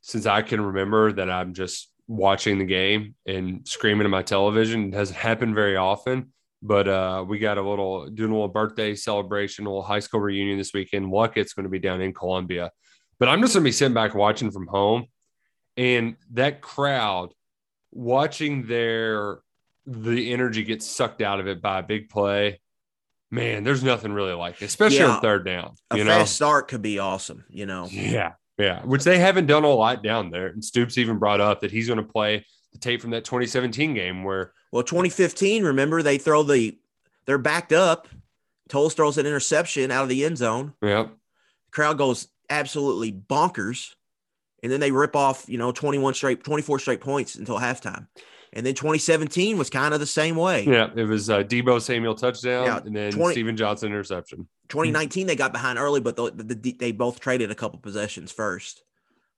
since 0.00 0.24
I 0.24 0.40
can 0.42 0.60
remember 0.60 1.12
that 1.12 1.30
I'm 1.30 1.52
just 1.52 1.92
watching 2.08 2.58
the 2.58 2.64
game 2.64 3.14
and 3.26 3.66
screaming 3.68 4.06
at 4.06 4.10
my 4.10 4.22
television. 4.22 4.88
It 4.88 4.92
doesn't 4.92 5.16
happen 5.16 5.54
very 5.54 5.76
often, 5.76 6.32
but 6.62 6.86
uh, 6.88 7.24
we 7.26 7.38
got 7.38 7.58
a 7.58 7.62
little 7.62 8.06
doing 8.06 8.30
a 8.30 8.34
little 8.34 8.48
birthday 8.48 8.94
celebration, 8.94 9.66
a 9.66 9.68
little 9.68 9.82
high 9.82 9.98
school 10.00 10.20
reunion 10.20 10.58
this 10.58 10.72
weekend. 10.74 11.10
Luckett's 11.10 11.52
going 11.54 11.64
to 11.64 11.70
be 11.70 11.78
down 11.78 12.00
in 12.00 12.12
Columbia, 12.12 12.70
but 13.18 13.28
I'm 13.28 13.40
just 13.40 13.54
going 13.54 13.62
to 13.64 13.68
be 13.68 13.72
sitting 13.72 13.94
back 13.94 14.14
watching 14.14 14.50
from 14.50 14.66
home, 14.66 15.06
and 15.76 16.16
that 16.32 16.60
crowd 16.60 17.30
watching 17.92 18.66
their 18.66 19.38
the 19.86 20.32
energy 20.32 20.62
get 20.62 20.82
sucked 20.82 21.20
out 21.22 21.40
of 21.40 21.48
it 21.48 21.60
by 21.62 21.78
a 21.78 21.82
big 21.82 22.08
play. 22.08 22.60
Man, 23.32 23.62
there's 23.64 23.82
nothing 23.84 24.12
really 24.12 24.32
like 24.34 24.60
it, 24.60 24.64
especially 24.66 24.98
Yeah. 24.98 25.14
on 25.16 25.20
third 25.20 25.44
down. 25.44 25.74
You 25.94 25.96
A 25.96 25.98
You 25.98 26.04
fast 26.04 26.18
know, 26.18 26.24
start 26.46 26.68
could 26.68 26.82
be 26.82 26.98
awesome, 26.98 27.44
you 27.48 27.64
know. 27.64 27.86
yeah, 27.90 28.32
yeah, 28.58 28.82
which 28.84 29.04
they 29.04 29.18
haven't 29.18 29.46
done 29.46 29.64
a 29.64 29.68
lot 29.68 30.02
down 30.02 30.30
there. 30.30 30.48
And 30.48 30.64
Stoops 30.64 30.98
even 30.98 31.18
brought 31.18 31.40
up 31.40 31.60
that 31.60 31.70
he's 31.70 31.86
going 31.86 31.98
to 31.98 32.04
play 32.12 32.44
the 32.72 32.78
tape 32.78 33.00
from 33.00 33.10
that 33.10 33.24
2017 33.24 33.94
game 33.94 34.24
where 34.24 34.52
Well, 34.72 34.82
2015, 34.82 35.64
remember 35.64 36.02
they 36.02 36.18
throw 36.18 36.42
the 36.42 36.76
they're 37.26 37.38
backed 37.38 37.72
up. 37.72 38.08
Towles 38.68 38.94
throws 38.94 39.18
an 39.18 39.26
interception 39.26 39.90
out 39.90 40.04
of 40.04 40.08
the 40.08 40.24
end 40.24 40.38
zone. 40.38 40.74
yeah, 40.82 41.08
crowd 41.72 41.98
goes 41.98 42.28
absolutely 42.48 43.12
bonkers. 43.12 43.94
And 44.62 44.70
then 44.70 44.78
they 44.80 44.90
rip 44.90 45.16
off, 45.16 45.46
you 45.48 45.56
know, 45.56 45.72
21 45.72 46.12
straight, 46.12 46.44
24 46.44 46.80
straight 46.80 47.00
points 47.00 47.34
until 47.34 47.58
halftime. 47.58 48.08
And 48.52 48.66
then 48.66 48.74
2017 48.74 49.56
was 49.56 49.70
kind 49.70 49.94
of 49.94 50.00
the 50.00 50.06
same 50.06 50.36
way. 50.36 50.64
yeah, 50.64 50.90
it 50.94 51.04
was 51.04 51.30
uh, 51.30 51.38
Deebo 51.38 51.80
Samuel 51.80 52.14
touchdown 52.14 52.66
Yeah, 52.66 52.80
and 52.84 52.94
then 52.94 53.10
20 53.10 53.32
Steven 53.32 53.56
Johnson 53.56 53.88
interception. 53.88 54.46
2019 54.68 55.26
they 55.26 55.34
got 55.36 55.52
behind 55.52 55.78
early, 55.78 56.00
but 56.00 56.14
the, 56.16 56.30
the, 56.30 56.54
the- 56.54 56.72
they 56.78 56.92
both 56.92 57.20
traded 57.20 57.50
a 57.50 57.54
couple 57.54 57.78
possessions 57.78 58.30
first. 58.32 58.82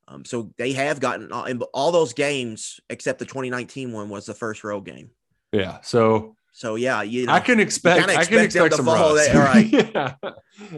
Um, 0.09 0.25
so 0.25 0.53
they 0.59 0.73
have 0.73 0.99
gotten 0.99 1.31
all, 1.31 1.47
all 1.73 1.93
those 1.93 2.13
games 2.15 2.81
except 2.91 3.19
the 3.21 3.25
2019 3.25 3.93
one 3.93 4.09
was 4.09 4.27
the 4.27 4.35
first 4.35 4.65
road 4.65 4.85
game. 4.87 5.11
Yeah, 5.53 5.81
so 5.83 6.35
So 6.53 6.75
yeah, 6.77 7.03
you 7.03 7.27
know, 7.27 7.33
I 7.33 7.41
can 7.41 7.61
expect 7.61 8.01
kinda 8.01 8.13
I 8.21 8.25
can 8.25 8.41
expect 8.41 8.45
expect 8.73 8.75
some 8.75 8.87
follow 8.87 9.15
that, 9.15 9.37
all 9.37 9.43
right. 9.43 9.67
yeah. 9.73 10.15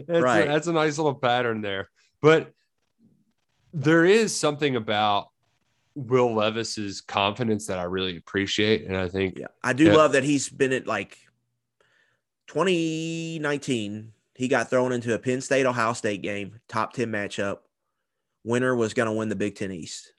That's 0.07 0.21
Right. 0.23 0.47
A, 0.47 0.51
that's 0.51 0.67
a 0.67 0.73
nice 0.73 0.97
little 0.97 1.15
pattern 1.15 1.61
there. 1.61 1.89
But 2.21 2.51
there 3.73 4.05
is 4.05 4.35
something 4.35 4.75
about 4.75 5.27
Will 5.95 6.33
Levis's 6.35 6.99
confidence 7.01 7.67
that 7.67 7.79
I 7.79 7.83
really 7.83 8.17
appreciate, 8.17 8.85
and 8.85 8.97
I 8.97 9.07
think 9.07 9.37
Yeah, 9.39 9.47
I 9.63 9.73
do 9.73 9.85
Yeah. 9.85 9.95
love 9.95 10.11
that 10.13 10.23
he's 10.23 10.49
been 10.49 10.73
at 10.73 10.87
like 10.87 11.17
2019. 12.47 14.11
He 14.35 14.47
got 14.49 14.69
thrown 14.69 14.91
into 14.91 15.13
a 15.13 15.19
Penn 15.19 15.39
State 15.39 15.65
Ohio 15.65 15.93
State 15.93 16.21
game, 16.21 16.59
top 16.67 16.91
10 16.93 17.09
matchup. 17.09 17.59
Winner 18.43 18.75
was 18.75 18.93
going 18.93 19.07
to 19.07 19.13
win 19.13 19.29
the 19.29 19.35
Big 19.35 19.55
Ten 19.55 19.71
East. 19.71 20.11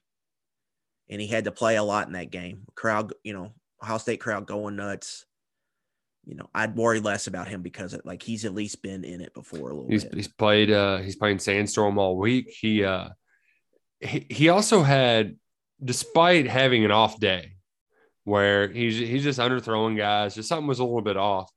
And 1.09 1.21
he 1.21 1.27
had 1.29 1.45
to 1.45 1.53
play 1.53 1.77
a 1.77 1.83
lot 1.83 2.07
in 2.09 2.15
that 2.15 2.31
game. 2.31 2.63
Crowd, 2.75 3.13
you 3.23 3.33
know, 3.35 3.53
Ohio 3.83 3.99
State 3.99 4.21
crowd 4.21 4.47
going 4.47 4.77
nuts. 4.77 5.25
You 6.25 6.35
know, 6.35 6.51
I'd 6.55 6.75
worry 6.75 7.01
less 7.01 7.29
about 7.29 7.49
him 7.49 7.63
because 7.63 7.95
it, 7.95 8.05
like 8.05 8.23
he's 8.23 8.45
at 8.45 8.55
least 8.55 8.83
been 8.83 9.05
in 9.05 9.21
it 9.21 9.33
before 9.33 9.71
a 9.71 9.75
little 9.75 9.89
he's 9.89 10.05
bit. 10.05 10.15
he's 10.15 10.29
played 10.29 10.73
uh 10.73 10.99
he's 10.99 11.15
playing 11.15 11.39
Sandstorm 11.39 11.99
all 11.99 12.17
week. 12.17 12.49
He 12.61 12.83
uh 12.83 13.11
he, 14.01 14.27
he 14.29 14.49
also 14.49 14.83
had 14.83 15.37
despite 15.83 16.49
having 16.49 16.85
an 16.85 16.91
off 16.91 17.21
day 17.21 17.53
where 18.25 18.69
he's 18.69 18.99
he's 18.99 19.23
just 19.23 19.39
underthrowing 19.39 19.97
guys, 19.97 20.35
just 20.35 20.49
something 20.49 20.67
was 20.67 20.81
a 20.81 20.85
little 20.85 21.01
bit 21.01 21.17
off. 21.17 21.51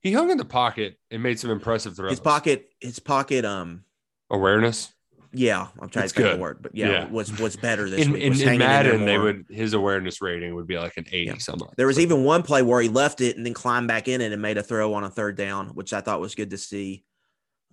He 0.00 0.12
hung 0.12 0.30
in 0.30 0.38
the 0.38 0.44
pocket 0.44 0.96
and 1.10 1.22
made 1.22 1.38
some 1.38 1.50
impressive 1.50 1.94
throws. 1.96 2.10
His 2.12 2.20
pocket, 2.20 2.70
his 2.80 2.98
pocket, 2.98 3.44
um, 3.44 3.84
awareness. 4.30 4.92
Yeah, 5.32 5.68
I'm 5.80 5.88
trying 5.88 6.04
It's 6.04 6.12
to 6.14 6.20
think 6.20 6.26
of 6.26 6.32
good. 6.32 6.38
the 6.38 6.42
word, 6.42 6.58
but 6.62 6.74
yeah, 6.74 6.90
Yeah. 6.90 7.06
was 7.08 7.38
was 7.38 7.56
better 7.56 7.88
this 7.90 8.06
In, 8.06 8.12
week. 8.12 8.22
in, 8.22 8.30
Was 8.30 8.40
in 8.40 8.46
there 8.48 8.58
Madden, 8.58 9.04
they 9.04 9.18
would 9.18 9.44
his 9.50 9.74
awareness 9.74 10.20
rating 10.22 10.54
would 10.54 10.66
be 10.66 10.78
like 10.78 10.96
an 10.96 11.06
80 11.10 11.24
Yeah. 11.26 11.38
something. 11.38 11.68
There 11.76 11.86
was 11.86 11.98
even 11.98 12.24
one 12.24 12.42
play 12.42 12.62
where 12.62 12.80
he 12.80 12.88
left 12.88 13.20
it 13.20 13.36
and 13.36 13.44
then 13.44 13.54
climbed 13.54 13.88
back 13.88 14.08
in 14.08 14.20
it 14.20 14.32
and 14.32 14.40
made 14.40 14.56
a 14.58 14.62
throw 14.62 14.94
on 14.94 15.04
a 15.04 15.10
third 15.10 15.36
down, 15.36 15.68
which 15.68 15.92
I 15.92 16.00
thought 16.00 16.20
was 16.20 16.34
good 16.34 16.50
to 16.50 16.58
see. 16.58 17.04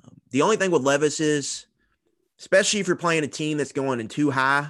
Um, 0.03 0.11
the 0.31 0.41
only 0.41 0.57
thing 0.57 0.71
with 0.71 0.81
Levis 0.83 1.19
is, 1.19 1.65
especially 2.39 2.79
if 2.81 2.87
you're 2.87 2.95
playing 2.97 3.23
a 3.23 3.27
team 3.27 3.57
that's 3.57 3.71
going 3.71 3.99
in 3.99 4.07
too 4.09 4.31
high, 4.31 4.69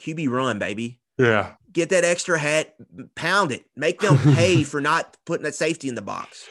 QB 0.00 0.28
run, 0.28 0.58
baby. 0.58 1.00
Yeah. 1.18 1.54
Get 1.72 1.90
that 1.90 2.04
extra 2.04 2.38
hat, 2.38 2.74
pound 3.14 3.52
it, 3.52 3.64
make 3.76 4.00
them 4.00 4.18
pay 4.34 4.64
for 4.64 4.80
not 4.80 5.16
putting 5.24 5.44
that 5.44 5.54
safety 5.54 5.88
in 5.88 5.94
the 5.94 6.02
box. 6.02 6.46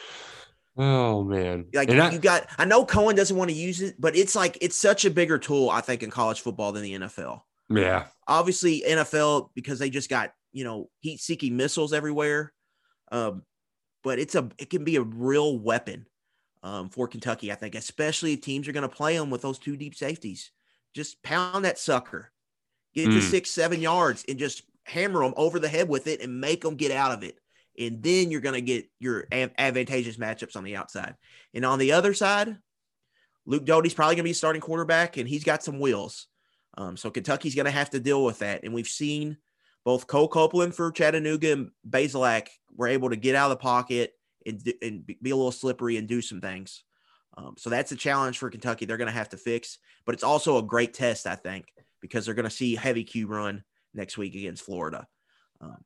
Oh 0.77 1.23
man. 1.23 1.65
Like 1.73 1.89
I- 1.89 2.11
you 2.11 2.19
got, 2.19 2.47
I 2.57 2.65
know 2.65 2.85
Cohen 2.85 3.15
doesn't 3.15 3.35
want 3.35 3.49
to 3.49 3.55
use 3.55 3.81
it, 3.81 3.95
but 3.99 4.15
it's 4.15 4.35
like 4.35 4.57
it's 4.61 4.75
such 4.77 5.05
a 5.05 5.09
bigger 5.09 5.37
tool, 5.37 5.69
I 5.69 5.81
think, 5.81 6.03
in 6.03 6.11
college 6.11 6.41
football 6.41 6.71
than 6.71 6.83
the 6.83 6.93
NFL. 6.99 7.41
yeah. 7.69 8.05
obviously 8.27 8.83
NFL 8.87 9.49
because 9.55 9.79
they 9.79 9.89
just 9.89 10.09
got 10.09 10.33
you 10.53 10.63
know 10.63 10.89
heat 10.99 11.19
seeking 11.19 11.57
missiles 11.57 11.93
everywhere. 11.93 12.53
Um, 13.11 13.43
but 14.03 14.19
it's 14.19 14.35
a 14.35 14.49
it 14.57 14.69
can 14.69 14.83
be 14.83 14.95
a 14.97 15.01
real 15.01 15.57
weapon 15.57 16.05
um, 16.63 16.89
for 16.89 17.07
Kentucky. 17.07 17.51
I 17.51 17.55
think, 17.55 17.75
especially 17.75 18.33
if 18.33 18.41
teams 18.41 18.67
are 18.67 18.71
going 18.73 18.87
to 18.87 18.95
play 18.95 19.17
them 19.17 19.29
with 19.29 19.41
those 19.41 19.59
two 19.59 19.75
deep 19.77 19.95
safeties. 19.95 20.51
Just 20.93 21.21
pound 21.23 21.65
that 21.65 21.77
sucker, 21.77 22.31
get 22.93 23.05
to 23.05 23.11
Mm. 23.19 23.21
six 23.29 23.49
seven 23.51 23.81
yards, 23.81 24.23
and 24.27 24.37
just 24.39 24.63
hammer 24.85 25.21
them 25.23 25.33
over 25.37 25.59
the 25.59 25.67
head 25.67 25.89
with 25.89 26.07
it 26.07 26.21
and 26.21 26.39
make 26.39 26.61
them 26.61 26.75
get 26.75 26.91
out 26.91 27.11
of 27.11 27.23
it. 27.23 27.37
And 27.79 28.01
then 28.01 28.31
you're 28.31 28.41
going 28.41 28.55
to 28.55 28.61
get 28.61 28.89
your 28.99 29.27
advantageous 29.31 30.17
matchups 30.17 30.55
on 30.55 30.63
the 30.63 30.75
outside. 30.75 31.15
And 31.53 31.65
on 31.65 31.79
the 31.79 31.91
other 31.91 32.13
side, 32.13 32.57
Luke 33.45 33.65
Doty's 33.65 33.93
probably 33.93 34.15
going 34.15 34.25
to 34.25 34.29
be 34.29 34.33
starting 34.33 34.61
quarterback, 34.61 35.17
and 35.17 35.27
he's 35.27 35.43
got 35.43 35.63
some 35.63 35.79
wheels. 35.79 36.27
Um, 36.77 36.97
so 36.97 37.09
Kentucky's 37.09 37.55
going 37.55 37.65
to 37.65 37.71
have 37.71 37.91
to 37.91 37.99
deal 37.99 38.23
with 38.23 38.39
that. 38.39 38.63
And 38.63 38.73
we've 38.73 38.87
seen 38.87 39.37
both 39.85 40.07
Cole 40.07 40.27
Copeland 40.27 40.75
for 40.75 40.91
Chattanooga 40.91 41.53
and 41.53 41.71
Bazelak 41.89 42.49
were 42.75 42.87
able 42.87 43.09
to 43.09 43.15
get 43.15 43.35
out 43.35 43.51
of 43.51 43.57
the 43.57 43.63
pocket 43.63 44.11
and, 44.45 44.61
and 44.81 45.07
be 45.07 45.29
a 45.29 45.35
little 45.35 45.51
slippery 45.51 45.97
and 45.97 46.07
do 46.07 46.21
some 46.21 46.41
things. 46.41 46.83
Um, 47.37 47.55
so 47.57 47.69
that's 47.69 47.91
a 47.91 47.95
challenge 47.95 48.37
for 48.37 48.49
Kentucky. 48.49 48.85
They're 48.85 48.97
going 48.97 49.07
to 49.07 49.13
have 49.13 49.29
to 49.29 49.37
fix, 49.37 49.77
but 50.05 50.13
it's 50.13 50.23
also 50.23 50.57
a 50.57 50.63
great 50.63 50.93
test, 50.93 51.27
I 51.27 51.35
think, 51.35 51.67
because 52.01 52.25
they're 52.25 52.35
going 52.35 52.49
to 52.49 52.49
see 52.49 52.75
heavy 52.75 53.03
Q 53.03 53.27
run 53.27 53.63
next 53.93 54.17
week 54.17 54.35
against 54.35 54.63
Florida. 54.63 55.07
Um, 55.59 55.77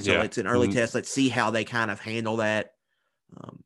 so 0.00 0.12
Yeah. 0.12 0.22
it's 0.22 0.38
an 0.38 0.46
early 0.46 0.68
Mm. 0.68 0.72
test. 0.72 0.94
Let's 0.94 1.10
see 1.10 1.28
how 1.28 1.50
they 1.50 1.64
kind 1.64 1.90
of 1.90 2.00
handle 2.00 2.36
that. 2.36 2.74
Um, 3.36 3.62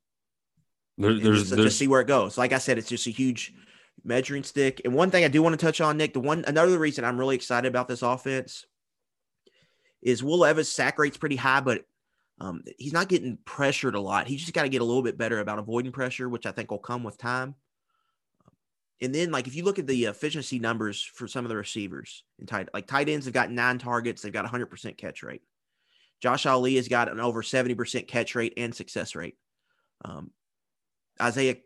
There, 0.98 1.14
there's 1.14 1.40
just, 1.40 1.50
there's 1.50 1.64
just 1.64 1.78
see 1.78 1.88
where 1.88 2.00
it 2.00 2.06
goes. 2.08 2.36
Like 2.36 2.52
I 2.52 2.58
said, 2.58 2.76
it's 2.76 2.88
just 2.88 3.06
a 3.06 3.10
huge 3.10 3.54
measuring 4.04 4.42
stick. 4.42 4.82
And 4.84 4.94
one 4.94 5.10
thing 5.10 5.24
I 5.24 5.28
do 5.28 5.42
want 5.42 5.58
to 5.58 5.64
touch 5.64 5.80
on, 5.80 5.96
Nick, 5.96 6.12
the 6.12 6.20
one 6.20 6.44
another 6.46 6.78
reason 6.78 7.04
I'm 7.04 7.18
really 7.18 7.36
excited 7.36 7.68
about 7.68 7.88
this 7.88 8.02
offense 8.02 8.66
is 10.02 10.22
Will 10.22 10.38
Levis 10.38 10.70
sack 10.70 10.98
rate's 10.98 11.16
pretty 11.16 11.36
high, 11.36 11.60
but 11.60 11.84
um, 12.38 12.62
he's 12.78 12.92
not 12.92 13.08
getting 13.08 13.38
pressured 13.44 13.94
a 13.94 14.00
lot. 14.00 14.26
He's 14.26 14.40
just 14.40 14.54
got 14.54 14.62
to 14.62 14.68
get 14.68 14.80
a 14.80 14.84
little 14.84 15.02
bit 15.02 15.18
better 15.18 15.40
about 15.40 15.58
avoiding 15.58 15.92
pressure, 15.92 16.28
which 16.28 16.46
I 16.46 16.52
think 16.52 16.70
will 16.70 16.78
come 16.78 17.02
with 17.02 17.18
time. 17.18 17.54
And 19.02 19.14
then, 19.14 19.30
like 19.30 19.46
if 19.46 19.54
you 19.54 19.64
look 19.64 19.78
at 19.78 19.86
the 19.86 20.04
efficiency 20.04 20.58
numbers 20.58 21.02
for 21.02 21.26
some 21.26 21.44
of 21.44 21.48
the 21.48 21.56
receivers 21.56 22.24
in 22.38 22.46
tight, 22.46 22.68
like 22.74 22.86
tight 22.86 23.08
ends 23.08 23.24
have 23.24 23.34
got 23.34 23.50
nine 23.50 23.78
targets, 23.78 24.20
they've 24.20 24.32
got 24.32 24.44
100% 24.44 24.98
catch 24.98 25.22
rate. 25.22 25.42
Josh 26.20 26.46
Ali 26.46 26.76
has 26.76 26.88
got 26.88 27.10
an 27.10 27.20
over 27.20 27.42
70% 27.42 28.06
catch 28.06 28.34
rate 28.34 28.54
and 28.56 28.74
success 28.74 29.14
rate. 29.14 29.36
Um, 30.04 30.30
Isaiah 31.20 31.56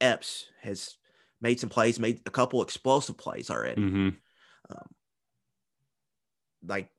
Epps 0.00 0.46
has 0.62 0.96
made 1.40 1.60
some 1.60 1.70
plays, 1.70 1.98
made 2.00 2.20
a 2.26 2.30
couple 2.30 2.62
explosive 2.62 3.16
plays 3.16 3.50
already. 3.50 3.80
Mhm. 3.80 4.16
Um, 4.70 4.88
like 6.66 6.90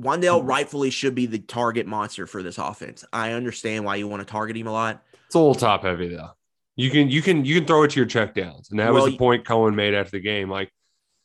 Wan'Dale 0.00 0.46
rightfully 0.46 0.90
should 0.90 1.14
be 1.14 1.26
the 1.26 1.38
target 1.38 1.86
monster 1.86 2.26
for 2.26 2.42
this 2.42 2.58
offense. 2.58 3.04
I 3.12 3.32
understand 3.32 3.84
why 3.84 3.96
you 3.96 4.06
want 4.06 4.20
to 4.20 4.30
target 4.30 4.56
him 4.56 4.66
a 4.66 4.72
lot. 4.72 5.02
It's 5.26 5.34
a 5.34 5.38
little 5.38 5.54
top 5.54 5.82
heavy 5.82 6.08
though. 6.08 6.30
You 6.76 6.90
can 6.90 7.08
you 7.08 7.22
can 7.22 7.44
you 7.44 7.54
can 7.54 7.66
throw 7.66 7.82
it 7.84 7.92
to 7.92 7.96
your 8.00 8.06
check 8.06 8.34
downs, 8.34 8.70
and 8.70 8.78
that 8.78 8.92
Well, 8.92 9.04
was 9.04 9.12
the 9.12 9.18
point 9.18 9.46
Cohen 9.46 9.74
made 9.74 9.94
after 9.94 10.12
the 10.12 10.20
game. 10.20 10.50
Like 10.50 10.70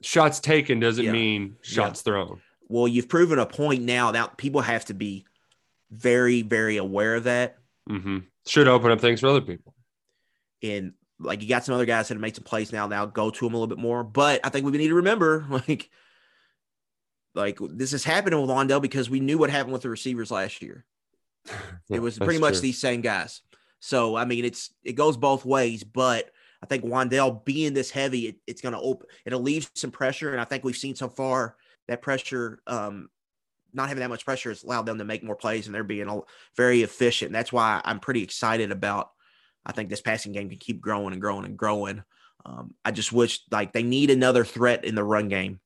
shots 0.02 0.40
taken 0.40 0.80
doesn't 0.80 1.04
Yeah. 1.04 1.12
mean 1.12 1.58
shots 1.62 2.02
thrown. 2.02 2.42
Well, 2.72 2.88
you've 2.88 3.10
proven 3.10 3.38
a 3.38 3.46
point 3.46 3.84
now 3.84 4.12
that 4.12 4.38
people 4.38 4.62
have 4.62 4.86
to 4.86 4.94
be 4.94 5.26
very, 5.92 6.42
very 6.42 6.78
aware 6.78 7.16
of 7.16 7.26
that. 7.26 7.58
Mm-hmm. 7.90 8.20
Should 8.48 8.70
open 8.70 8.92
up 8.92 9.02
things 9.02 9.20
for 9.20 9.28
other 9.28 9.42
people. 9.42 9.76
And 10.64 10.94
like 11.20 11.42
you 11.42 11.50
got 11.50 11.66
some 11.66 11.76
other 11.76 11.86
guys 11.86 12.08
that 12.08 12.16
have 12.16 12.22
made 12.22 12.36
some 12.36 12.46
plays 12.46 12.72
now. 12.72 12.88
Now 12.88 13.06
go 13.06 13.30
to 13.30 13.46
them 13.46 13.54
a 13.54 13.58
little 13.58 13.68
bit 13.68 13.78
more. 13.78 14.04
But 14.06 14.40
I 14.46 14.50
think 14.50 14.66
we 14.66 14.72
need 14.72 14.88
to 14.88 14.96
remember, 14.96 15.46
like, 15.50 15.90
like 17.36 17.60
this 17.62 17.92
is 17.92 18.06
happening 18.06 18.40
with 18.40 18.50
Wan'Dale 18.50 18.82
because 18.82 19.10
we 19.10 19.20
knew 19.20 19.38
what 19.38 19.50
happened 19.50 19.74
with 19.74 19.84
the 19.84 19.90
receivers 19.90 20.32
last 20.32 20.62
year. 20.62 20.86
Yeah, 21.90 21.98
it 21.98 22.02
was 22.02 22.18
pretty 22.18 22.40
much 22.40 22.54
true. 22.54 22.62
these 22.62 22.80
same 22.80 23.02
guys. 23.02 23.42
So 23.80 24.16
I 24.16 24.24
mean, 24.24 24.46
it's 24.46 24.74
it 24.84 24.94
goes 24.94 25.18
both 25.18 25.44
ways, 25.44 25.84
but 25.84 26.30
I 26.64 26.68
think 26.68 26.86
Wan'Dale 26.86 27.44
being 27.44 27.74
this 27.74 27.90
heavy, 27.92 28.28
it, 28.28 28.36
it's 28.48 28.62
going 28.62 28.74
to 28.74 28.80
open. 28.80 29.08
It'll 29.26 29.42
leave 29.42 29.70
some 29.74 29.92
pressure, 29.92 30.32
and 30.32 30.40
I 30.40 30.46
think 30.46 30.64
we've 30.64 30.78
seen 30.78 30.96
so 30.96 31.10
far 31.10 31.58
that 31.92 32.02
pressure, 32.02 32.60
um, 32.68 33.10
not 33.74 33.89
having 33.89 34.02
that 34.02 34.10
much 34.10 34.26
pressure, 34.26 34.50
has 34.50 34.64
allowed 34.64 34.86
them 34.86 34.98
to 34.98 35.06
make 35.06 35.24
more 35.24 35.36
plays, 35.36 35.66
and 35.66 35.76
they're 35.76 35.84
being 35.84 36.22
very 36.56 36.84
efficient. 36.84 37.32
That's 37.32 37.54
why 37.54 37.82
I'm 37.84 38.00
pretty 38.00 38.24
excited 38.24 38.72
about. 38.72 39.12
I 39.66 39.72
think 39.72 39.89
this 39.89 40.02
passing 40.02 40.32
game 40.32 40.50
can 40.50 40.58
keep 40.58 40.82
growing 40.82 41.14
and 41.14 41.22
growing 41.22 41.46
and 41.46 41.58
growing. 41.58 42.04
Um, 42.46 42.74
I 42.84 42.92
just 42.92 43.12
wish 43.12 43.42
like 43.52 43.74
they 43.74 43.84
need 43.84 44.10
another 44.10 44.44
threat 44.44 44.86
in 44.86 44.96
the 44.96 45.04
run 45.04 45.28
game. 45.28 45.60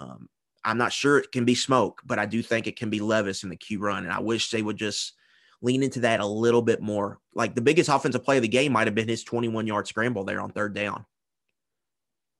Um, 0.00 0.28
I'm 0.64 0.78
not 0.78 0.92
sure 0.92 1.18
it 1.18 1.32
can 1.32 1.44
be 1.44 1.54
Smoke, 1.54 2.02
but 2.04 2.18
I 2.18 2.26
do 2.26 2.42
think 2.42 2.66
it 2.66 2.76
can 2.76 2.90
be 2.90 3.00
Levis 3.00 3.44
in 3.44 3.48
the 3.48 3.56
Q 3.56 3.78
run, 3.78 4.04
and 4.04 4.12
I 4.12 4.20
wish 4.20 4.50
they 4.50 4.62
would 4.62 4.76
just 4.76 5.14
lean 5.62 5.82
into 5.82 6.00
that 6.00 6.20
a 6.20 6.26
little 6.26 6.62
bit 6.62 6.82
more. 6.82 7.18
Like 7.34 7.54
the 7.54 7.62
biggest 7.62 7.88
offensive 7.88 8.24
play 8.24 8.36
of 8.36 8.42
the 8.42 8.48
game 8.48 8.72
might 8.72 8.86
have 8.86 8.94
been 8.94 9.08
his 9.08 9.24
21 9.24 9.66
yard 9.66 9.86
scramble 9.88 10.24
there 10.24 10.40
on 10.40 10.50
third 10.50 10.74
down. 10.74 11.06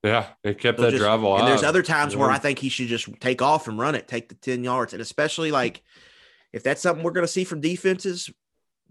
Yeah, 0.09 0.27
it 0.43 0.59
kept 0.59 0.79
So 0.79 0.85
that 0.85 0.91
just- 0.93 1.03
drive 1.03 1.23
alive. 1.23 1.41
And 1.41 1.49
there's 1.49 1.63
other 1.63 1.83
times 1.83 2.17
where 2.17 2.31
I 2.31 2.39
think 2.39 2.59
he 2.59 2.69
should 2.69 2.89
just 2.89 3.09
take 3.21 3.43
off 3.43 3.69
and 3.69 3.79
run 3.79 3.95
it, 3.95 4.09
take 4.09 4.29
the 4.29 4.35
10 4.35 4.65
yards. 4.65 4.93
And 4.93 5.03
especially 5.03 5.51
like 5.51 5.83
if 6.53 6.63
that's 6.63 6.81
something 6.81 7.05
we're 7.05 7.13
going 7.13 7.27
to 7.27 7.33
see 7.33 7.45
from 7.45 7.61
defenses, 7.61 8.31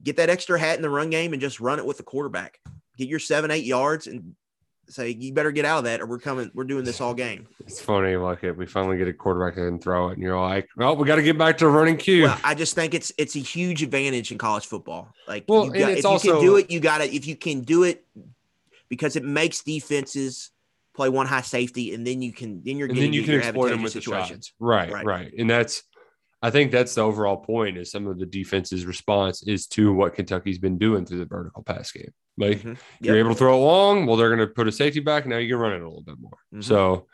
get 0.04 0.18
that 0.18 0.30
extra 0.30 0.60
hat 0.60 0.76
in 0.76 0.82
the 0.82 0.90
run 0.90 1.10
game 1.10 1.34
and 1.34 1.42
just 1.42 1.60
run 1.60 1.80
it 1.80 1.86
with 1.86 1.98
the 1.98 2.04
quarterback. 2.04 2.60
Get 2.98 3.08
your 3.08 3.20
seven, 3.20 3.52
eight 3.52 3.66
yards 3.66 4.08
and 4.08 4.36
say, 4.90 5.10
you 5.10 5.34
better 5.34 5.52
get 5.52 5.66
out 5.66 5.80
of 5.80 5.84
that 5.86 6.00
or 6.02 6.06
we're 6.06 6.20
coming, 6.20 6.50
we're 6.54 6.64
doing 6.64 6.84
this 6.86 7.02
all 7.02 7.14
game. 7.14 7.48
It's 7.66 7.82
funny, 7.82 8.16
like 8.16 8.44
it. 8.44 8.56
We 8.56 8.66
finally 8.66 8.98
get 8.98 9.08
a 9.08 9.14
quarterback 9.14 9.58
and 9.58 9.82
throw 9.82 10.10
it, 10.10 10.14
and 10.14 10.22
you're 10.22 10.40
like, 10.40 10.70
"Well, 10.78 10.96
we 10.96 11.06
got 11.06 11.18
to 11.18 11.22
get 11.24 11.38
back 11.38 11.58
to 11.58 11.68
running 11.68 11.98
Q." 11.98 12.24
Well, 12.24 12.40
I 12.44 12.54
just 12.56 12.74
think 12.76 12.94
it's 12.94 13.12
it's 13.18 13.36
a 13.36 13.40
huge 13.40 13.84
advantage 13.84 14.32
in 14.32 14.38
college 14.38 14.66
football. 14.66 15.10
Like, 15.28 15.44
Well, 15.50 15.66
you 15.66 15.72
got- 15.74 15.92
if 15.92 16.04
you 16.06 16.20
can 16.32 16.42
do 16.42 16.56
it, 16.56 16.72
you 16.72 16.80
got 16.80 17.00
to. 17.00 17.14
If 17.14 17.28
you 17.28 17.36
can 17.36 17.62
do 17.62 17.84
it, 17.84 18.06
because 18.88 19.18
it 19.18 19.24
makes 19.26 19.62
defenses 19.62 20.52
play 20.98 21.08
one 21.10 21.28
high 21.28 21.42
safety, 21.42 21.94
and 21.94 22.06
then 22.06 22.22
you 22.22 22.34
can 22.34 22.62
then 22.66 22.78
you're 22.78 22.88
and 22.88 22.96
getting 22.96 23.12
then 23.12 23.14
you 23.14 23.24
can 23.24 23.32
your 23.34 23.42
exploit 23.44 23.70
them 23.70 23.84
with 23.84 23.94
the 23.94 24.02
situations. 24.02 24.48
shots. 24.48 24.54
Right, 24.60 24.92
Right. 24.92 25.06
right, 25.06 25.34
and 25.38 25.50
that's. 25.50 25.84
I 26.40 26.52
think 26.52 26.72
that's 26.72 26.94
the 26.94 27.02
overall 27.02 27.38
point. 27.38 27.78
Is 27.78 27.90
some 27.90 28.06
of 28.06 28.20
the 28.20 28.26
defense's 28.28 28.86
response 28.86 29.42
is 29.48 29.66
to 29.70 29.92
what 29.94 30.14
Kentucky's 30.14 30.60
been 30.60 30.78
doing 30.78 31.04
through 31.06 31.18
the 31.20 31.26
vertical 31.26 31.64
pass 31.64 31.92
game. 31.92 32.12
Like 32.38 32.62
Mhm. 32.62 32.78
you're 33.02 33.18
able 33.18 33.30
to 33.32 33.36
throw 33.36 33.56
it 33.58 33.66
long. 33.66 34.06
Well, 34.06 34.18
they're 34.18 34.30
going 34.36 34.48
to 34.48 34.54
put 34.54 34.68
a 34.68 34.72
safety 34.72 35.00
back. 35.00 35.26
Now 35.26 35.38
you 35.38 35.50
can 35.54 35.58
run 35.58 35.74
it 35.74 35.82
a 35.82 35.88
little 35.88 36.04
bit 36.04 36.20
more. 36.20 36.38
Mhm. 36.54 36.64
So 36.64 37.08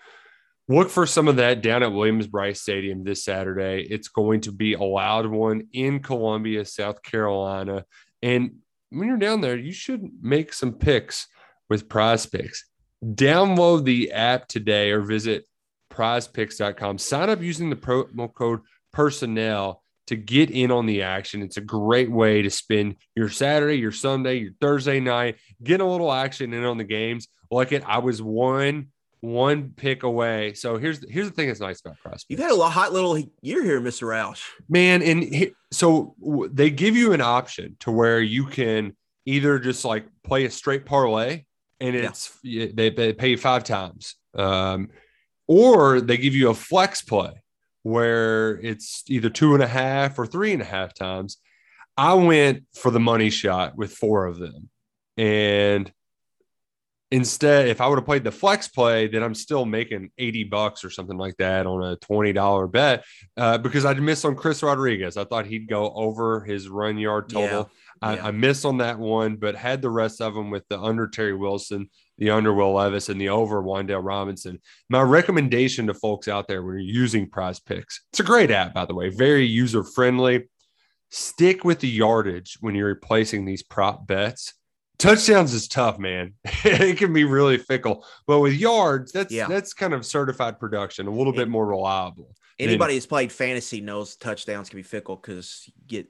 look 0.68 0.90
for 0.90 1.06
some 1.06 1.30
of 1.30 1.38
that 1.38 1.62
down 1.62 1.84
at 1.84 1.94
Williams-Brice 1.94 2.60
Stadium 2.62 3.06
this 3.06 3.24
Saturday. 3.24 3.88
It's 3.90 4.10
going 4.10 4.42
to 4.42 4.52
be 4.52 4.74
a 4.74 4.84
loud 4.84 5.26
one 5.28 5.68
in 5.72 6.02
Columbia, 6.02 6.66
South 6.66 7.02
Carolina. 7.02 7.86
And 8.22 8.58
when 8.90 9.08
you're 9.08 9.18
down 9.18 9.40
there, 9.40 9.58
you 9.58 9.72
should 9.72 10.02
make 10.22 10.52
some 10.52 10.74
picks 10.74 11.28
with 11.70 11.88
prize 11.88 12.26
picks. 12.26 12.66
Download 13.04 13.84
the 13.84 14.12
app 14.12 14.48
today 14.48 14.92
or 14.92 15.02
visit 15.02 15.46
prizepicks.com. 15.92 16.98
Sign 16.98 17.30
up 17.30 17.42
using 17.42 17.70
the 17.70 17.76
promo 17.76 18.34
code 18.34 18.62
personnel 18.92 19.84
to 20.08 20.16
get 20.16 20.52
in 20.52 20.72
on 20.72 20.86
the 20.86 21.02
action. 21.02 21.42
It's 21.42 21.58
a 21.58 21.62
great 21.62 22.12
way 22.12 22.42
to 22.42 22.50
spend 22.50 22.96
your 23.16 23.30
Saturday, 23.30 23.76
your 23.76 23.92
Sunday, 23.92 24.36
your 24.40 24.52
Thursday 24.60 25.00
night, 25.00 25.38
get 25.64 25.82
a 25.82 25.86
little 25.86 26.12
action 26.12 26.54
in 26.54 26.64
on 26.64 26.78
the 26.78 26.84
games. 26.84 27.28
Like 27.52 27.72
it, 27.72 27.84
I 27.88 28.00
was 28.00 28.22
one 28.22 28.88
one 29.22 29.72
pick 29.74 30.04
away. 30.04 30.54
So 30.54 30.78
here's 30.78 31.10
here's 31.10 31.30
the 31.30 31.34
thing 31.34 31.48
that's 31.48 31.62
nice 31.62 31.80
about 31.80 31.98
prize 32.00 32.26
You've 32.28 32.42
had 32.42 32.52
a 32.52 32.70
hot 32.70 32.92
little 32.92 33.18
year 33.42 33.64
here, 33.64 33.80
Mr. 33.80 34.08
Roush. 34.08 34.44
man 34.68 35.02
and 35.02 35.24
he- 35.24 35.54
so 35.72 36.16
they 36.52 36.70
give 36.70 36.96
you 36.98 37.14
an 37.14 37.22
option 37.22 37.78
to 37.80 37.92
where 37.92 38.20
you 38.20 38.46
can 38.46 38.96
either 39.26 39.60
just 39.60 39.86
like 39.86 40.06
play 40.24 40.44
a 40.44 40.52
straight 40.52 40.86
parlay 40.86 41.46
and 41.84 41.96
it's 41.96 42.38
y- 42.44 42.72
they, 42.74 42.90
they 42.90 43.14
pay 43.14 43.30
you 43.30 43.38
five 43.38 43.64
times. 43.64 44.16
Um, 44.36 44.90
or 45.48 46.02
they 46.02 46.18
give 46.18 46.34
you 46.34 46.50
a 46.50 46.54
flex 46.54 47.02
play 47.02 47.44
where 47.84 48.58
it's 48.60 49.04
either 49.08 49.30
two 49.30 49.54
and 49.54 49.62
a 49.62 49.68
half 49.68 50.18
or 50.18 50.26
three 50.26 50.54
and 50.54 50.62
a 50.62 50.66
half 50.66 50.94
times. 50.94 51.38
I 51.98 52.14
went 52.14 52.64
for 52.74 52.90
the 52.90 53.00
money 53.00 53.30
shot 53.30 53.76
with 53.76 53.92
four 53.92 54.26
of 54.26 54.40
them. 54.40 54.70
And 55.18 55.92
instead 57.14 57.68
if 57.68 57.80
i 57.80 57.86
would 57.86 58.00
have 58.00 58.06
played 58.06 58.24
the 58.24 58.32
flex 58.32 58.68
play 58.68 59.06
then 59.06 59.22
i'm 59.22 59.36
still 59.36 59.66
making 59.66 60.10
80 60.18 60.46
bucks 60.46 60.84
or 60.84 60.90
something 60.90 61.16
like 61.16 61.38
that 61.38 61.68
on 61.68 61.84
a 61.84 61.96
$20 61.98 62.72
bet 62.72 63.04
uh, 63.38 63.60
because 63.60 63.86
I'd 63.86 64.02
missed 64.02 64.26
on 64.26 64.36
Chris 64.36 64.64
Rodriguez. 64.64 65.16
I 65.16 65.24
thought 65.24 65.46
he'd 65.46 65.68
go 65.68 65.94
over 65.94 66.44
his 66.44 66.68
run 66.70 66.98
yard 66.98 67.30
total. 67.30 67.70
I, 68.04 68.16
yeah. 68.16 68.28
I 68.28 68.32
missed 68.32 68.66
on 68.66 68.78
that 68.78 69.00
one, 69.00 69.36
but 69.38 69.56
had 69.56 69.82
the 69.82 69.90
rest 69.90 70.22
of 70.22 70.34
them 70.34 70.50
with 70.50 70.68
the 70.70 70.80
under 70.80 71.08
Terry 71.08 71.34
Wilson, 71.36 71.90
the 72.18 72.30
under 72.32 72.54
Will 72.54 72.74
Levis, 72.74 73.10
and 73.10 73.20
the 73.20 73.30
over 73.30 73.62
Wan'Dale 73.64 74.04
Robinson. 74.04 74.60
My 74.90 75.02
recommendation 75.02 75.88
to 75.88 75.94
folks 75.94 76.28
out 76.28 76.48
there 76.48 76.64
when 76.64 76.76
you're 76.76 76.82
using 76.82 77.30
prize 77.30 77.60
picks, 77.60 78.02
it's 78.12 78.20
a 78.20 78.24
great 78.24 78.52
app, 78.52 78.74
by 78.74 78.86
the 78.86 78.94
way, 78.96 79.10
very 79.10 79.46
user 79.46 79.84
friendly. 79.84 80.50
Stick 81.10 81.64
with 81.64 81.80
the 81.80 81.88
yardage 81.88 82.58
when 82.60 82.74
you're 82.76 82.88
replacing 82.88 83.46
these 83.46 83.62
prop 83.64 84.08
bets. 84.08 84.54
Touchdowns 84.98 85.54
is 85.54 85.68
tough, 85.68 86.00
man. 86.00 86.34
it 86.64 86.98
can 86.98 87.14
be 87.14 87.24
really 87.24 87.58
fickle, 87.58 88.06
but 88.26 88.40
with 88.40 88.54
yards, 88.54 89.12
that's 89.12 89.32
Yeah. 89.34 89.48
that's 89.48 89.74
kind 89.74 89.94
of 89.94 90.06
certified 90.06 90.60
production, 90.60 91.08
a 91.08 91.12
little 91.12 91.34
bit 91.34 91.50
more 91.50 91.66
reliable. 91.68 92.26
than- 92.60 92.68
Anybody 92.70 92.94
who's 92.94 93.06
played 93.08 93.32
fantasy 93.32 93.82
knows 93.82 94.16
touchdowns 94.16 94.70
can 94.70 94.78
be 94.78 94.84
fickle 94.84 95.16
because 95.16 95.64
you 95.66 95.74
get 95.88 96.08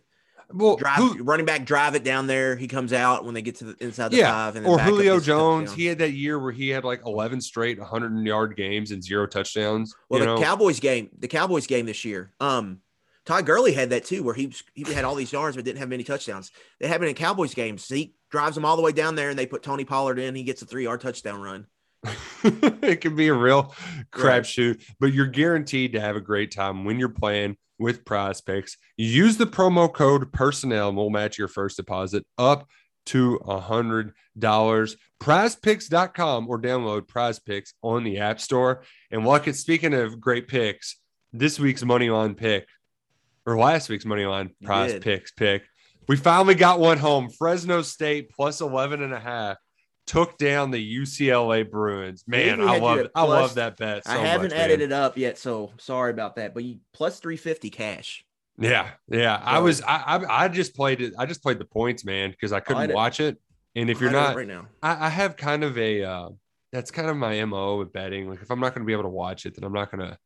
well, 0.52 0.76
drive 0.76 0.98
who- 0.98 1.24
running 1.24 1.46
back 1.46 1.66
drive 1.66 1.96
it 1.96 2.04
down 2.04 2.28
there. 2.28 2.56
He 2.56 2.68
comes 2.68 2.94
out 2.94 3.26
when 3.26 3.34
they 3.34 3.42
get 3.42 3.56
to 3.58 3.66
the 3.66 3.76
inside 3.84 4.10
the 4.10 4.18
yeah, 4.18 4.32
five, 4.32 4.56
and 4.56 4.66
or 4.66 4.80
Julio 4.80 5.20
Jones. 5.20 5.74
He 5.74 5.86
had 5.86 6.00
that 6.00 6.12
year 6.12 6.40
where 6.40 6.52
he 6.52 6.70
had 6.70 6.84
like 6.84 7.02
11 7.06 7.42
straight 7.42 7.80
100 7.80 8.26
yard 8.26 8.56
games 8.56 8.92
and 8.92 9.04
zero 9.04 9.28
touchdowns. 9.28 9.94
Well, 10.10 10.20
the 10.20 10.26
know? 10.26 10.42
Cowboys 10.42 10.80
game, 10.80 11.10
the 11.18 11.28
Cowboys 11.28 11.68
game 11.68 11.86
this 11.86 12.06
year. 12.06 12.34
Um, 12.40 12.80
Todd 13.26 13.46
Gurley 13.46 13.74
had 13.74 13.92
that 13.92 14.06
too, 14.06 14.24
where 14.24 14.34
he 14.34 14.54
he 14.74 14.84
had 14.92 15.06
all 15.06 15.16
these 15.16 15.32
yards 15.32 15.56
but 15.56 15.66
didn't 15.66 15.80
have 15.80 15.90
many 15.90 16.04
touchdowns. 16.04 16.52
They 16.80 16.88
happened 16.88 17.10
in 17.10 17.16
Cowboys 17.16 17.54
games. 17.54 17.86
Zeke 17.86 18.16
drives 18.30 18.56
them 18.56 18.66
all 18.66 18.76
the 18.76 18.82
way 18.82 18.92
down 18.92 19.16
there, 19.16 19.30
and 19.30 19.40
they 19.40 19.46
put 19.46 19.64
Tony 19.64 19.86
Pollard 19.86 20.20
in. 20.20 20.36
He 20.36 20.44
gets 20.44 20.62
a 20.62 20.66
three 20.66 20.84
yard 20.84 21.02
touchdown 21.02 21.42
run. 21.42 21.68
it 22.44 23.02
can 23.02 23.16
be 23.16 23.28
a 23.28 23.34
real 23.34 23.74
Right. 24.16 24.44
crapshoot, 24.44 24.84
but 25.00 25.14
you're 25.14 25.28
guaranteed 25.28 25.94
to 25.94 26.02
have 26.02 26.16
a 26.16 26.22
great 26.22 26.52
time 26.52 26.86
when 26.86 27.00
you're 27.00 27.10
playing 27.10 27.58
with 27.80 28.06
prize 28.06 28.42
picks. 28.42 28.78
Use 28.98 29.38
the 29.38 29.46
promo 29.46 29.92
code 29.92 30.32
personnel 30.32 30.90
and 30.90 30.98
we'll 30.98 31.10
match 31.10 31.38
your 31.38 31.48
first 31.48 31.78
deposit 31.78 32.26
up 32.38 32.68
to 33.08 33.36
a 33.46 33.60
hundred 33.60 34.14
dollars. 34.38 34.96
Prizepicks.com 35.22 36.50
or 36.50 36.60
download 36.62 37.08
prize 37.08 37.40
picks 37.40 37.74
on 37.82 38.04
the 38.04 38.20
app 38.20 38.40
store. 38.40 38.84
And 39.12 39.26
at 39.28 39.56
speaking 39.56 39.94
of 39.94 40.20
great 40.20 40.48
picks, 40.48 40.98
this 41.32 41.60
week's 41.60 41.84
money 41.84 42.10
line 42.10 42.36
pick 42.36 42.68
or 43.46 43.58
last 43.58 43.90
week's 43.90 44.06
money 44.06 44.26
line 44.26 44.52
You 44.60 44.68
prize 44.68 45.00
picks 45.00 45.32
pick. 45.32 45.64
We 46.08 46.18
finally 46.18 46.56
got 46.56 46.80
one 46.80 46.98
home. 46.98 47.30
Fresno 47.30 47.82
State 47.82 48.30
plus 48.30 48.62
11 48.62 49.02
and 49.02 49.14
a 49.14 49.20
half 49.20 49.58
took 50.06 50.38
down 50.38 50.72
the 50.72 50.98
UCLA 51.00 51.70
Bruins. 51.70 52.24
Man, 52.28 52.62
I 52.62 52.80
love 52.80 53.00
at 53.00 53.12
I 53.16 53.24
love 53.24 53.56
that 53.56 53.78
bet. 53.78 54.06
So 54.06 54.12
I 54.12 54.18
haven't 54.18 54.52
much, 54.52 54.60
added 54.60 54.80
man. 54.80 54.90
it 54.90 54.94
up 54.94 55.18
yet, 55.18 55.38
so 55.38 55.72
sorry 55.78 56.12
about 56.12 56.36
that. 56.36 56.54
But 56.54 56.64
you 56.64 56.80
plus 56.94 57.20
three 57.20 57.38
fifty 57.38 57.70
cash. 57.70 58.26
Yeah, 58.58 58.92
yeah. 59.08 59.42
I 59.44 59.60
was 59.60 59.82
I, 59.82 59.98
I 59.98 60.46
I 60.46 60.48
just 60.48 60.76
played 60.76 61.02
it. 61.02 61.14
I 61.18 61.26
just 61.26 61.42
played 61.42 61.60
the 61.60 61.66
points, 61.66 62.06
man, 62.06 62.32
because 62.32 62.52
I 62.52 62.60
couldn't 62.60 62.94
watch 62.94 63.20
it. 63.20 63.38
And 63.76 63.90
if 63.90 64.00
you're 64.00 64.12
I'll 64.12 64.18
add 64.18 64.24
it 64.24 64.28
not, 64.28 64.36
right 64.36 64.48
now, 64.48 64.68
I, 64.84 65.08
I 65.08 65.10
have 65.10 65.36
kind 65.36 65.64
of 65.64 65.78
a 65.78 66.04
uh, 66.04 66.30
that's 66.72 66.92
kind 66.92 67.10
of 67.10 67.18
my 67.18 67.44
mo 67.46 67.78
with 67.78 67.94
betting. 67.94 68.30
Like 68.30 68.42
if 68.42 68.52
I'm 68.52 68.60
not 68.60 68.74
going 68.74 68.84
to 68.84 68.88
be 68.88 68.94
able 68.94 69.04
to 69.04 69.10
watch 69.10 69.46
it, 69.46 69.56
then 69.56 69.64
I'm 69.64 69.74
not 69.74 69.92
going 69.92 70.08
to 70.08 70.18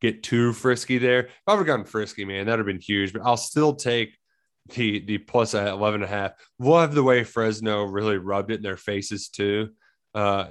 get 0.00 0.22
too 0.22 0.52
frisky 0.52 0.98
there. 0.98 1.26
If 1.26 1.32
I 1.46 1.52
would 1.52 1.58
have 1.58 1.66
gotten 1.66 1.84
frisky, 1.84 2.24
man, 2.24 2.46
that'd 2.46 2.58
have 2.58 2.66
been 2.66 2.80
huge. 2.80 3.12
But 3.12 3.22
I'll 3.24 3.36
still 3.36 3.74
take 3.74 4.16
the 4.74 5.00
the 5.00 5.18
plus 5.18 5.54
at 5.54 5.68
11 5.68 6.02
and 6.02 6.10
a 6.10 6.14
half. 6.14 6.32
Love 6.58 6.94
the 6.94 7.02
way 7.02 7.24
Fresno 7.24 7.84
really 7.84 8.18
rubbed 8.18 8.50
it 8.50 8.56
in 8.56 8.62
their 8.62 8.76
faces 8.76 9.28
too. 9.28 9.70
Uh, 10.14 10.46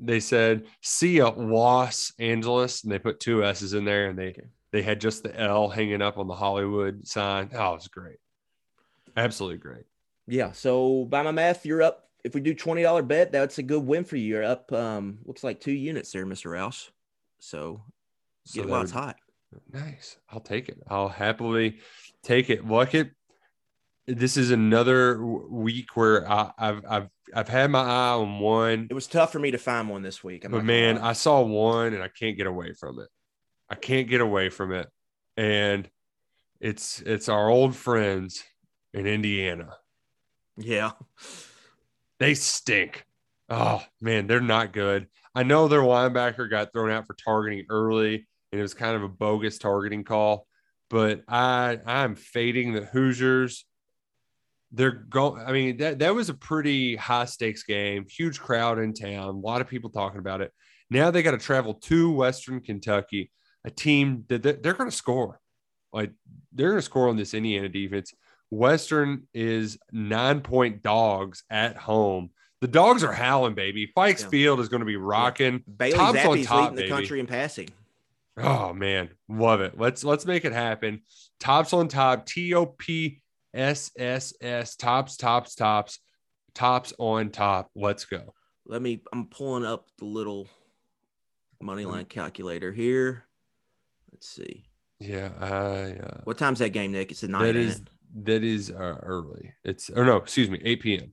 they 0.00 0.20
said, 0.20 0.66
"See 0.80 1.18
a 1.18 1.28
Los 1.28 2.12
Angeles," 2.18 2.82
and 2.82 2.92
they 2.92 2.98
put 2.98 3.20
two 3.20 3.44
S's 3.44 3.74
in 3.74 3.84
there, 3.84 4.08
and 4.08 4.18
they 4.18 4.34
they 4.70 4.82
had 4.82 5.00
just 5.00 5.22
the 5.22 5.38
L 5.38 5.68
hanging 5.68 6.02
up 6.02 6.18
on 6.18 6.26
the 6.28 6.34
Hollywood 6.34 7.06
sign. 7.06 7.50
Oh, 7.54 7.72
it 7.72 7.74
was 7.74 7.88
great, 7.88 8.18
absolutely 9.16 9.58
great. 9.58 9.84
yeah. 10.26 10.52
So 10.52 11.04
by 11.04 11.22
my 11.22 11.30
math, 11.30 11.66
you're 11.66 11.82
up. 11.82 12.08
If 12.24 12.34
we 12.34 12.40
do 12.40 12.54
twenty 12.54 12.82
dollar 12.82 13.02
bet, 13.02 13.32
that's 13.32 13.58
a 13.58 13.62
good 13.62 13.84
win 13.84 14.04
for 14.04 14.16
you. 14.16 14.26
You're 14.26 14.44
up. 14.44 14.72
Um, 14.72 15.18
looks 15.24 15.44
like 15.44 15.60
two 15.60 15.72
units 15.72 16.12
there, 16.12 16.24
Mister 16.26 16.50
Roush. 16.50 16.88
So 17.38 17.82
So 18.44 18.60
get 18.62 18.66
that 18.66 18.72
while 18.72 18.82
it's 18.82 18.92
hot. 18.92 19.16
Nice. 19.72 20.16
I'll 20.30 20.40
take 20.40 20.68
it. 20.68 20.78
I'll 20.88 21.08
happily 21.08 21.78
take 22.22 22.48
it. 22.48 22.66
Look 22.66 22.94
it. 22.94 23.10
This 24.14 24.36
is 24.36 24.50
another 24.50 25.24
week 25.24 25.96
where 25.96 26.30
I, 26.30 26.52
I've 26.58 26.84
I've 26.88 27.08
I've 27.34 27.48
had 27.48 27.70
my 27.70 27.80
eye 27.80 28.12
on 28.12 28.40
one, 28.40 28.88
It 28.90 28.94
was 28.94 29.06
tough 29.06 29.32
for 29.32 29.38
me 29.38 29.50
to 29.52 29.58
find 29.58 29.88
one 29.88 30.02
this 30.02 30.22
week. 30.22 30.44
I'm 30.44 30.52
but 30.52 30.64
man. 30.64 30.98
I 30.98 31.14
saw 31.14 31.40
one 31.40 31.94
and 31.94 32.02
I 32.02 32.08
can't 32.08 32.36
get 32.36 32.46
away 32.46 32.74
from 32.74 32.98
it. 32.98 33.08
I 33.70 33.74
can't 33.74 34.08
get 34.08 34.20
away 34.20 34.50
from 34.50 34.72
it, 34.72 34.88
and 35.36 35.88
it's 36.60 37.00
it's 37.00 37.28
our 37.28 37.48
old 37.48 37.74
friends 37.74 38.44
in 38.92 39.06
Indiana. 39.06 39.76
Yeah. 40.56 40.92
They 42.18 42.34
stink. 42.34 43.06
Oh 43.48 43.82
man, 44.00 44.26
they're 44.26 44.40
not 44.40 44.72
good. 44.72 45.08
I 45.34 45.42
know 45.42 45.68
their 45.68 45.80
linebacker 45.80 46.50
got 46.50 46.72
thrown 46.72 46.90
out 46.90 47.06
for 47.06 47.14
targeting 47.14 47.64
early, 47.70 48.26
and 48.52 48.58
it 48.58 48.62
was 48.62 48.74
kind 48.74 48.94
of 48.94 49.02
a 49.02 49.08
bogus 49.08 49.58
targeting 49.58 50.04
call. 50.04 50.46
But 50.90 51.22
I 51.26 51.78
I'm 51.86 52.14
fading 52.14 52.74
the 52.74 52.84
Hoosiers. 52.84 53.64
They're 54.72 54.90
going. 54.90 55.42
I 55.46 55.52
mean 55.52 55.76
that 55.78 55.98
that 55.98 56.14
was 56.14 56.28
a 56.28 56.34
pretty 56.34 56.96
high 56.96 57.26
stakes 57.26 57.62
game. 57.62 58.06
Huge 58.08 58.40
crowd 58.40 58.78
in 58.78 58.94
town. 58.94 59.28
A 59.28 59.30
lot 59.30 59.60
of 59.60 59.68
people 59.68 59.90
talking 59.90 60.18
about 60.18 60.40
it. 60.40 60.50
Now 60.90 61.10
they 61.10 61.22
got 61.22 61.32
to 61.32 61.38
travel 61.38 61.74
to 61.74 62.12
Western 62.12 62.60
Kentucky, 62.60 63.30
a 63.64 63.70
team 63.70 64.24
that 64.28 64.42
they're 64.42 64.74
going 64.74 64.90
to 64.90 64.96
score. 64.96 65.40
Like 65.92 66.12
they're 66.52 66.70
going 66.70 66.78
to 66.78 66.84
score 66.84 67.08
on 67.08 67.16
this 67.16 67.34
Indiana 67.34 67.68
defense. 67.68 68.14
Western 68.50 69.26
is 69.32 69.78
nine 69.92 70.40
point 70.40 70.82
dogs 70.82 71.44
at 71.50 71.76
home. 71.76 72.30
The 72.60 72.68
dogs 72.68 73.02
are 73.02 73.12
howling, 73.12 73.54
baby. 73.54 73.90
Fikes 73.96 74.22
Yeah. 74.22 74.28
Field 74.28 74.60
is 74.60 74.68
going 74.68 74.80
to 74.80 74.86
be 74.86 74.96
rocking. 74.96 75.62
Bailey 75.76 75.98
Tops 75.98 76.18
on 76.18 76.42
top, 76.44 76.60
leading 76.60 76.76
the 76.76 76.82
baby. 76.82 76.88
country 76.88 77.20
in 77.20 77.26
passing. 77.26 77.68
Oh 78.36 78.72
man, 78.72 79.10
love 79.28 79.60
it. 79.62 79.78
Let's 79.78 80.04
let's 80.04 80.26
make 80.26 80.44
it 80.44 80.52
happen. 80.52 81.02
Tops 81.40 81.72
on 81.72 81.88
top. 81.88 82.26
T 82.26 82.54
O 82.54 82.66
P 82.66 83.21
S 83.54 83.90
S 83.98 84.32
S. 84.40 84.76
Tops, 84.76 85.16
tops, 85.16 85.54
tops, 85.54 85.98
tops 86.54 86.92
on 86.98 87.30
top. 87.30 87.70
Let's 87.74 88.04
go. 88.04 88.34
Let 88.66 88.80
me. 88.82 89.02
I'm 89.12 89.26
pulling 89.26 89.64
up 89.64 89.86
the 89.98 90.04
little 90.06 90.48
money 91.60 91.82
Mm-hmm. 91.82 91.92
line 91.92 92.04
calculator 92.06 92.72
here. 92.72 93.24
Let's 94.12 94.28
see. 94.28 94.64
Yeah. 95.00 95.26
Uh, 95.40 96.20
What 96.24 96.38
time's 96.38 96.60
that 96.60 96.70
game, 96.70 96.92
Nick? 96.92 97.10
It's 97.10 97.24
at 97.24 97.30
night. 97.30 97.46
that 97.46 97.56
is 97.56 97.82
that 98.24 98.44
is 98.44 98.70
uh, 98.70 98.98
early. 99.02 99.52
It's 99.64 99.90
or 99.90 100.04
no, 100.04 100.16
excuse 100.16 100.48
me, 100.50 100.60
8 100.64 100.80
p.m. 100.80 101.12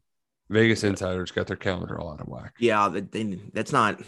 Vegas 0.50 0.84
insiders 0.84 1.32
got 1.32 1.48
their 1.48 1.56
calendar 1.58 2.00
all 2.00 2.12
out 2.14 2.22
of 2.22 2.28
whack. 2.28 2.54
Yeah, 2.60 2.88
that- 2.90 3.12
they, 3.12 3.40
that's 3.54 3.72
not. 3.72 4.00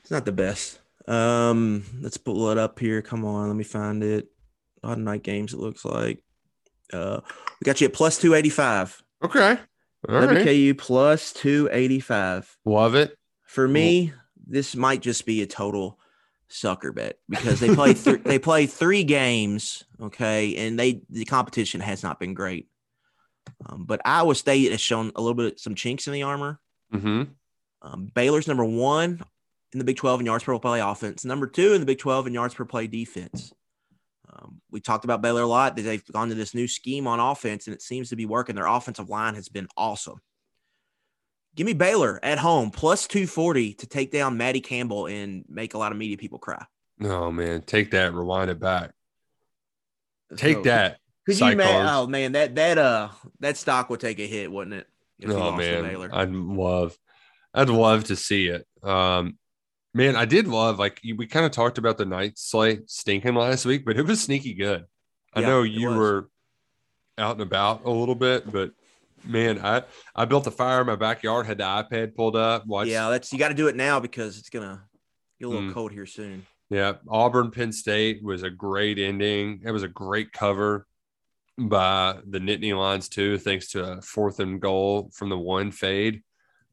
It's 0.00 0.10
not 0.10 0.24
the 0.24 0.32
best. 0.32 0.78
Um, 1.08 1.84
let's 2.00 2.16
pull 2.16 2.50
it 2.50 2.58
up 2.58 2.78
here. 2.78 3.02
Come 3.02 3.24
on, 3.24 3.48
let 3.48 3.56
me 3.56 3.64
find 3.64 4.02
it. 4.02 4.28
Odd 4.84 4.98
night 4.98 5.22
games. 5.22 5.52
It 5.52 5.58
looks 5.60 5.84
like. 5.84 6.22
Uh, 6.92 7.20
we 7.60 7.64
got 7.64 7.80
you 7.80 7.86
at 7.86 7.92
plus 7.92 8.18
two 8.18 8.34
eighty 8.34 8.50
five. 8.50 9.02
Okay. 9.22 9.58
All 10.08 10.14
right. 10.14 10.28
WKU 10.46 10.78
plus 10.78 11.32
two 11.32 11.68
eighty 11.72 12.00
five. 12.00 12.56
Love 12.64 12.94
it. 12.94 13.16
For 13.44 13.66
me, 13.66 14.12
this 14.46 14.76
might 14.76 15.00
just 15.00 15.26
be 15.26 15.42
a 15.42 15.46
total 15.46 15.98
sucker 16.48 16.92
bet 16.92 17.18
because 17.28 17.60
they 17.60 17.74
play 17.74 17.94
th- 17.94 18.22
they 18.22 18.38
play 18.38 18.66
three 18.66 19.04
games, 19.04 19.84
okay, 20.00 20.56
and 20.56 20.78
they 20.78 21.02
the 21.10 21.24
competition 21.24 21.80
has 21.80 22.02
not 22.02 22.20
been 22.20 22.34
great. 22.34 22.68
Um, 23.66 23.84
but 23.84 24.00
Iowa 24.04 24.34
State 24.34 24.70
has 24.70 24.80
shown 24.80 25.12
a 25.16 25.20
little 25.20 25.34
bit 25.34 25.58
some 25.60 25.74
chinks 25.74 26.06
in 26.06 26.12
the 26.12 26.22
armor. 26.24 26.60
Mm-hmm. 26.92 27.22
Um, 27.82 28.10
Baylor's 28.14 28.48
number 28.48 28.64
one 28.64 29.20
in 29.72 29.78
the 29.78 29.84
Big 29.84 29.96
12 29.96 30.20
in 30.20 30.26
yards 30.26 30.44
per 30.44 30.58
play 30.58 30.80
offense, 30.80 31.24
number 31.24 31.46
two 31.46 31.72
in 31.72 31.80
the 31.80 31.86
Big 31.86 31.98
12 31.98 32.28
in 32.28 32.34
yards 32.34 32.54
per 32.54 32.64
play 32.64 32.86
defense. 32.86 33.52
Um, 34.38 34.60
we 34.70 34.80
talked 34.80 35.04
about 35.04 35.22
Baylor 35.22 35.42
a 35.42 35.46
lot. 35.46 35.76
They've 35.76 36.04
gone 36.12 36.28
to 36.28 36.34
this 36.34 36.54
new 36.54 36.68
scheme 36.68 37.06
on 37.06 37.20
offense, 37.20 37.66
and 37.66 37.74
it 37.74 37.82
seems 37.82 38.10
to 38.10 38.16
be 38.16 38.26
working. 38.26 38.54
Their 38.54 38.66
offensive 38.66 39.08
line 39.08 39.34
has 39.34 39.48
been 39.48 39.68
awesome. 39.76 40.20
Give 41.54 41.66
me 41.66 41.72
Baylor 41.72 42.20
at 42.22 42.38
home 42.38 42.70
plus 42.70 43.06
240 43.06 43.74
to 43.74 43.86
take 43.86 44.12
down 44.12 44.36
Maddie 44.36 44.60
Campbell 44.60 45.06
and 45.06 45.44
make 45.48 45.72
a 45.72 45.78
lot 45.78 45.90
of 45.90 45.96
media 45.96 46.18
people 46.18 46.38
cry. 46.38 46.64
Oh 47.02 47.30
man, 47.30 47.62
take 47.62 47.92
that. 47.92 48.12
Rewind 48.12 48.50
it 48.50 48.60
back. 48.60 48.92
Take 50.36 50.58
So, 50.58 50.62
that. 50.62 50.98
Could 51.24 51.40
you, 51.40 51.56
man? 51.56 51.86
Oh 51.88 52.06
man, 52.06 52.32
that 52.32 52.54
that 52.54 52.78
uh 52.78 53.08
that 53.40 53.56
stock 53.56 53.90
would 53.90 54.00
take 54.00 54.18
a 54.18 54.26
hit, 54.26 54.50
wouldn't 54.50 54.74
it? 54.74 54.86
If 55.18 55.30
Oh 55.30 55.52
man, 55.52 56.10
I'd 56.12 56.30
love, 56.30 56.96
I'd 57.54 57.68
love 57.70 58.04
to 58.04 58.16
see 58.16 58.48
it. 58.48 58.66
Um, 58.82 59.38
man, 59.96 60.14
I 60.14 60.26
did 60.26 60.46
love 60.46 60.78
like 60.78 61.00
we 61.16 61.26
kind 61.26 61.46
of 61.46 61.52
talked 61.52 61.78
about 61.78 61.96
the 61.98 62.04
night 62.04 62.38
slate 62.38 62.90
stinking 62.90 63.34
last 63.34 63.64
week, 63.64 63.84
but 63.84 63.96
it 63.96 64.06
was 64.06 64.20
sneaky 64.22 64.54
good. 64.54 64.84
I 65.34 65.40
Yeah, 65.40 65.46
know 65.46 65.62
you 65.62 65.88
were 65.88 66.28
out 67.18 67.32
and 67.32 67.40
about 67.40 67.84
a 67.84 67.90
little 67.90 68.14
bit, 68.14 68.50
but 68.50 68.72
man, 69.24 69.58
I 69.58 69.84
I 70.14 70.26
built 70.26 70.46
a 70.46 70.50
fire 70.50 70.82
in 70.82 70.86
my 70.86 70.96
backyard, 70.96 71.46
had 71.46 71.58
the 71.58 71.64
iPad 71.64 72.14
pulled 72.14 72.36
up, 72.36 72.66
watched. 72.66 72.90
yeah, 72.90 73.08
that's 73.10 73.32
you 73.32 73.38
got 73.38 73.48
to 73.48 73.54
do 73.54 73.68
it 73.68 73.76
now 73.76 73.98
because 73.98 74.38
it's 74.38 74.50
gonna 74.50 74.84
get 75.40 75.46
a 75.46 75.48
little 75.48 75.70
Mm. 75.70 75.74
cold 75.74 75.92
here 75.92 76.06
soon. 76.06 76.46
Yeah, 76.68 76.94
Auburn 77.08 77.50
Penn 77.50 77.72
State 77.72 78.22
was 78.22 78.42
a 78.42 78.50
great 78.50 78.98
ending. 78.98 79.62
It 79.64 79.70
was 79.70 79.82
a 79.82 79.88
great 79.88 80.32
cover 80.32 80.86
by 81.56 82.18
the 82.26 82.38
Nittany 82.38 82.76
Lions 82.76 83.08
too, 83.08 83.38
thanks 83.38 83.68
to 83.68 83.92
a 83.92 84.02
fourth 84.02 84.40
and 84.40 84.60
goal 84.60 85.10
from 85.14 85.30
the 85.30 85.38
one 85.38 85.70
fade. 85.70 86.22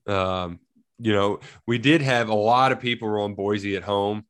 Um, 0.08 0.60
you 1.00 1.12
know, 1.14 1.40
we 1.68 1.78
did 1.78 2.02
have 2.02 2.30
a 2.30 2.34
lot 2.36 2.72
of 2.72 2.80
people 2.80 3.08
were 3.08 3.20
on 3.20 3.36
Boise 3.36 3.76
at 3.76 3.84
home, 3.84 4.26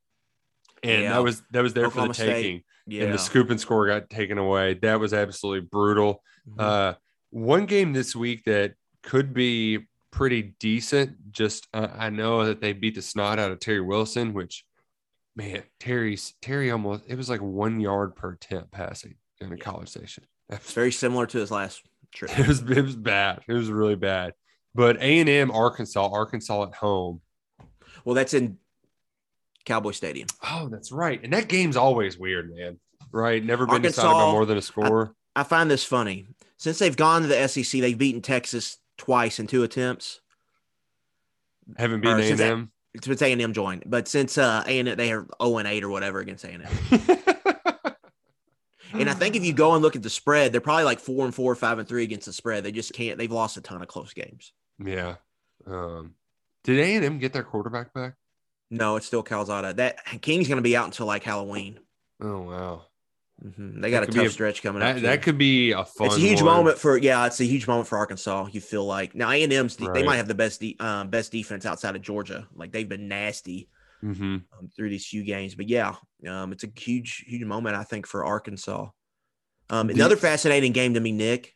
and 0.84 1.04
Yeah. 1.04 1.14
that 1.14 1.24
was 1.24 1.42
that 1.52 1.62
was 1.62 1.74
there 1.74 1.86
Oklahoma 1.88 2.14
for 2.14 2.20
the 2.22 2.26
State. 2.26 2.34
taking. 2.44 2.64
Yeah, 2.86 3.04
And 3.04 3.14
the 3.14 3.18
scoop 3.18 3.50
and 3.50 3.60
score 3.60 3.88
got 3.88 4.10
taken 4.10 4.38
away. 4.38 4.74
That 4.76 5.00
was 5.00 5.14
absolutely 5.14 5.68
brutal. 5.72 6.22
Mhm. 6.50 6.60
Uh, 6.62 6.94
one 7.30 7.66
game 7.66 7.94
this 7.94 8.14
week 8.16 8.44
that 8.46 8.74
could 9.04 9.34
be 9.34 9.88
pretty 10.12 10.54
decent. 10.60 11.32
Just 11.32 11.68
uh, 11.74 11.88
I 11.94 12.10
know 12.10 12.46
that 12.46 12.60
they 12.62 12.74
beat 12.74 12.96
the 12.96 13.02
snot 13.02 13.40
out 13.40 13.52
of 13.52 13.60
Terry 13.60 13.80
Wilson, 13.82 14.34
which 14.34 14.66
man, 15.36 15.64
Terry's 15.80 16.34
Terry 16.42 16.70
almost 16.72 17.04
it 17.08 17.16
was 17.16 17.30
like 17.30 17.42
one 17.42 17.80
yard 17.80 18.16
per 18.16 18.34
attempt 18.34 18.72
passing 18.72 19.16
in 19.40 19.52
a 19.54 19.58
college 19.58 19.90
station. 19.90 20.26
it's 20.50 20.74
very 20.74 20.92
similar 20.92 21.26
to 21.28 21.38
his 21.40 21.50
last 21.52 21.82
trip. 22.14 22.38
It 22.38 22.48
was 22.48 22.62
it 22.70 22.82
was 22.84 22.96
bad. 22.98 23.44
It 23.48 23.54
was 23.54 23.72
really 23.72 23.96
bad. 23.96 24.34
But 24.76 24.98
A 24.98 25.20
and 25.20 25.30
M 25.30 25.52
Arkansas, 25.52 26.10
Arkansas 26.12 26.64
at 26.64 26.76
home. 26.76 27.22
Well, 28.06 28.16
that's 28.16 28.34
in 28.34 28.58
Cowboy 29.66 29.92
Stadium. 29.92 30.28
Oh, 30.44 30.68
that's 30.68 30.92
right. 30.92 31.20
And 31.24 31.32
that 31.34 31.48
game's 31.48 31.78
always 31.78 32.18
weird, 32.18 32.54
man. 32.56 32.80
Right? 33.12 33.44
Never 33.44 33.66
been 33.68 33.82
decided 33.82 34.12
by 34.12 34.32
more 34.32 34.46
than 34.46 34.58
a 34.58 34.62
score. 34.62 35.16
I 35.36 35.44
find 35.44 35.70
this 35.70 35.84
funny. 35.84 36.28
Since 36.58 36.80
they've 36.80 36.96
gone 36.96 37.22
to 37.22 37.28
the 37.28 37.48
SEC, 37.48 37.82
they've 37.82 37.98
beaten 37.98 38.22
Texas 38.22 38.78
twice 38.98 39.40
in 39.40 39.48
two 39.48 39.64
attempts. 39.64 40.22
Haven't 41.78 42.02
been 42.02 42.20
A 42.20 42.32
and 42.32 42.42
M. 42.42 42.72
Since 43.04 43.22
A 43.22 43.32
and 43.32 43.42
M 43.42 43.54
joined, 43.54 43.84
but 43.86 44.08
since 44.08 44.38
uh, 44.38 44.64
A 44.68 44.80
and 44.80 44.90
M, 44.90 44.98
they 44.98 45.12
are 45.12 45.26
zero 45.42 45.58
and 45.58 45.68
eight 45.68 45.84
or 45.84 45.90
whatever 45.90 46.20
against 46.20 46.44
A 46.46 46.50
and 46.50 46.64
M. 46.64 47.18
And 48.94 49.10
I 49.10 49.14
think 49.14 49.36
if 49.36 49.44
you 49.44 49.54
go 49.54 49.74
and 49.74 49.82
look 49.82 49.96
at 49.96 50.04
the 50.04 50.10
spread, 50.10 50.52
they're 50.52 50.62
probably 50.62 50.84
like 50.84 51.00
four 51.00 51.26
and 51.26 51.34
four, 51.34 51.56
five 51.56 51.80
and 51.80 51.88
three 51.88 52.04
against 52.04 52.28
the 52.28 52.34
spread. 52.34 52.64
They 52.64 52.72
just 52.72 52.94
can't. 52.94 53.18
They've 53.18 53.32
lost 53.32 53.58
a 53.58 53.62
ton 53.62 53.82
of 53.82 53.88
close 53.88 54.14
games. 54.14 54.54
Yeah. 54.84 55.16
Um, 55.66 56.16
did 56.64 56.80
A 56.80 56.96
and 56.96 57.06
M 57.06 57.20
get 57.20 57.34
their 57.34 57.44
quarterback 57.44 57.94
back? 57.94 58.16
No, 58.70 58.96
it's 58.96 59.06
still 59.06 59.24
Calzada. 59.24 59.74
That 59.76 60.04
King's 60.22 60.48
going 60.48 60.58
to 60.58 60.62
be 60.64 60.76
out 60.76 60.86
until 60.86 61.06
like 61.06 61.24
Halloween. 61.24 61.80
Oh 62.22 62.42
wow, 62.42 62.86
Mhm. 63.44 63.82
They 63.82 63.92
got 63.92 64.04
a 64.04 64.08
tough 64.08 64.26
a- 64.28 64.30
stretch 64.30 64.62
coming 64.64 64.82
up. 64.82 64.96
that, 64.96 65.02
too. 65.02 65.08
that 65.08 65.22
could 65.22 65.38
be 65.38 65.72
a 65.72 65.84
fun. 65.84 66.08
it's 66.08 66.16
a 66.16 66.20
huge 66.20 66.42
one. 66.42 66.56
moment 66.58 66.78
for 66.78 66.98
yeah. 66.98 67.26
It's 67.26 67.40
a 67.40 67.46
huge 67.46 67.68
moment 67.68 67.88
for 67.88 67.98
Arkansas. 67.98 68.48
You 68.52 68.62
feel 68.62 68.86
like 68.86 69.14
now 69.16 69.30
A 69.32 69.44
and 69.44 69.52
M's 69.54 69.76
they 69.76 70.04
might 70.04 70.16
have 70.18 70.28
the 70.28 70.36
best 70.36 70.60
de- 70.62 70.78
um, 70.80 71.10
best 71.10 71.32
defense 71.32 71.66
outside 71.66 71.96
of 71.96 72.02
Georgia. 72.02 72.48
Like 72.56 72.72
they've 72.72 72.88
been 72.88 73.08
nasty 73.08 73.70
Mhm. 74.04 74.44
um, 74.58 74.70
through 74.76 74.90
these 74.90 75.06
few 75.06 75.24
games. 75.24 75.56
But 75.56 75.70
yeah, 75.70 75.96
um, 76.28 76.52
it's 76.52 76.64
a 76.64 76.70
huge 76.76 77.24
huge 77.28 77.44
moment 77.46 77.76
I 77.76 77.84
think 77.84 78.08
for 78.08 78.24
Arkansas. 78.26 78.90
Um, 79.70 79.90
another 79.90 80.18
fascinating 80.18 80.72
game 80.72 80.94
to 80.94 81.00
me, 81.00 81.12
Nick. 81.12 81.56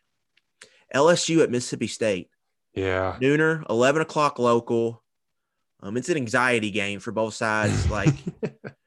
LSU 0.94 1.42
at 1.42 1.50
Mississippi 1.50 1.86
State. 1.86 2.30
Yeah. 2.78 3.16
Nooner, 3.20 3.64
eleven 3.68 4.02
o'clock 4.02 4.38
local. 4.38 5.02
Um, 5.80 5.96
it's 5.96 6.08
an 6.08 6.16
anxiety 6.16 6.70
game 6.70 7.00
for 7.00 7.12
both 7.12 7.34
sides. 7.34 7.88
Like 7.90 8.14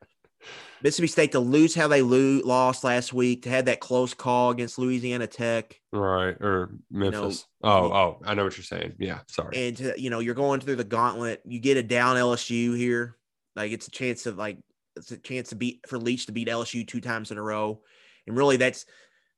Mississippi 0.83 1.07
State 1.07 1.31
to 1.33 1.39
lose 1.39 1.75
how 1.75 1.87
they 1.87 2.01
lo- 2.01 2.41
lost 2.43 2.83
last 2.83 3.13
week, 3.13 3.43
to 3.43 3.49
have 3.49 3.65
that 3.65 3.79
close 3.79 4.13
call 4.13 4.49
against 4.49 4.79
Louisiana 4.79 5.27
Tech. 5.27 5.79
right 5.91 6.35
or 6.41 6.71
Memphis. 6.89 7.45
oh, 7.63 7.91
oh, 7.91 8.19
I 8.25 8.33
know 8.33 8.43
what 8.43 8.57
you're 8.57 8.63
saying. 8.63 8.95
Yeah, 8.97 9.19
sorry. 9.27 9.67
and 9.67 9.77
to, 9.77 9.93
you 10.01 10.09
know 10.09 10.19
you're 10.19 10.35
going 10.35 10.59
through 10.59 10.77
the 10.77 10.83
gauntlet. 10.83 11.41
You 11.45 11.59
get 11.59 11.77
a 11.77 11.83
down 11.83 12.15
LSU 12.17 12.75
here, 12.75 13.17
like 13.55 13.71
it's 13.71 13.87
a 13.87 13.91
chance 13.91 14.25
of 14.25 14.37
like 14.37 14.57
it's 14.95 15.11
a 15.11 15.17
chance 15.17 15.49
to 15.49 15.55
beat 15.55 15.81
for 15.87 15.97
Leach 15.97 16.25
to 16.25 16.31
beat 16.31 16.47
LSU 16.47 16.87
two 16.87 17.01
times 17.01 17.31
in 17.31 17.37
a 17.37 17.43
row, 17.43 17.81
and 18.27 18.35
really 18.35 18.57
that's 18.57 18.85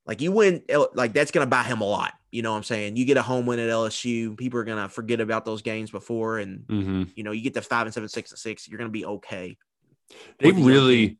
like 0.06 0.20
you 0.20 0.32
win 0.32 0.62
like 0.94 1.12
that's 1.12 1.30
gonna 1.30 1.46
buy 1.46 1.62
him 1.62 1.80
a 1.82 1.86
lot. 1.86 2.14
You 2.34 2.42
know 2.42 2.50
what 2.50 2.56
I'm 2.56 2.64
saying? 2.64 2.96
You 2.96 3.04
get 3.04 3.16
a 3.16 3.22
home 3.22 3.46
win 3.46 3.60
at 3.60 3.70
LSU, 3.70 4.36
people 4.36 4.58
are 4.58 4.64
gonna 4.64 4.88
forget 4.88 5.20
about 5.20 5.44
those 5.44 5.62
games 5.62 5.92
before, 5.92 6.40
and 6.40 6.64
hmm 6.68 7.04
you 7.14 7.22
know 7.22 7.30
you 7.30 7.42
get 7.42 7.54
the 7.54 7.62
five 7.62 7.86
and 7.86 7.94
seven, 7.94 8.08
six 8.08 8.32
and 8.32 8.38
six, 8.40 8.66
you're 8.66 8.76
gonna 8.76 8.90
be 8.90 9.06
okay. 9.06 9.56
They 10.40 10.46
With 10.46 10.56
the 10.56 10.62
young 10.62 10.70
really. 10.72 11.18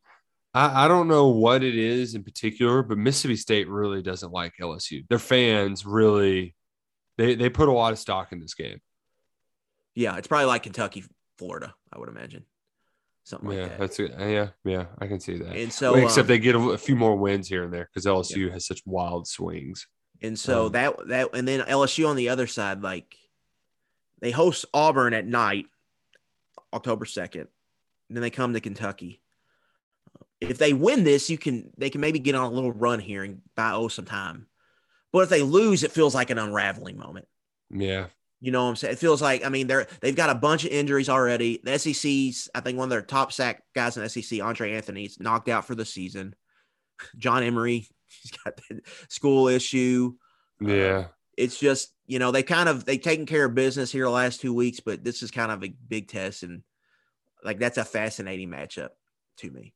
I, 0.54 0.86
I 0.86 0.88
don't 0.88 1.06
know 1.06 1.28
what 1.28 1.62
it 1.62 1.76
is 1.76 2.16
in 2.16 2.24
particular, 2.24 2.82
but 2.82 2.98
Mississippi 2.98 3.36
State 3.36 3.68
really 3.68 4.02
doesn't 4.02 4.32
like 4.32 4.54
LSU. 4.60 5.06
Their 5.08 5.20
fans 5.20 5.86
really, 5.86 6.56
they 7.16 7.36
they 7.36 7.48
put 7.48 7.68
a 7.68 7.72
lot 7.72 7.92
of 7.92 8.00
stock 8.00 8.32
in 8.32 8.40
this 8.40 8.54
game. 8.54 8.80
yeah, 9.94 10.16
it's 10.16 10.26
probably 10.26 10.46
like 10.46 10.64
Kentucky, 10.64 11.04
Florida, 11.38 11.76
I 11.92 11.98
would 12.00 12.08
imagine, 12.08 12.44
something 13.22 13.50
yeah, 13.50 13.60
like 13.60 13.68
that. 13.70 13.78
that's 13.78 14.00
it. 14.00 14.14
Yeah, 14.18 14.48
yeah, 14.64 14.86
I 14.98 15.06
can 15.06 15.20
see 15.20 15.38
that. 15.38 15.56
And 15.56 15.72
so, 15.72 15.92
Well, 15.92 16.02
except 16.02 16.24
um, 16.24 16.26
they 16.26 16.40
get 16.40 16.56
a, 16.56 16.60
a 16.70 16.78
few 16.78 16.96
more 16.96 17.14
wins 17.14 17.46
here 17.46 17.62
and 17.62 17.72
there 17.72 17.88
because 17.88 18.04
LSU 18.04 18.50
has 18.50 18.66
such 18.66 18.80
wild 18.84 19.28
swings. 19.28 19.86
And 20.24 20.38
so 20.38 20.66
Um, 20.66 20.72
that 20.72 21.08
that 21.08 21.28
and 21.34 21.46
then 21.46 21.60
LSU 21.60 22.08
on 22.08 22.16
the 22.16 22.30
other 22.30 22.46
side, 22.46 22.82
like 22.82 23.16
they 24.20 24.30
host 24.30 24.64
Auburn 24.72 25.14
at 25.14 25.26
night, 25.26 25.66
October 26.72 27.04
second, 27.04 27.48
then 28.10 28.22
they 28.22 28.30
come 28.30 28.52
to 28.54 28.60
Kentucky. 28.60 29.20
If 30.40 30.58
they 30.58 30.72
win 30.72 31.04
this, 31.04 31.30
you 31.30 31.38
can 31.38 31.70
they 31.76 31.90
can 31.90 32.00
maybe 32.00 32.18
get 32.18 32.34
on 32.34 32.50
a 32.50 32.54
little 32.54 32.72
run 32.72 33.00
here 33.00 33.22
and 33.22 33.40
buy 33.54 33.72
O 33.72 33.88
some 33.88 34.04
time. 34.04 34.46
But 35.12 35.20
if 35.24 35.28
they 35.28 35.42
lose, 35.42 35.84
it 35.84 35.92
feels 35.92 36.14
like 36.14 36.30
an 36.30 36.38
unraveling 36.38 36.98
moment. 36.98 37.28
Yeah. 37.70 38.06
You 38.40 38.50
know 38.50 38.64
what 38.64 38.70
I'm 38.70 38.76
saying? 38.76 38.92
It 38.94 38.98
feels 38.98 39.22
like 39.22 39.44
I 39.44 39.48
mean 39.48 39.66
they're 39.66 39.86
they've 40.00 40.16
got 40.16 40.30
a 40.30 40.34
bunch 40.34 40.64
of 40.64 40.70
injuries 40.70 41.08
already. 41.08 41.60
The 41.62 41.78
SEC's 41.78 42.48
I 42.54 42.60
think 42.60 42.76
one 42.78 42.86
of 42.86 42.90
their 42.90 43.02
top 43.02 43.32
sack 43.32 43.62
guys 43.74 43.96
in 43.96 44.02
the 44.02 44.08
SEC, 44.08 44.40
Andre 44.40 44.72
Anthony's 44.72 45.20
knocked 45.20 45.48
out 45.48 45.66
for 45.66 45.74
the 45.74 45.84
season. 45.84 46.34
John 47.16 47.42
Emery, 47.42 47.88
he's 48.22 48.32
got 48.32 48.56
that 48.56 48.80
school 49.08 49.48
issue. 49.48 50.14
Yeah. 50.60 51.06
It's 51.36 51.58
just 51.58 51.92
you 52.06 52.18
know 52.18 52.30
they 52.30 52.42
kind 52.42 52.68
of 52.68 52.84
they 52.84 52.98
taken 52.98 53.26
care 53.26 53.44
of 53.44 53.54
business 53.54 53.90
here 53.90 54.04
the 54.04 54.10
last 54.10 54.40
two 54.40 54.54
weeks, 54.54 54.80
but 54.80 55.02
this 55.02 55.22
is 55.22 55.30
kind 55.30 55.50
of 55.50 55.64
a 55.64 55.74
big 55.88 56.08
test 56.08 56.42
and 56.42 56.62
like 57.42 57.58
that's 57.58 57.78
a 57.78 57.84
fascinating 57.84 58.48
matchup 58.48 58.90
to 59.38 59.50
me. 59.50 59.74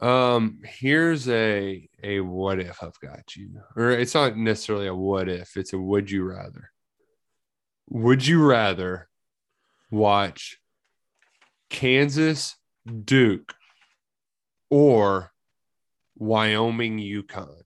Um, 0.00 0.60
here's 0.64 1.28
a 1.28 1.88
a 2.02 2.20
what 2.20 2.58
if 2.58 2.82
I've 2.82 2.98
got 3.00 3.36
you. 3.36 3.60
Or 3.76 3.90
it's 3.90 4.14
not 4.14 4.36
necessarily 4.36 4.88
a 4.88 4.94
what 4.94 5.28
if, 5.28 5.56
it's 5.56 5.72
a 5.72 5.78
would 5.78 6.10
you 6.10 6.24
rather. 6.24 6.70
Would 7.88 8.26
you 8.26 8.44
rather 8.44 9.08
watch 9.90 10.58
Kansas 11.70 12.56
Duke 13.04 13.54
or 14.70 15.31
Wyoming 16.22 16.98
UConn? 16.98 17.62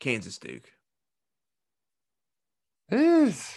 Kansas 0.00 0.38
Duke. 0.38 0.70
It's, 2.90 3.54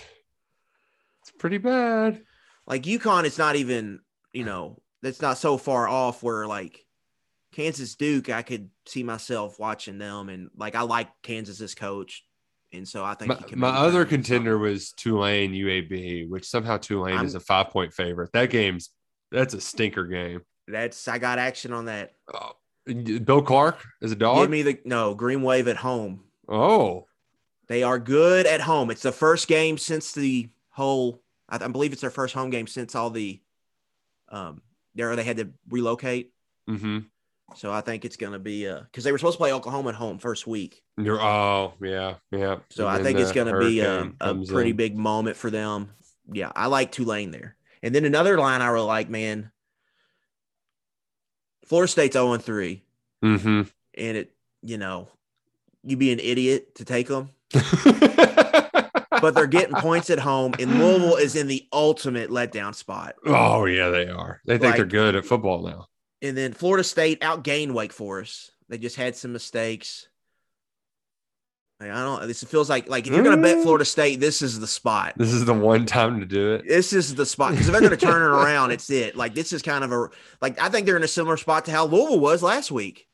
it's 1.22 1.32
pretty 1.39 1.57
bad. 1.59 2.22
Like 2.68 2.84
UConn 2.84 3.24
is 3.24 3.38
not 3.38 3.55
even, 3.55 4.01
you 4.34 4.43
know, 4.43 4.82
that's 5.01 5.22
not 5.22 5.38
so 5.38 5.57
far 5.57 5.88
off 5.88 6.22
where 6.22 6.45
like 6.45 6.86
Kansas 7.53 7.95
Duke, 7.95 8.30
I 8.30 8.41
could 8.41 8.70
see 8.86 9.03
myself 9.03 9.57
watching 9.59 9.97
them 9.97 10.28
and 10.28 10.49
like 10.57 10.76
I 10.76 10.82
like 10.82 11.09
Kansas's 11.24 11.74
coach. 11.74 12.24
And 12.74 12.86
so 12.88 13.05
I 13.05 13.14
think 13.14 13.55
My, 13.55 13.70
my 13.70 13.78
other 13.78 14.03
contender 14.03 14.57
was 14.57 14.91
Tulane 14.91 15.53
UAB, 15.53 16.28
which 16.30 16.45
somehow 16.45 16.78
Tulane 16.78 17.16
I'm- 17.16 17.26
is 17.26 17.36
a 17.36 17.39
five 17.39 17.70
point 17.70 17.93
favorite. 17.93 18.32
That 18.34 18.49
game's 18.49 18.89
that's 19.32 19.53
a 19.53 19.61
stinker 19.61 20.05
game. 20.05 20.41
That's 20.68 21.07
I 21.07 21.18
got 21.18 21.39
action 21.39 21.72
on 21.72 21.86
that. 21.86 22.11
Oh, 22.34 22.51
Bill 22.86 23.41
Clark 23.41 23.84
is 24.01 24.11
a 24.11 24.15
dog. 24.15 24.43
Give 24.43 24.49
me 24.49 24.61
the 24.61 24.79
no 24.86 25.13
Green 25.15 25.41
Wave 25.41 25.67
at 25.67 25.77
home. 25.77 26.23
oh, 26.49 27.07
They 27.67 27.84
are 27.84 27.99
good 27.99 28.45
at 28.45 28.61
home. 28.61 28.91
It's 28.91 29.01
the 29.03 29.11
first 29.11 29.47
game 29.47 29.77
since 29.77 30.11
the 30.11 30.49
whole. 30.69 31.21
I, 31.49 31.63
I 31.63 31.67
believe 31.67 31.91
it's 31.93 32.01
their 32.01 32.09
first 32.09 32.34
home 32.34 32.49
game 32.49 32.67
since 32.67 32.95
all 32.95 33.09
the, 33.09 33.41
um, 34.29 34.61
there 34.95 35.15
they 35.15 35.23
had 35.23 35.38
to 35.38 35.49
relocate. 35.69 36.31
mm-hmm. 36.69 36.99
So 37.55 37.71
I 37.71 37.81
think 37.81 38.03
it's 38.03 38.15
going 38.17 38.34
to 38.34 38.39
be 38.39 38.67
uh 38.67 38.81
because 38.81 39.03
they 39.03 39.11
were 39.11 39.17
supposed 39.19 39.36
to 39.36 39.39
play 39.39 39.53
Oklahoma 39.53 39.89
at 39.89 39.95
home 39.95 40.17
first 40.17 40.47
week. 40.47 40.81
You're 40.97 41.21
oh 41.21 41.73
yeah 41.81 42.15
yeah. 42.31 42.57
So 42.71 42.88
And 42.88 42.97
I 42.99 43.03
think 43.03 43.19
it's 43.19 43.31
going 43.31 43.53
to 43.53 43.59
be 43.59 43.81
a, 43.81 44.11
a 44.21 44.36
pretty 44.45 44.71
in. 44.71 44.75
big 44.75 44.97
moment 44.97 45.38
for 45.38 45.51
them. 45.51 45.91
Yeah, 46.31 46.51
I 46.55 46.67
like 46.67 46.91
Tulane 46.91 47.29
there. 47.31 47.55
And 47.84 47.93
then 47.93 48.05
another 48.05 48.39
line 48.39 48.61
I 48.61 48.67
really 48.69 48.88
like, 48.88 49.09
man. 49.09 49.51
Florida 51.74 51.91
State's 51.91 52.13
0 52.13 52.38
3. 52.38 52.84
Mm-hmm. 53.26 53.61
And 53.97 54.17
it, 54.17 54.32
you 54.61 54.78
know, 54.78 55.07
you'd 55.84 55.97
be 55.97 56.11
an 56.11 56.19
idiot 56.19 56.76
to 56.76 56.86
take 56.86 57.07
them, 57.07 57.32
but 59.09 59.34
they're 59.34 59.47
getting 59.47 59.74
points 59.78 60.11
at 60.11 60.19
home. 60.19 60.53
And 60.59 60.78
Louisville 60.78 61.15
is 61.15 61.36
in 61.36 61.47
the 61.47 61.67
ultimate 61.74 62.30
letdown 62.30 62.76
spot. 62.76 63.15
oh 63.26 63.65
yeah, 63.65 63.89
they 63.89 64.07
are. 64.07 64.39
They 64.45 64.59
think 64.59 64.76
they're 64.76 64.86
good 64.86 65.15
at 65.15 65.26
football 65.26 65.63
now. 65.63 65.88
And 66.21 66.38
then 66.38 66.53
Florida 66.53 66.84
State 66.84 67.21
outgained 67.21 67.71
Wake 67.71 67.91
Forest. 67.91 68.51
They 68.69 68.78
just 68.78 68.95
had 68.95 69.15
some 69.15 69.34
mistakes. 69.34 70.09
Like, 71.80 71.91
I 71.91 71.95
don't. 72.01 72.28
This 72.28 72.43
feels 72.43 72.69
like 72.69 72.88
like 72.88 73.07
if 73.07 73.13
you're 73.13 73.24
going 73.24 73.36
to 73.36 73.41
bet 73.41 73.57
Mm. 73.57 73.63
Florida 73.63 73.84
State, 73.86 74.19
this 74.19 74.41
is 74.41 74.59
the 74.59 74.67
spot. 74.67 75.13
This 75.17 75.34
is 75.34 75.43
the 75.43 75.53
one 75.53 75.86
time 75.86 76.19
to 76.19 76.26
do 76.26 76.53
it. 76.53 76.67
This 76.67 76.93
is 76.93 77.13
the 77.15 77.26
spot 77.26 77.51
because 77.51 77.67
if 77.67 77.71
they're 77.74 77.82
going 77.82 77.91
to 77.91 77.97
turn 77.97 78.21
it 78.21 78.26
around, 78.43 78.71
it's 78.71 78.89
it. 78.89 79.15
Like 79.15 79.34
this 79.34 79.51
is 79.51 79.61
kind 79.61 79.84
of 79.84 79.91
a 79.91 80.07
like 80.41 80.59
I 80.61 80.69
think 80.69 80.86
they're 80.86 80.95
in 80.97 81.03
a 81.03 81.07
similar 81.07 81.36
spot 81.36 81.65
to 81.65 81.71
how 81.71 81.86
Louisville 81.86 82.19
was 82.19 82.41
last 82.41 82.71
week, 82.71 83.07